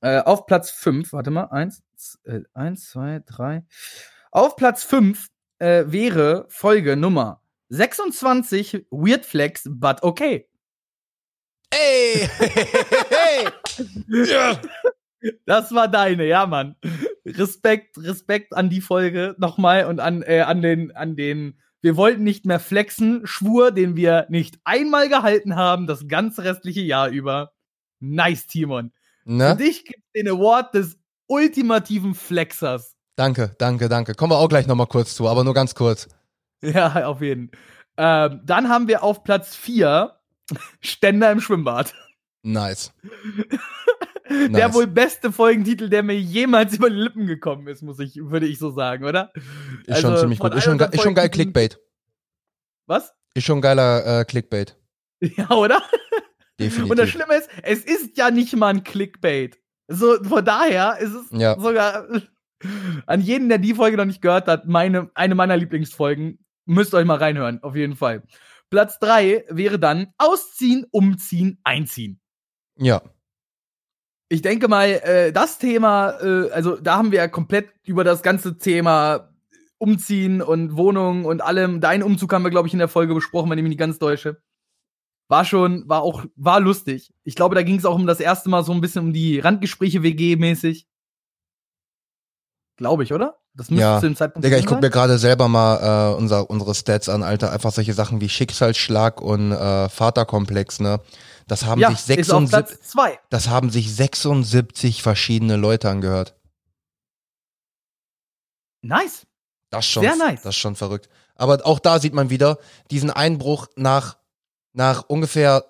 [0.00, 1.82] Äh, auf Platz 5, warte mal, eins,
[2.24, 3.64] äh, eins, zwei, drei.
[4.30, 5.28] Auf Platz 5
[5.58, 7.40] äh, wäre Folge Nummer
[7.70, 10.46] 26, Weird Flex, but okay.
[11.70, 12.28] Ey!
[12.38, 13.48] hey!
[14.06, 14.60] ja.
[15.46, 16.76] Das war deine, ja, Mann.
[17.24, 22.22] Respekt, Respekt an die Folge nochmal und an, äh, an den, an den, wir wollten
[22.22, 27.52] nicht mehr flexen, Schwur, den wir nicht einmal gehalten haben, das ganze restliche Jahr über.
[28.00, 28.92] Nice, Timon.
[29.24, 29.50] Ne?
[29.50, 32.96] Für dich gibt den Award des ultimativen Flexers.
[33.16, 34.14] Danke, danke, danke.
[34.14, 36.08] Kommen wir auch gleich nochmal kurz zu, aber nur ganz kurz.
[36.62, 37.50] Ja, auf jeden.
[37.96, 40.14] Ähm, dann haben wir auf Platz 4
[40.80, 41.94] Ständer im Schwimmbad.
[42.42, 42.92] Nice.
[44.28, 44.74] der nice.
[44.74, 48.58] wohl beste Folgentitel, der mir jemals über die Lippen gekommen ist, muss ich, würde ich
[48.58, 49.32] so sagen, oder?
[49.86, 50.54] Ist also, schon ziemlich gut.
[50.54, 51.78] Ist schon, ist schon geil Clickbait.
[52.86, 53.14] Was?
[53.34, 54.76] Ist schon geiler äh, Clickbait.
[55.36, 55.82] Ja, oder?
[56.60, 56.90] Definitiv.
[56.90, 59.58] Und das Schlimme ist, es ist ja nicht mal ein Clickbait.
[59.88, 61.58] So, von daher ist es ja.
[61.58, 62.06] sogar
[63.06, 66.44] an jeden, der die Folge noch nicht gehört hat, meine, eine meiner Lieblingsfolgen.
[66.66, 68.22] Müsst euch mal reinhören, auf jeden Fall.
[68.70, 72.20] Platz 3 wäre dann Ausziehen, Umziehen, Einziehen.
[72.76, 73.02] Ja.
[74.34, 78.24] Ich denke mal, äh, das Thema, äh, also da haben wir ja komplett über das
[78.24, 79.30] ganze Thema
[79.78, 81.80] Umziehen und Wohnung und allem.
[81.80, 84.00] Deinen Umzug haben wir, glaube ich, in der Folge besprochen, wenn ich mich nicht ganz
[84.00, 84.42] täusche.
[85.28, 87.14] War schon, war auch, war lustig.
[87.22, 89.38] Ich glaube, da ging es auch um das erste Mal so ein bisschen um die
[89.38, 90.88] Randgespräche WG-mäßig.
[92.76, 93.38] Glaube ich, oder?
[93.54, 94.00] Das müsste ja.
[94.00, 97.22] zu dem Zeitpunkt Digga, ich gucke mir gerade selber mal äh, unser, unsere Stats an,
[97.22, 97.52] Alter.
[97.52, 100.98] Einfach solche Sachen wie Schicksalsschlag und äh, Vaterkomplex, ne?
[101.46, 102.78] Das haben ja, sich 76,
[103.28, 106.34] das haben sich 76 verschiedene Leute angehört.
[108.82, 109.26] Nice.
[109.70, 110.42] Das ist schon, Sehr nice.
[110.42, 111.08] Das ist schon verrückt.
[111.34, 112.58] Aber auch da sieht man wieder
[112.90, 114.16] diesen Einbruch nach,
[114.72, 115.64] nach ungefähr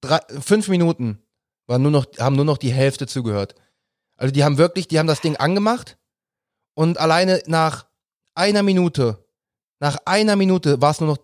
[0.00, 1.22] drei, fünf Minuten
[1.66, 3.54] war nur noch, haben nur noch die Hälfte zugehört.
[4.16, 5.98] Also die haben wirklich, die haben das Ding angemacht
[6.74, 7.86] und alleine nach
[8.34, 9.24] einer Minute,
[9.80, 11.18] nach einer Minute war es nur noch,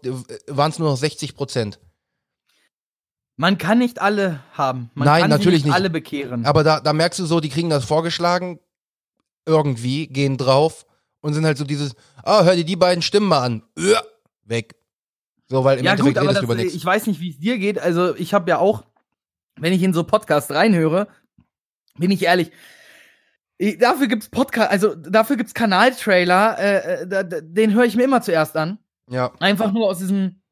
[0.47, 1.81] waren es nur noch 60 Prozent.
[3.39, 4.90] Man kann nicht alle haben.
[4.94, 6.44] Man Nein, kann natürlich nicht, alle bekehren.
[6.44, 8.59] Aber da, da merkst du so, die kriegen das vorgeschlagen,
[9.47, 10.86] irgendwie, gehen drauf
[11.20, 11.94] und sind halt so dieses,
[12.24, 13.62] ah, oh, hör dir die beiden Stimmen mal an.
[13.78, 14.02] Uah,
[14.43, 14.74] weg.
[15.47, 16.74] So, weil im ja, Endeffekt gut, aber das, über nichts.
[16.74, 17.78] Ich weiß nicht, wie es dir geht.
[17.78, 18.85] Also, ich habe ja auch,
[19.56, 21.06] wenn ich in so Podcasts reinhöre,
[21.97, 22.51] bin ich ehrlich,
[23.56, 28.20] ich, dafür gibt's Podcast, also dafür gibt's Kanaltrailer, äh, äh, den höre ich mir immer
[28.20, 28.78] zuerst an.
[29.09, 29.32] Ja.
[29.39, 30.43] Einfach nur aus diesem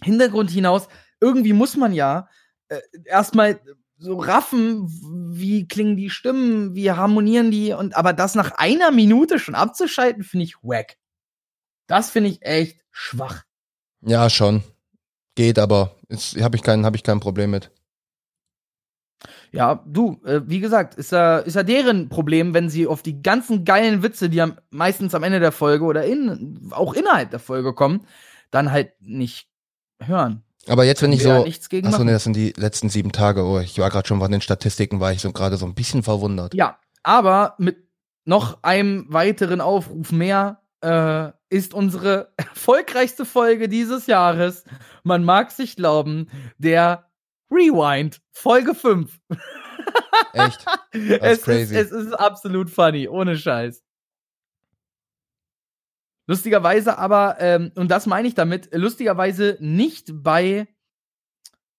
[0.00, 0.88] Hintergrund hinaus,
[1.20, 2.28] irgendwie muss man ja
[2.68, 3.60] äh, erstmal
[3.98, 4.86] so raffen,
[5.32, 10.22] wie klingen die Stimmen, wie harmonieren die und aber das nach einer Minute schon abzuschalten,
[10.22, 10.96] finde ich wack.
[11.86, 13.44] Das finde ich echt schwach.
[14.02, 14.62] Ja, schon.
[15.34, 15.96] Geht, aber
[16.40, 17.70] habe ich kein habe ich kein Problem mit.
[19.52, 23.22] Ja, du, äh, wie gesagt, ist ja, ist ja deren Problem, wenn sie auf die
[23.22, 27.38] ganzen geilen Witze, die am, meistens am Ende der Folge oder in, auch innerhalb der
[27.38, 28.06] Folge kommen,
[28.50, 29.48] dann halt nicht
[30.00, 30.42] hören.
[30.68, 31.30] Aber jetzt, wenn ich so.
[31.30, 33.44] Achso, nee, das sind die letzten sieben Tage.
[33.44, 36.02] Oh, ich war gerade schon von den Statistiken, war ich so gerade so ein bisschen
[36.02, 36.54] verwundert.
[36.54, 37.76] Ja, aber mit
[38.24, 44.64] noch einem weiteren Aufruf mehr äh, ist unsere erfolgreichste Folge dieses Jahres.
[45.04, 46.28] Man mag sich glauben,
[46.58, 47.06] der
[47.50, 49.18] Rewind, Folge 5.
[50.32, 50.64] Echt?
[50.92, 51.76] Das es, crazy.
[51.76, 53.84] Ist, es ist absolut funny, ohne Scheiß.
[56.26, 60.66] Lustigerweise aber, ähm, und das meine ich damit, lustigerweise nicht bei,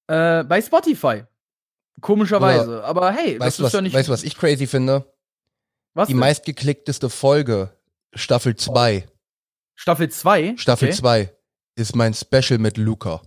[0.07, 1.23] äh, bei Spotify.
[1.99, 2.79] Komischerweise.
[2.79, 3.93] Oder aber hey, weißt das ist was, ja nicht.
[3.93, 5.11] Weißt du, was ich crazy finde?
[5.93, 6.07] Was?
[6.07, 6.19] Die denn?
[6.19, 7.73] meistgeklickteste Folge,
[8.13, 9.07] Staffel 2.
[9.75, 10.55] Staffel 2?
[10.57, 11.31] Staffel 2 okay.
[11.75, 13.21] ist mein Special mit Luca.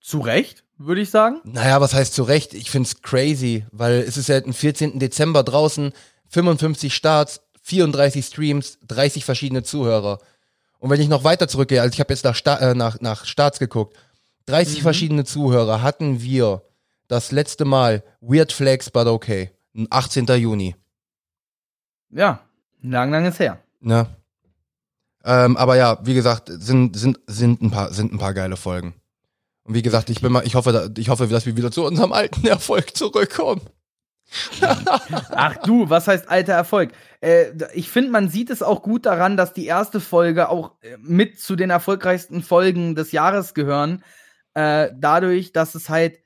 [0.00, 1.40] Zu Recht, würde ich sagen.
[1.44, 2.54] Naja, was heißt zu Recht?
[2.54, 4.98] Ich find's crazy, weil es ist ja am 14.
[4.98, 5.92] Dezember draußen,
[6.28, 10.18] 55 Starts, 34 Streams, 30 verschiedene Zuhörer.
[10.80, 13.24] Und wenn ich noch weiter zurückgehe, also ich habe jetzt nach, Sta äh, nach, nach
[13.26, 13.96] Starts geguckt,
[14.46, 14.82] 30 mhm.
[14.82, 16.62] verschiedene Zuhörer hatten wir
[17.06, 19.50] das letzte Mal Weird Flags but okay,
[19.88, 20.26] 18.
[20.26, 20.74] Juni.
[22.10, 22.40] Ja,
[22.82, 23.60] lang, lang ist her.
[23.78, 24.06] Ne?
[25.24, 28.94] Ähm, aber ja, wie gesagt, sind, sind, sind, ein paar, sind ein paar geile Folgen.
[29.62, 32.12] Und wie gesagt, ich bin mal, ich hoffe, ich hoffe, dass wir wieder zu unserem
[32.12, 33.60] alten Erfolg zurückkommen.
[35.30, 36.92] Ach du, was heißt alter Erfolg?
[37.20, 40.96] Äh, ich finde, man sieht es auch gut daran, dass die erste Folge auch äh,
[40.98, 44.04] mit zu den erfolgreichsten Folgen des Jahres gehören.
[44.54, 46.18] Äh, dadurch, dass es halt,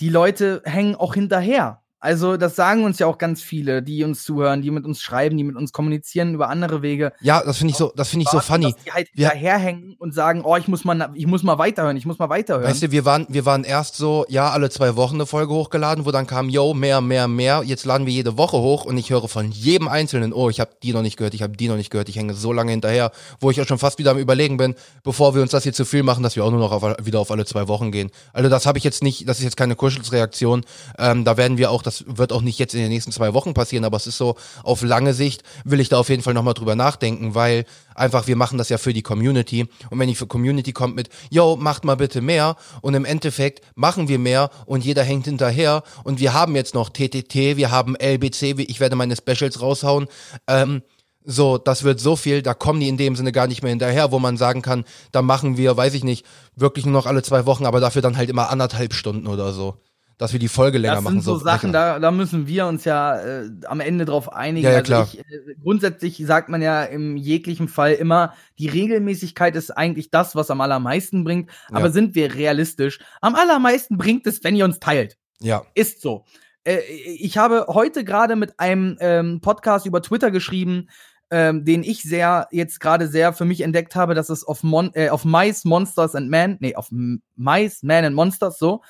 [0.00, 1.81] die Leute hängen auch hinterher.
[2.02, 5.36] Also, das sagen uns ja auch ganz viele, die uns zuhören, die mit uns schreiben,
[5.36, 7.12] die mit uns kommunizieren über andere Wege.
[7.20, 8.72] Ja, das finde ich so, das finde ich so funny.
[8.72, 11.96] Dass die halt Wir- hinterherhängen und sagen, oh, ich muss mal, ich muss mal weiterhören,
[11.96, 12.68] ich muss mal weiterhören.
[12.68, 16.04] Weißt du, wir waren, wir waren erst so, ja, alle zwei Wochen eine Folge hochgeladen,
[16.04, 17.62] wo dann kam, yo, mehr, mehr, mehr.
[17.64, 20.72] Jetzt laden wir jede Woche hoch und ich höre von jedem Einzelnen, oh, ich habe
[20.82, 23.12] die noch nicht gehört, ich habe die noch nicht gehört, ich hänge so lange hinterher,
[23.38, 24.74] wo ich auch schon fast wieder am Überlegen bin,
[25.04, 27.20] bevor wir uns das hier zu viel machen, dass wir auch nur noch auf, wieder
[27.20, 28.10] auf alle zwei Wochen gehen.
[28.32, 30.64] Also das habe ich jetzt nicht, das ist jetzt keine Kuschelsreaktion.
[30.98, 33.54] Ähm, da werden wir auch, das wird auch nicht jetzt in den nächsten zwei Wochen
[33.54, 36.54] passieren, aber es ist so, auf lange Sicht will ich da auf jeden Fall nochmal
[36.54, 37.64] drüber nachdenken, weil
[37.94, 39.66] einfach wir machen das ja für die Community.
[39.90, 42.56] Und wenn die für Community kommt mit, yo, macht mal bitte mehr.
[42.80, 45.82] Und im Endeffekt machen wir mehr und jeder hängt hinterher.
[46.04, 50.06] Und wir haben jetzt noch TTT, wir haben LBC, ich werde meine Specials raushauen,
[50.46, 50.82] ähm,
[51.24, 54.10] so, das wird so viel, da kommen die in dem Sinne gar nicht mehr hinterher,
[54.10, 57.46] wo man sagen kann, da machen wir, weiß ich nicht, wirklich nur noch alle zwei
[57.46, 59.76] Wochen, aber dafür dann halt immer anderthalb Stunden oder so.
[60.22, 61.14] Dass wir die Folge länger das machen.
[61.14, 64.64] sind so Sachen, da, da müssen wir uns ja äh, am Ende drauf einigen.
[64.64, 65.08] Ja, ja, also klar.
[65.12, 65.24] Ich, äh,
[65.60, 70.60] grundsätzlich sagt man ja im jeglichen Fall immer, die Regelmäßigkeit ist eigentlich das, was am
[70.60, 71.50] allermeisten bringt.
[71.70, 71.90] Aber Ja.
[71.90, 73.00] sind wir realistisch?
[73.20, 75.18] Am allermeisten bringt es, wenn ihr uns teilt.
[75.40, 76.24] Ja, Ist so.
[76.62, 80.88] Äh, ich habe heute gerade mit einem ähm, Podcast über Twitter geschrieben,
[81.32, 84.92] ähm, den ich sehr jetzt gerade sehr für mich entdeckt habe, dass es auf, Mon
[84.94, 86.90] äh, auf Mice, Monsters and Men, nee, auf
[87.34, 88.82] Mice, Man and Monsters so.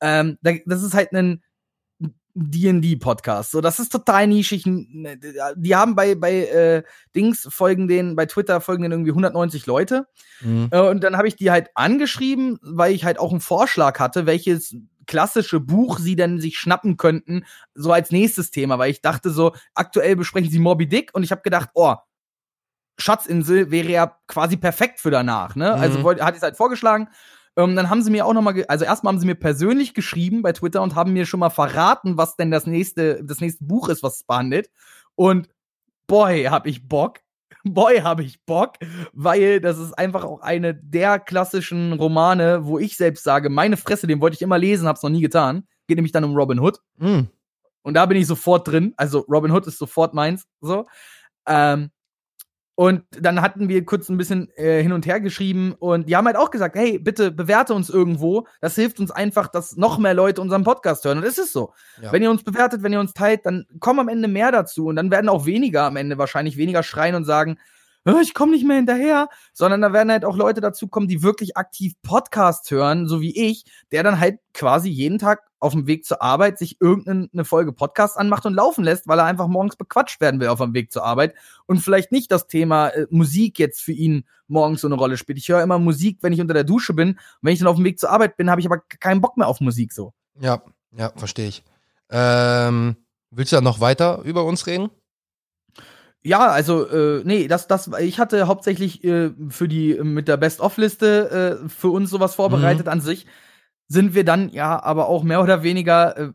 [0.00, 1.42] Ähm, da, das ist halt ein
[2.34, 3.50] D&D-Podcast.
[3.50, 4.62] So, das ist total nischig.
[4.64, 6.82] Die haben bei, bei äh,
[7.14, 10.06] Dings folgen den, bei Twitter folgen den irgendwie 190 Leute.
[10.40, 10.68] mhm.
[10.70, 14.26] Äh, Und dann habe ich die halt angeschrieben, weil ich halt auch einen Vorschlag hatte,
[14.26, 17.44] welches klassische Buch sie denn sich schnappen könnten,
[17.74, 21.32] so als nächstes Thema, weil ich dachte so, aktuell besprechen sie Moby Dick und ich
[21.32, 21.96] habe gedacht, oh,
[22.96, 25.72] Schatzinsel wäre ja quasi perfekt für danach, ne?
[25.74, 26.02] Also Mhm.
[26.04, 27.08] wollte- hatte ich halt vorgeschlagen.
[27.56, 29.92] Ähm, dann haben sie mir auch noch mal, ge- also erstmal haben sie mir persönlich
[29.94, 33.64] geschrieben bei Twitter und haben mir schon mal verraten, was denn das nächste, das nächste
[33.64, 34.70] Buch ist, was es behandelt.
[35.16, 35.48] Und
[36.06, 37.20] boy, hab ich Bock.
[37.64, 38.76] Boy, hab ich Bock,
[39.12, 44.06] weil das ist einfach auch eine der klassischen Romane, wo ich selbst sage, meine Fresse,
[44.06, 45.66] den wollte ich immer lesen, hab's noch nie getan.
[45.86, 46.78] Geht nämlich dann um Robin Hood.
[46.96, 47.28] Mhm.
[47.82, 48.94] Und da bin ich sofort drin.
[48.96, 50.46] Also Robin Hood ist sofort meins.
[50.62, 50.86] So.
[51.46, 51.90] Ähm,
[52.80, 56.24] und dann hatten wir kurz ein bisschen äh, hin und her geschrieben und die haben
[56.24, 58.46] halt auch gesagt, hey, bitte bewerte uns irgendwo.
[58.62, 61.18] Das hilft uns einfach, dass noch mehr Leute unseren Podcast hören.
[61.18, 61.74] Und es ist so.
[62.00, 62.10] Ja.
[62.10, 64.86] Wenn ihr uns bewertet, wenn ihr uns teilt, dann kommen am Ende mehr dazu.
[64.86, 67.58] Und dann werden auch weniger am Ende wahrscheinlich weniger schreien und sagen,
[68.06, 71.22] "Äh, ich komme nicht mehr hinterher, sondern da werden halt auch Leute dazu kommen, die
[71.22, 75.86] wirklich aktiv Podcasts hören, so wie ich, der dann halt quasi jeden Tag auf dem
[75.86, 79.76] Weg zur Arbeit sich irgendeine Folge Podcast anmacht und laufen lässt, weil er einfach morgens
[79.76, 81.34] bequatscht werden will auf dem Weg zur Arbeit
[81.66, 85.38] und vielleicht nicht das Thema äh, Musik jetzt für ihn morgens so eine Rolle spielt.
[85.38, 87.10] Ich höre immer Musik, wenn ich unter der Dusche bin.
[87.10, 89.36] Und wenn ich dann auf dem Weg zur Arbeit bin, habe ich aber keinen Bock
[89.36, 90.12] mehr auf Musik so.
[90.40, 90.62] Ja,
[90.92, 91.62] ja, verstehe ich.
[92.10, 92.96] Ähm,
[93.30, 94.90] willst du da noch weiter über uns reden?
[96.22, 101.60] Ja, also, äh, nee, das, das, ich hatte hauptsächlich äh, für die, mit der Best-of-Liste
[101.64, 103.26] äh, für uns sowas vorbereitet an sich.
[103.92, 106.32] Sind wir dann ja aber auch mehr oder weniger äh,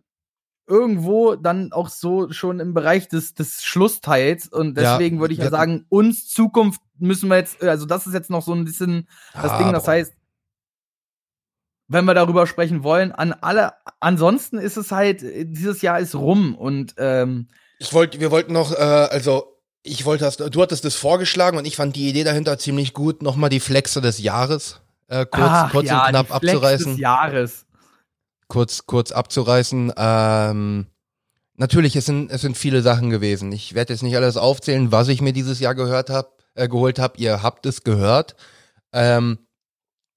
[0.67, 4.49] irgendwo dann auch so schon im Bereich des, des Schlussteils.
[4.49, 8.07] Und Ja, deswegen würde ich ja sagen, uns Zukunft müssen wir jetzt, äh, also das
[8.07, 10.13] ist jetzt noch so ein bisschen das Ah, Ding, das heißt,
[11.87, 16.15] wenn wir darüber sprechen wollen, an alle, ansonsten ist es halt, äh, dieses Jahr ist
[16.15, 16.55] rum.
[16.55, 17.47] Und ähm,
[17.79, 21.65] Ich wollte, wir wollten noch, äh, also ich wollte das, du hattest das vorgeschlagen und
[21.65, 25.71] ich fand die Idee dahinter ziemlich gut, nochmal die Flexe des Jahres äh, kurz, ach
[25.71, 26.91] kurz ja, und knapp abzureißen.
[26.93, 27.65] Des Jahres.
[28.47, 29.93] kurz, kurz abzureißen.
[29.95, 30.87] Ähm,
[31.55, 33.51] natürlich, es sind, es sind viele Sachen gewesen.
[33.51, 36.99] Ich werde jetzt nicht alles aufzählen, was ich mir dieses Jahr gehört habe, äh, geholt
[36.99, 37.17] habe.
[37.17, 38.35] Ihr habt es gehört.
[38.93, 39.39] Ähm,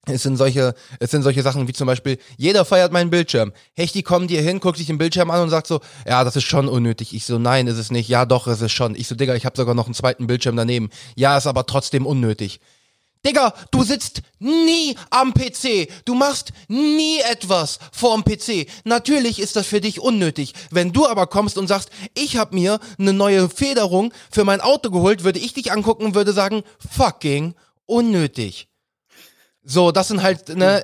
[0.05, 3.53] es sind solche, es sind solche Sachen wie zum Beispiel, jeder feiert meinen Bildschirm.
[3.73, 6.45] Hechti kommt dir hin, guckt sich den Bildschirm an und sagt so, ja, das ist
[6.45, 7.13] schon unnötig.
[7.13, 8.07] Ich so, nein, ist es nicht.
[8.09, 8.95] Ja, doch, ist es schon.
[8.95, 10.89] Ich so, Digga, ich habe sogar noch einen zweiten Bildschirm daneben.
[11.15, 12.59] Ja, ist aber trotzdem unnötig.
[13.25, 15.89] Digga, du sitzt nie am PC.
[16.05, 18.67] Du machst nie etwas vorm PC.
[18.85, 20.53] Natürlich ist das für dich unnötig.
[20.71, 24.89] Wenn du aber kommst und sagst, ich habe mir eine neue Federung für mein Auto
[24.89, 27.55] geholt, würde ich dich angucken und würde sagen, fucking
[27.85, 28.69] unnötig.
[29.63, 30.83] So, das sind halt, ne,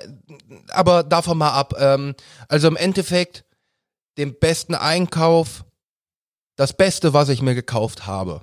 [0.68, 1.74] aber davon mal ab.
[1.78, 2.14] Ähm,
[2.48, 3.44] also im Endeffekt,
[4.18, 5.64] den besten Einkauf,
[6.56, 8.42] das Beste, was ich mir gekauft habe.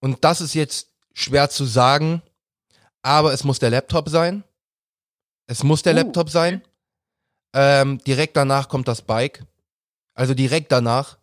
[0.00, 2.22] Und das ist jetzt schwer zu sagen,
[3.04, 4.44] aber es muss der Laptop sein.
[5.46, 6.62] Es muss der Uh, Laptop sein.
[7.52, 9.44] Ähm, direkt danach kommt das Bike.
[10.14, 11.18] Also direkt danach.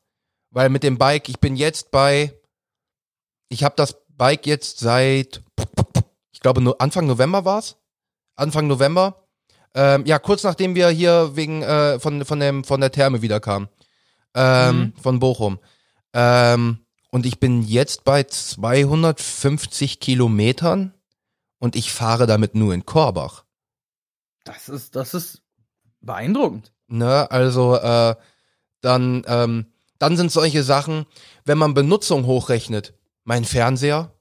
[0.52, 2.34] Weil mit dem Bike, ich bin jetzt bei,
[3.50, 5.42] ich habe das Bike jetzt seit,
[6.32, 7.78] ich glaube, Anfang November war's.
[8.36, 9.28] Anfang November.
[9.74, 13.70] Ähm, ja, kurz nachdem wir hier wegen äh, von, von, dem, von der Therme wiederkamen.
[14.36, 14.94] Ähm, Mhm.
[15.02, 15.60] Von Bochum.
[16.14, 20.94] Ähm, und ich bin jetzt bei 250 Kilometern
[21.62, 23.46] und ich fahre damit nur in Korbach.
[24.44, 25.44] Das ist, das ist
[26.02, 26.74] beeindruckend.
[26.88, 28.16] Ne, also äh,
[28.82, 29.68] dann, ähm,
[29.98, 31.06] dann sind solche Sachen,
[31.46, 32.94] wenn man Benutzung hochrechnet,
[33.24, 34.12] mein Fernseher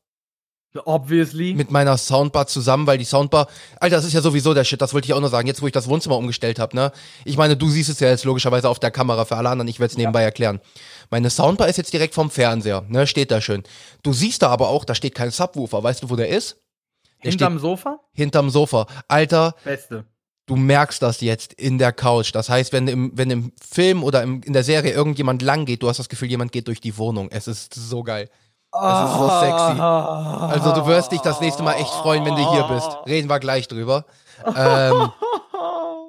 [0.85, 1.55] Obviously.
[1.55, 3.49] mit meiner Soundbar zusammen, weil die Soundbar,
[3.81, 5.67] Alter, das ist ja sowieso der Shit, das wollte ich auch noch sagen, jetzt wo
[5.67, 6.93] ich das Wohnzimmer umgestellt habe, ne?
[7.25, 9.81] Ich meine, du siehst es ja jetzt logischerweise auf der Kamera für alle anderen, ich
[9.81, 10.61] werde es nebenbei erklären.
[11.09, 13.07] Meine Soundbar ist jetzt direkt vom Fernseher, ne?
[13.07, 13.65] Steht da schön.
[14.05, 16.59] Du siehst da aber auch, da steht kein Subwoofer, weißt du, wo der ist?
[17.21, 17.99] Hinterm Sofa?
[18.13, 18.87] steht hinterm Sofa.
[19.09, 20.05] Alter, Beste.
[20.47, 22.35] du merkst das jetzt in der Couch.
[22.35, 25.83] Das heißt, wenn im, wenn im Film oder im, in der Serie irgendjemand lang geht,
[25.83, 27.29] du hast das Gefühl, jemand geht durch die Wohnung.
[27.31, 28.25] Es ist so geil.
[28.25, 29.81] ist so sexy.
[29.81, 32.89] Also du wirst dich das nächste Mal echt freuen, wenn du hier bist.
[33.07, 34.07] Reden wir gleich drüber.
[34.57, 35.11] Ähm,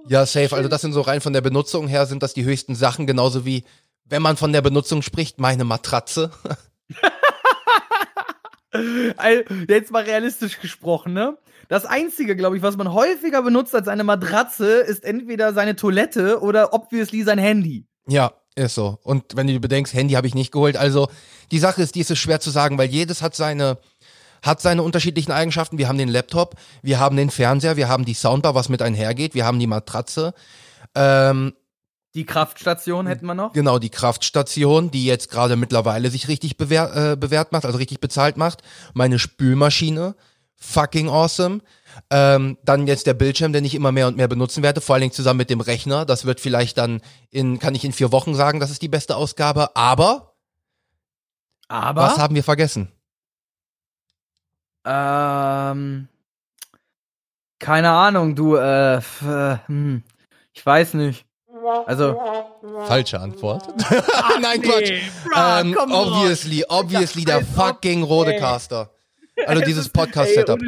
[0.07, 0.55] ja, safe.
[0.55, 3.45] Also das sind so rein von der Benutzung her sind das die höchsten Sachen, genauso
[3.45, 3.63] wie
[4.05, 6.31] wenn man von der Benutzung spricht, meine Matratze.
[9.67, 11.37] Jetzt mal realistisch gesprochen, ne?
[11.67, 16.41] Das Einzige, glaube ich, was man häufiger benutzt als eine Matratze, ist entweder seine Toilette
[16.41, 17.85] oder obviously sein Handy.
[18.07, 18.99] Ja, ist so.
[19.03, 20.75] Und wenn du bedenkst, Handy habe ich nicht geholt.
[20.75, 21.07] Also
[21.51, 23.77] die Sache ist, die ist schwer zu sagen, weil jedes hat seine
[24.43, 25.77] hat seine unterschiedlichen Eigenschaften.
[25.77, 29.35] Wir haben den Laptop, wir haben den Fernseher, wir haben die Soundbar, was mit einhergeht,
[29.35, 30.33] wir haben die Matratze.
[30.95, 31.53] Ähm,
[32.13, 33.53] Die Kraftstation hätten wir noch.
[33.53, 38.01] Genau, die Kraftstation, die jetzt gerade mittlerweile sich richtig bewehr, äh, bewährt macht, also richtig
[38.01, 38.63] bezahlt macht.
[38.93, 40.15] Meine Spülmaschine,
[40.57, 41.61] fucking awesome.
[42.09, 45.01] Ähm, dann jetzt der Bildschirm, den ich immer mehr und mehr benutzen werde, vor allen
[45.01, 46.05] Dingen zusammen mit dem Rechner.
[46.05, 49.15] Das wird vielleicht dann in, kann ich in vier Wochen sagen, das ist die beste
[49.15, 49.75] Ausgabe.
[49.77, 50.35] Aber,
[51.69, 52.01] Aber.
[52.01, 52.91] was haben wir vergessen?
[54.83, 56.09] Ähm,
[57.59, 60.03] keine Ahnung, du, äh, äh, hm,
[60.53, 61.25] ich weiß nicht.
[61.85, 62.19] Also,
[62.85, 63.67] Falsche Antwort.
[64.41, 64.91] Nein, Quatsch.
[65.35, 68.03] Ähm, obviously, obviously der fucking.
[68.03, 68.89] Rodecaster.
[69.47, 70.61] Also Es dieses Podcast-Setup.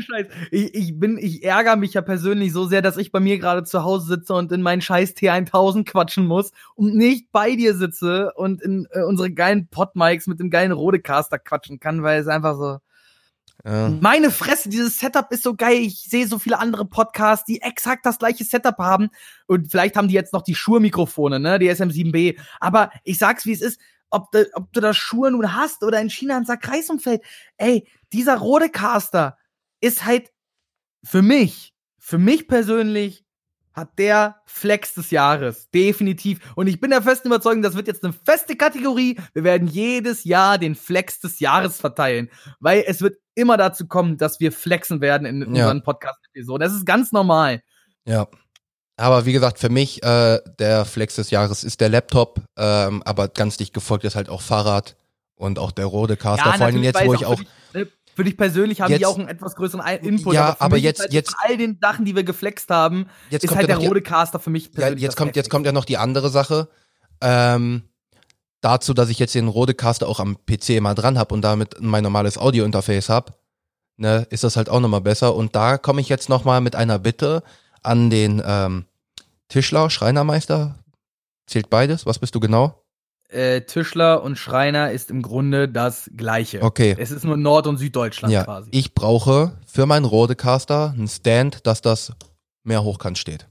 [0.52, 3.64] Ich, ich bin, ich ärgere mich ja persönlich so sehr, dass ich bei mir gerade
[3.64, 8.32] zu Hause sitze und in meinen scheiß T1000 quatschen muss und nicht bei dir sitze
[8.36, 12.56] und in äh, unsere geilen Podmics mit dem geilen Rodecaster quatschen kann, weil es einfach
[12.56, 12.78] so.
[13.66, 13.90] Ja.
[13.90, 15.78] Meine Fresse, dieses Setup ist so geil.
[15.78, 19.10] Ich sehe so viele andere Podcasts, die exakt das gleiche Setup haben.
[19.48, 22.38] Und vielleicht haben die jetzt noch die Shure-Mikrofone, ne, die SM7B.
[22.60, 23.80] Aber ich sag's, wie es ist.
[24.10, 26.46] Ob du, ob du das Shure nun hast oder in China ein
[26.90, 27.24] umfällt.
[27.58, 29.38] Ey, dieser Rodecaster
[29.82, 30.32] ist halt
[31.04, 33.26] für mich, für mich persönlich,
[33.74, 35.70] hat der Flex des Jahres.
[35.72, 36.40] Definitiv.
[36.56, 39.18] Und ich bin der festen Überzeugung, das wird jetzt eine feste Kategorie.
[39.34, 42.30] Wir werden jedes Jahr den Flex des Jahres verteilen.
[42.60, 45.64] Weil es wird immer dazu kommen, dass wir flexen werden in Ja.
[45.64, 46.62] unseren Podcast-Episoden.
[46.62, 47.62] Das ist ganz normal.
[48.06, 48.28] Ja.
[48.96, 53.28] Aber wie gesagt, für mich äh, der Flex des Jahres ist der Laptop, ähm, aber
[53.28, 54.96] ganz dicht gefolgt ist halt auch Fahrrad
[55.36, 56.54] und auch der Rodecaster.
[56.54, 57.42] Vor allem jetzt, wo ich auch
[57.74, 60.34] ne, für dich persönlich haben die Jetzt- auch einen etwas größeren Input.
[60.36, 63.44] Ja, aber ist jetzt- halt jetzt- Von all den Sachen, die wir geflext haben, jetzt
[63.44, 65.02] ist kommt halt ja der noch die, Rodecaster für mich ja, persönlich.
[65.02, 66.68] jetzt das kommt jetzt kommt ja noch die andere Sache.
[67.22, 67.84] Ähm,
[68.62, 72.04] dazu, dass ich jetzt den Rodecaster auch am PC immer dran habe und damit mein
[72.04, 73.34] normales Audio-Interface habe,
[73.98, 75.36] ne, ist das halt auch nochmal besser.
[75.36, 77.44] Und da komme ich jetzt nochmal mit einer Bitte
[77.82, 78.86] an den ähm,
[79.50, 80.80] Tischler, Schreinermeister.
[81.46, 82.06] Zählt beides?
[82.06, 82.83] Was bist du genau?
[83.34, 86.62] Äh, Tischler und Schreiner ist im Grunde das Gleiche.
[86.62, 86.96] Okay.
[86.98, 88.70] Es ist nur Nord- und Süddeutschland Ja, quasi.
[88.72, 92.14] ich brauche für meinen Rodecaster einen Stand, dass das
[92.64, 93.48] mehr hochkant steht.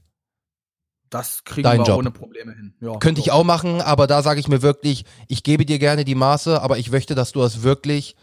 [1.09, 1.99] das kriegen dein wir Job.
[1.99, 2.73] ohne Probleme hin.
[2.81, 3.33] Ja, Könnte ich so.
[3.33, 6.79] auch machen, aber da sage ich mir wirklich, ich gebe dir gerne die Maße, aber
[6.79, 8.15] ich möchte, dass du das wirklich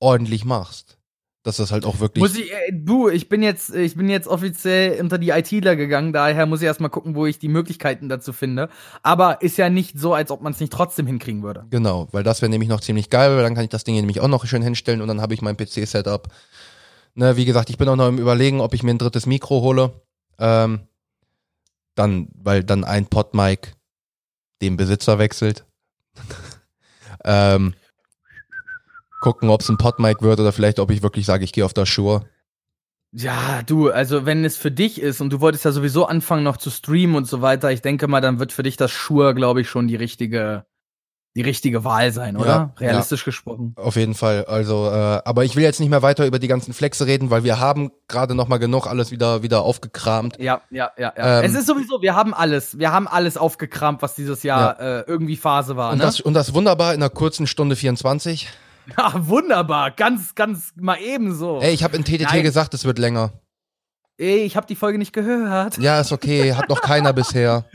[0.00, 0.98] ordentlich machst.
[1.44, 2.22] Dass das halt auch wirklich.
[2.22, 6.12] Muss ich, äh, du, ich bin jetzt, ich bin jetzt offiziell unter die ITler gegangen,
[6.12, 8.68] daher muss ich erstmal gucken, wo ich die Möglichkeiten dazu finde.
[9.02, 11.66] Aber ist ja nicht so, als ob man es nicht trotzdem hinkriegen würde.
[11.70, 14.02] Genau, weil das wäre nämlich noch ziemlich geil, weil dann kann ich das Ding hier
[14.02, 16.28] nämlich auch noch schön hinstellen und dann habe ich mein PC-Setup.
[17.14, 19.62] Ne, wie gesagt, ich bin auch noch im Überlegen, ob ich mir ein drittes Mikro
[19.62, 19.92] hole.
[20.38, 20.80] Ähm,
[21.94, 23.74] dann, weil dann ein Podmic
[24.62, 25.64] den Besitzer wechselt.
[27.24, 27.74] ähm,
[29.22, 31.72] gucken, ob es ein Podmic wird oder vielleicht, ob ich wirklich sage, ich gehe auf
[31.72, 32.26] das Shure.
[33.14, 36.56] Ja, du, also wenn es für dich ist und du wolltest ja sowieso anfangen noch
[36.56, 39.60] zu streamen und so weiter, ich denke mal, dann wird für dich das Shure, glaube
[39.60, 40.64] ich, schon die richtige,
[41.36, 42.46] die richtige Wahl sein, oder?
[42.46, 43.24] Ja, Realistisch ja.
[43.26, 43.74] gesprochen.
[43.76, 44.46] Auf jeden Fall.
[44.46, 47.44] Also, äh, aber ich will jetzt nicht mehr weiter über die ganzen Flexe reden, weil
[47.44, 50.38] wir haben gerade noch mal genug alles wieder wieder aufgekramt.
[50.38, 51.40] Ja, ja, ja, ja.
[51.40, 55.00] Ähm, es ist sowieso, wir haben alles, wir haben alles aufgekramt, was dieses Jahr äh,
[55.06, 55.92] irgendwie Phase war.
[55.92, 56.04] Und ne?
[56.04, 58.48] das und das wunderbar in einer kurzen Stunde 24.
[58.98, 61.60] ja, wunderbar, ganz, ganz mal ebenso.
[61.60, 62.42] Ey, ich habe in TTT Nein.
[62.42, 63.32] gesagt, es wird länger.
[64.18, 65.78] Ey, ich habe die Folge nicht gehört.
[65.78, 67.64] Ja, ist okay, hat noch keiner bisher.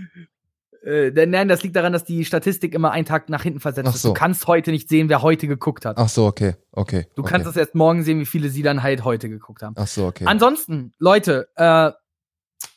[0.84, 3.90] Äh, denn- nein, das liegt daran, dass die Statistik immer einen Tag nach hinten versetzt
[3.90, 4.04] Ach ist.
[4.04, 4.10] so.
[4.10, 5.98] Du kannst heute nicht sehen, wer heute geguckt hat.
[5.98, 7.08] Ach so, okay, okay.
[7.16, 7.32] Du okay.
[7.32, 9.76] kannst es erst morgen sehen, wie viele sie dann halt heute geguckt haben.
[9.78, 10.24] Ach so, okay.
[10.26, 11.92] Ansonsten, Leute, äh,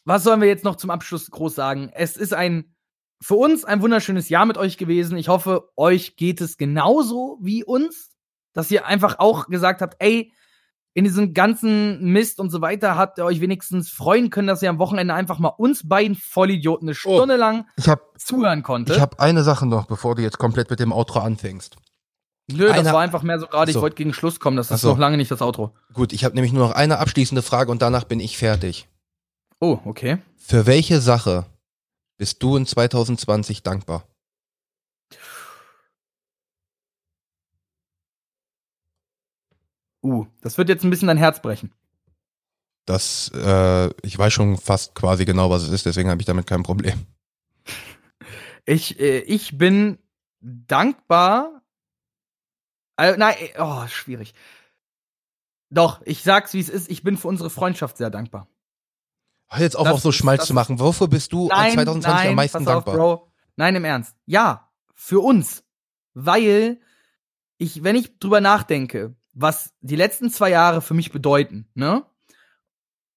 [0.05, 1.89] was sollen wir jetzt noch zum Abschluss groß sagen?
[1.94, 2.74] Es ist ein
[3.23, 5.16] für uns ein wunderschönes Jahr mit euch gewesen.
[5.16, 8.11] Ich hoffe, euch geht es genauso wie uns,
[8.52, 10.32] dass ihr einfach auch gesagt habt, ey,
[10.93, 14.70] in diesem ganzen Mist und so weiter habt ihr euch wenigstens freuen können, dass ihr
[14.70, 18.97] am Wochenende einfach mal uns beiden Vollidioten eine Stunde lang ich habe zuhören konntet.
[18.97, 21.77] ich hab eine Sache noch, bevor du jetzt komplett mit dem Outro anfängst.
[22.51, 23.82] Nö, das eine- war einfach mehr so gerade, ich so.
[23.82, 24.89] wollte gegen Schluss kommen, das ist so.
[24.90, 25.72] noch lange nicht das Outro.
[25.94, 28.89] Gut, ich habe nämlich nur noch eine abschließende Frage und danach bin ich fertig.
[29.60, 30.18] Oh, okay.
[30.36, 31.47] Für welche Sache
[32.18, 34.02] bist du in 2020 dankbar?
[40.02, 41.72] Uh, das wird jetzt ein bisschen dein Herz brechen.
[42.86, 46.47] Das, äh, ich weiß schon fast quasi genau, was es ist, deswegen habe ich damit
[46.47, 47.06] kein Problem.
[48.66, 49.98] Ich, äh, ich bin
[50.40, 51.62] dankbar.
[52.97, 54.35] Also, nein, äh, oh, schwierig.
[55.70, 56.90] Doch, ich sag's, wie es ist.
[56.90, 58.48] Ich bin für unsere Freundschaft sehr dankbar.
[59.48, 60.78] Hör jetzt auf, Das auf so Schmalz das zu machen.
[60.78, 62.97] Wofür bist du an 2020 am meisten auf, dankbar?
[62.97, 63.32] Bro.
[63.56, 64.16] Nein, im Ernst.
[64.27, 65.64] Ja, für uns.
[66.14, 66.81] Weil
[67.59, 72.05] ich, wenn ich drüber nachdenke, was die letzten zwei Jahre für mich bedeuten, ne?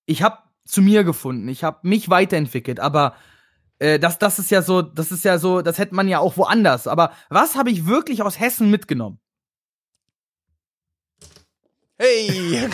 [0.06, 3.16] Ich habe zu mir gefunden, ich habe mich weiterentwickelt, aber
[3.80, 6.38] äh, das, das ist ja so, das ist ja so, das hätte man ja auch
[6.38, 6.88] woanders.
[6.88, 9.20] Aber was habe ich wirklich aus Hessen mitgenommen?
[12.00, 12.28] Hey!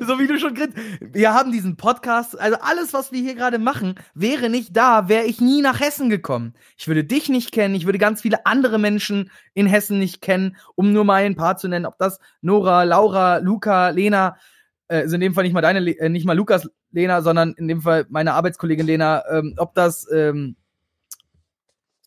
[0.00, 0.76] so wie du schon grinst.
[1.00, 5.24] Wir haben diesen Podcast, also alles, was wir hier gerade machen, wäre nicht da, wäre
[5.24, 6.54] ich nie nach Hessen gekommen.
[6.78, 10.56] Ich würde dich nicht kennen, ich würde ganz viele andere Menschen in Hessen nicht kennen,
[10.76, 14.36] um nur mal ein paar zu nennen, ob das Nora, Laura, Luca, Lena,
[14.86, 17.66] äh, also in dem Fall nicht mal deine, äh, nicht mal Lukas Lena, sondern in
[17.66, 20.54] dem Fall meine Arbeitskollegin Lena, ähm, ob das ähm,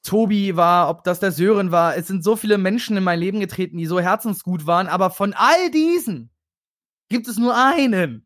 [0.03, 1.95] Tobi war, ob das der Sören war.
[1.97, 5.33] Es sind so viele Menschen in mein Leben getreten, die so herzensgut waren, aber von
[5.33, 6.29] all diesen
[7.09, 8.25] gibt es nur einen,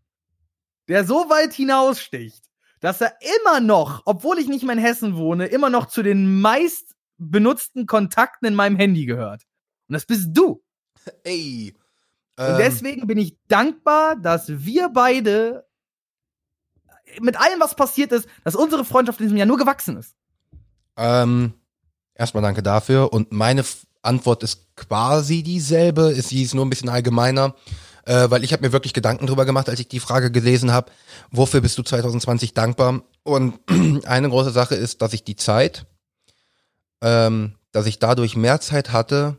[0.88, 2.46] der so weit hinaussticht,
[2.80, 6.42] dass er immer noch, obwohl ich nicht mehr in Hessen wohne, immer noch zu den
[6.42, 9.44] meist benutzten Kontakten in meinem Handy gehört.
[9.88, 10.62] Und das bist du.
[11.24, 11.74] Ey!
[12.36, 15.66] Und Ähm, deswegen bin ich dankbar, dass wir beide
[17.22, 20.16] mit allem, was passiert ist, dass unsere Freundschaft in diesem Jahr nur gewachsen ist.
[20.98, 21.54] Ähm,
[22.16, 23.14] erstmal danke dafür.
[23.14, 23.64] Und meine
[24.02, 26.14] Antwort ist quasi dieselbe.
[26.14, 27.56] Sie ist nur ein bisschen allgemeiner,
[28.06, 30.92] äh, weil ich habe mir wirklich Gedanken drüber gemacht, als ich die Frage gelesen habe,
[31.32, 33.04] wofür bist du 2020 dankbar?
[33.24, 33.60] Und
[34.06, 35.86] eine große Sache ist, dass ich die Zeit,
[37.02, 39.38] ähm, dass ich dadurch mehr Zeit hatte,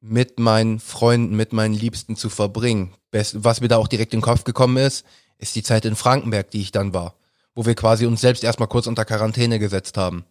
[0.00, 2.94] mit meinen Freunden, mit meinen Liebsten zu verbringen.
[3.10, 5.04] Was mir da auch direkt in den Kopf gekommen ist,
[5.38, 7.14] ist die Zeit in Frankenberg, die ich dann war,
[7.54, 10.24] wo wir quasi uns selbst erstmal kurz unter Quarantäne gesetzt haben.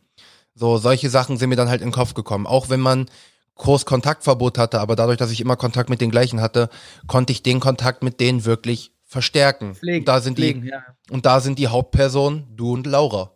[0.55, 2.47] So, solche Sachen sind mir dann halt in den Kopf gekommen.
[2.47, 3.07] Auch wenn man
[3.55, 6.69] groß Kontaktverbot hatte, aber dadurch, dass ich immer Kontakt mit den gleichen hatte,
[7.07, 9.77] konnte ich den Kontakt mit denen wirklich verstärken.
[10.01, 10.83] und da sind pflegen, die, ja.
[11.09, 13.31] und da sind die Hauptpersonen, du und Laura.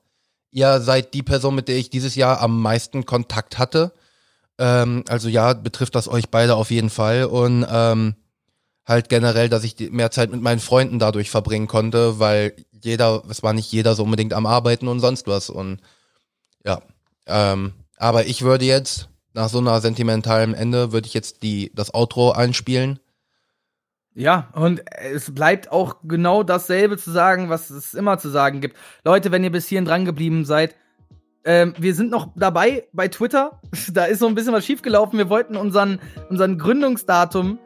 [0.51, 3.93] Ihr seid die Person, mit der ich dieses Jahr am meisten Kontakt hatte.
[4.57, 7.25] Ähm, also ja, betrifft das euch beide auf jeden Fall.
[7.25, 8.15] Und ähm,
[8.85, 13.43] halt generell, dass ich mehr Zeit mit meinen Freunden dadurch verbringen konnte, weil jeder, es
[13.43, 15.49] war nicht jeder so unbedingt am Arbeiten und sonst was.
[15.49, 15.79] Und
[16.65, 16.81] ja,
[17.29, 21.93] ähm, aber ich würde jetzt, nach so einer sentimentalen Ende, würde ich jetzt die, das
[21.93, 22.99] Outro einspielen.
[24.15, 24.81] Ja, und
[25.13, 28.75] es bleibt auch genau dasselbe zu sagen, was es immer zu sagen gibt.
[29.05, 30.75] Leute, wenn ihr bis hierhin dran geblieben seid,
[31.45, 33.61] ähm, wir sind noch dabei bei Twitter.
[33.93, 35.17] Da ist so ein bisschen was schiefgelaufen.
[35.17, 35.99] Wir wollten unseren,
[36.29, 37.59] unseren Gründungsdatum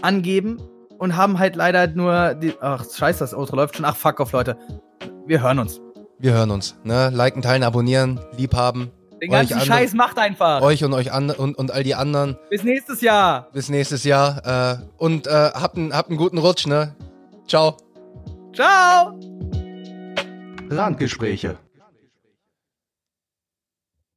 [0.00, 0.62] angeben
[0.98, 2.54] und haben halt leider nur die.
[2.60, 3.84] Ach, scheiße, das Outro läuft schon.
[3.84, 4.56] Ach, fuck off, Leute.
[5.26, 5.80] Wir hören uns.
[6.18, 6.76] Wir hören uns.
[6.84, 7.10] Ne?
[7.10, 8.90] Liken, teilen, abonnieren, liebhaben.
[9.20, 10.62] Den Euch ganzen Scheiß macht einfach.
[10.62, 12.36] Euch und euch an und, und all die anderen.
[12.50, 13.48] Bis nächstes Jahr.
[13.52, 14.78] Bis nächstes Jahr.
[14.78, 16.94] Äh, und äh, habt, einen, habt einen guten Rutsch, ne?
[17.46, 17.76] Ciao.
[18.54, 19.18] Ciao.
[20.70, 21.56] Randgespräche.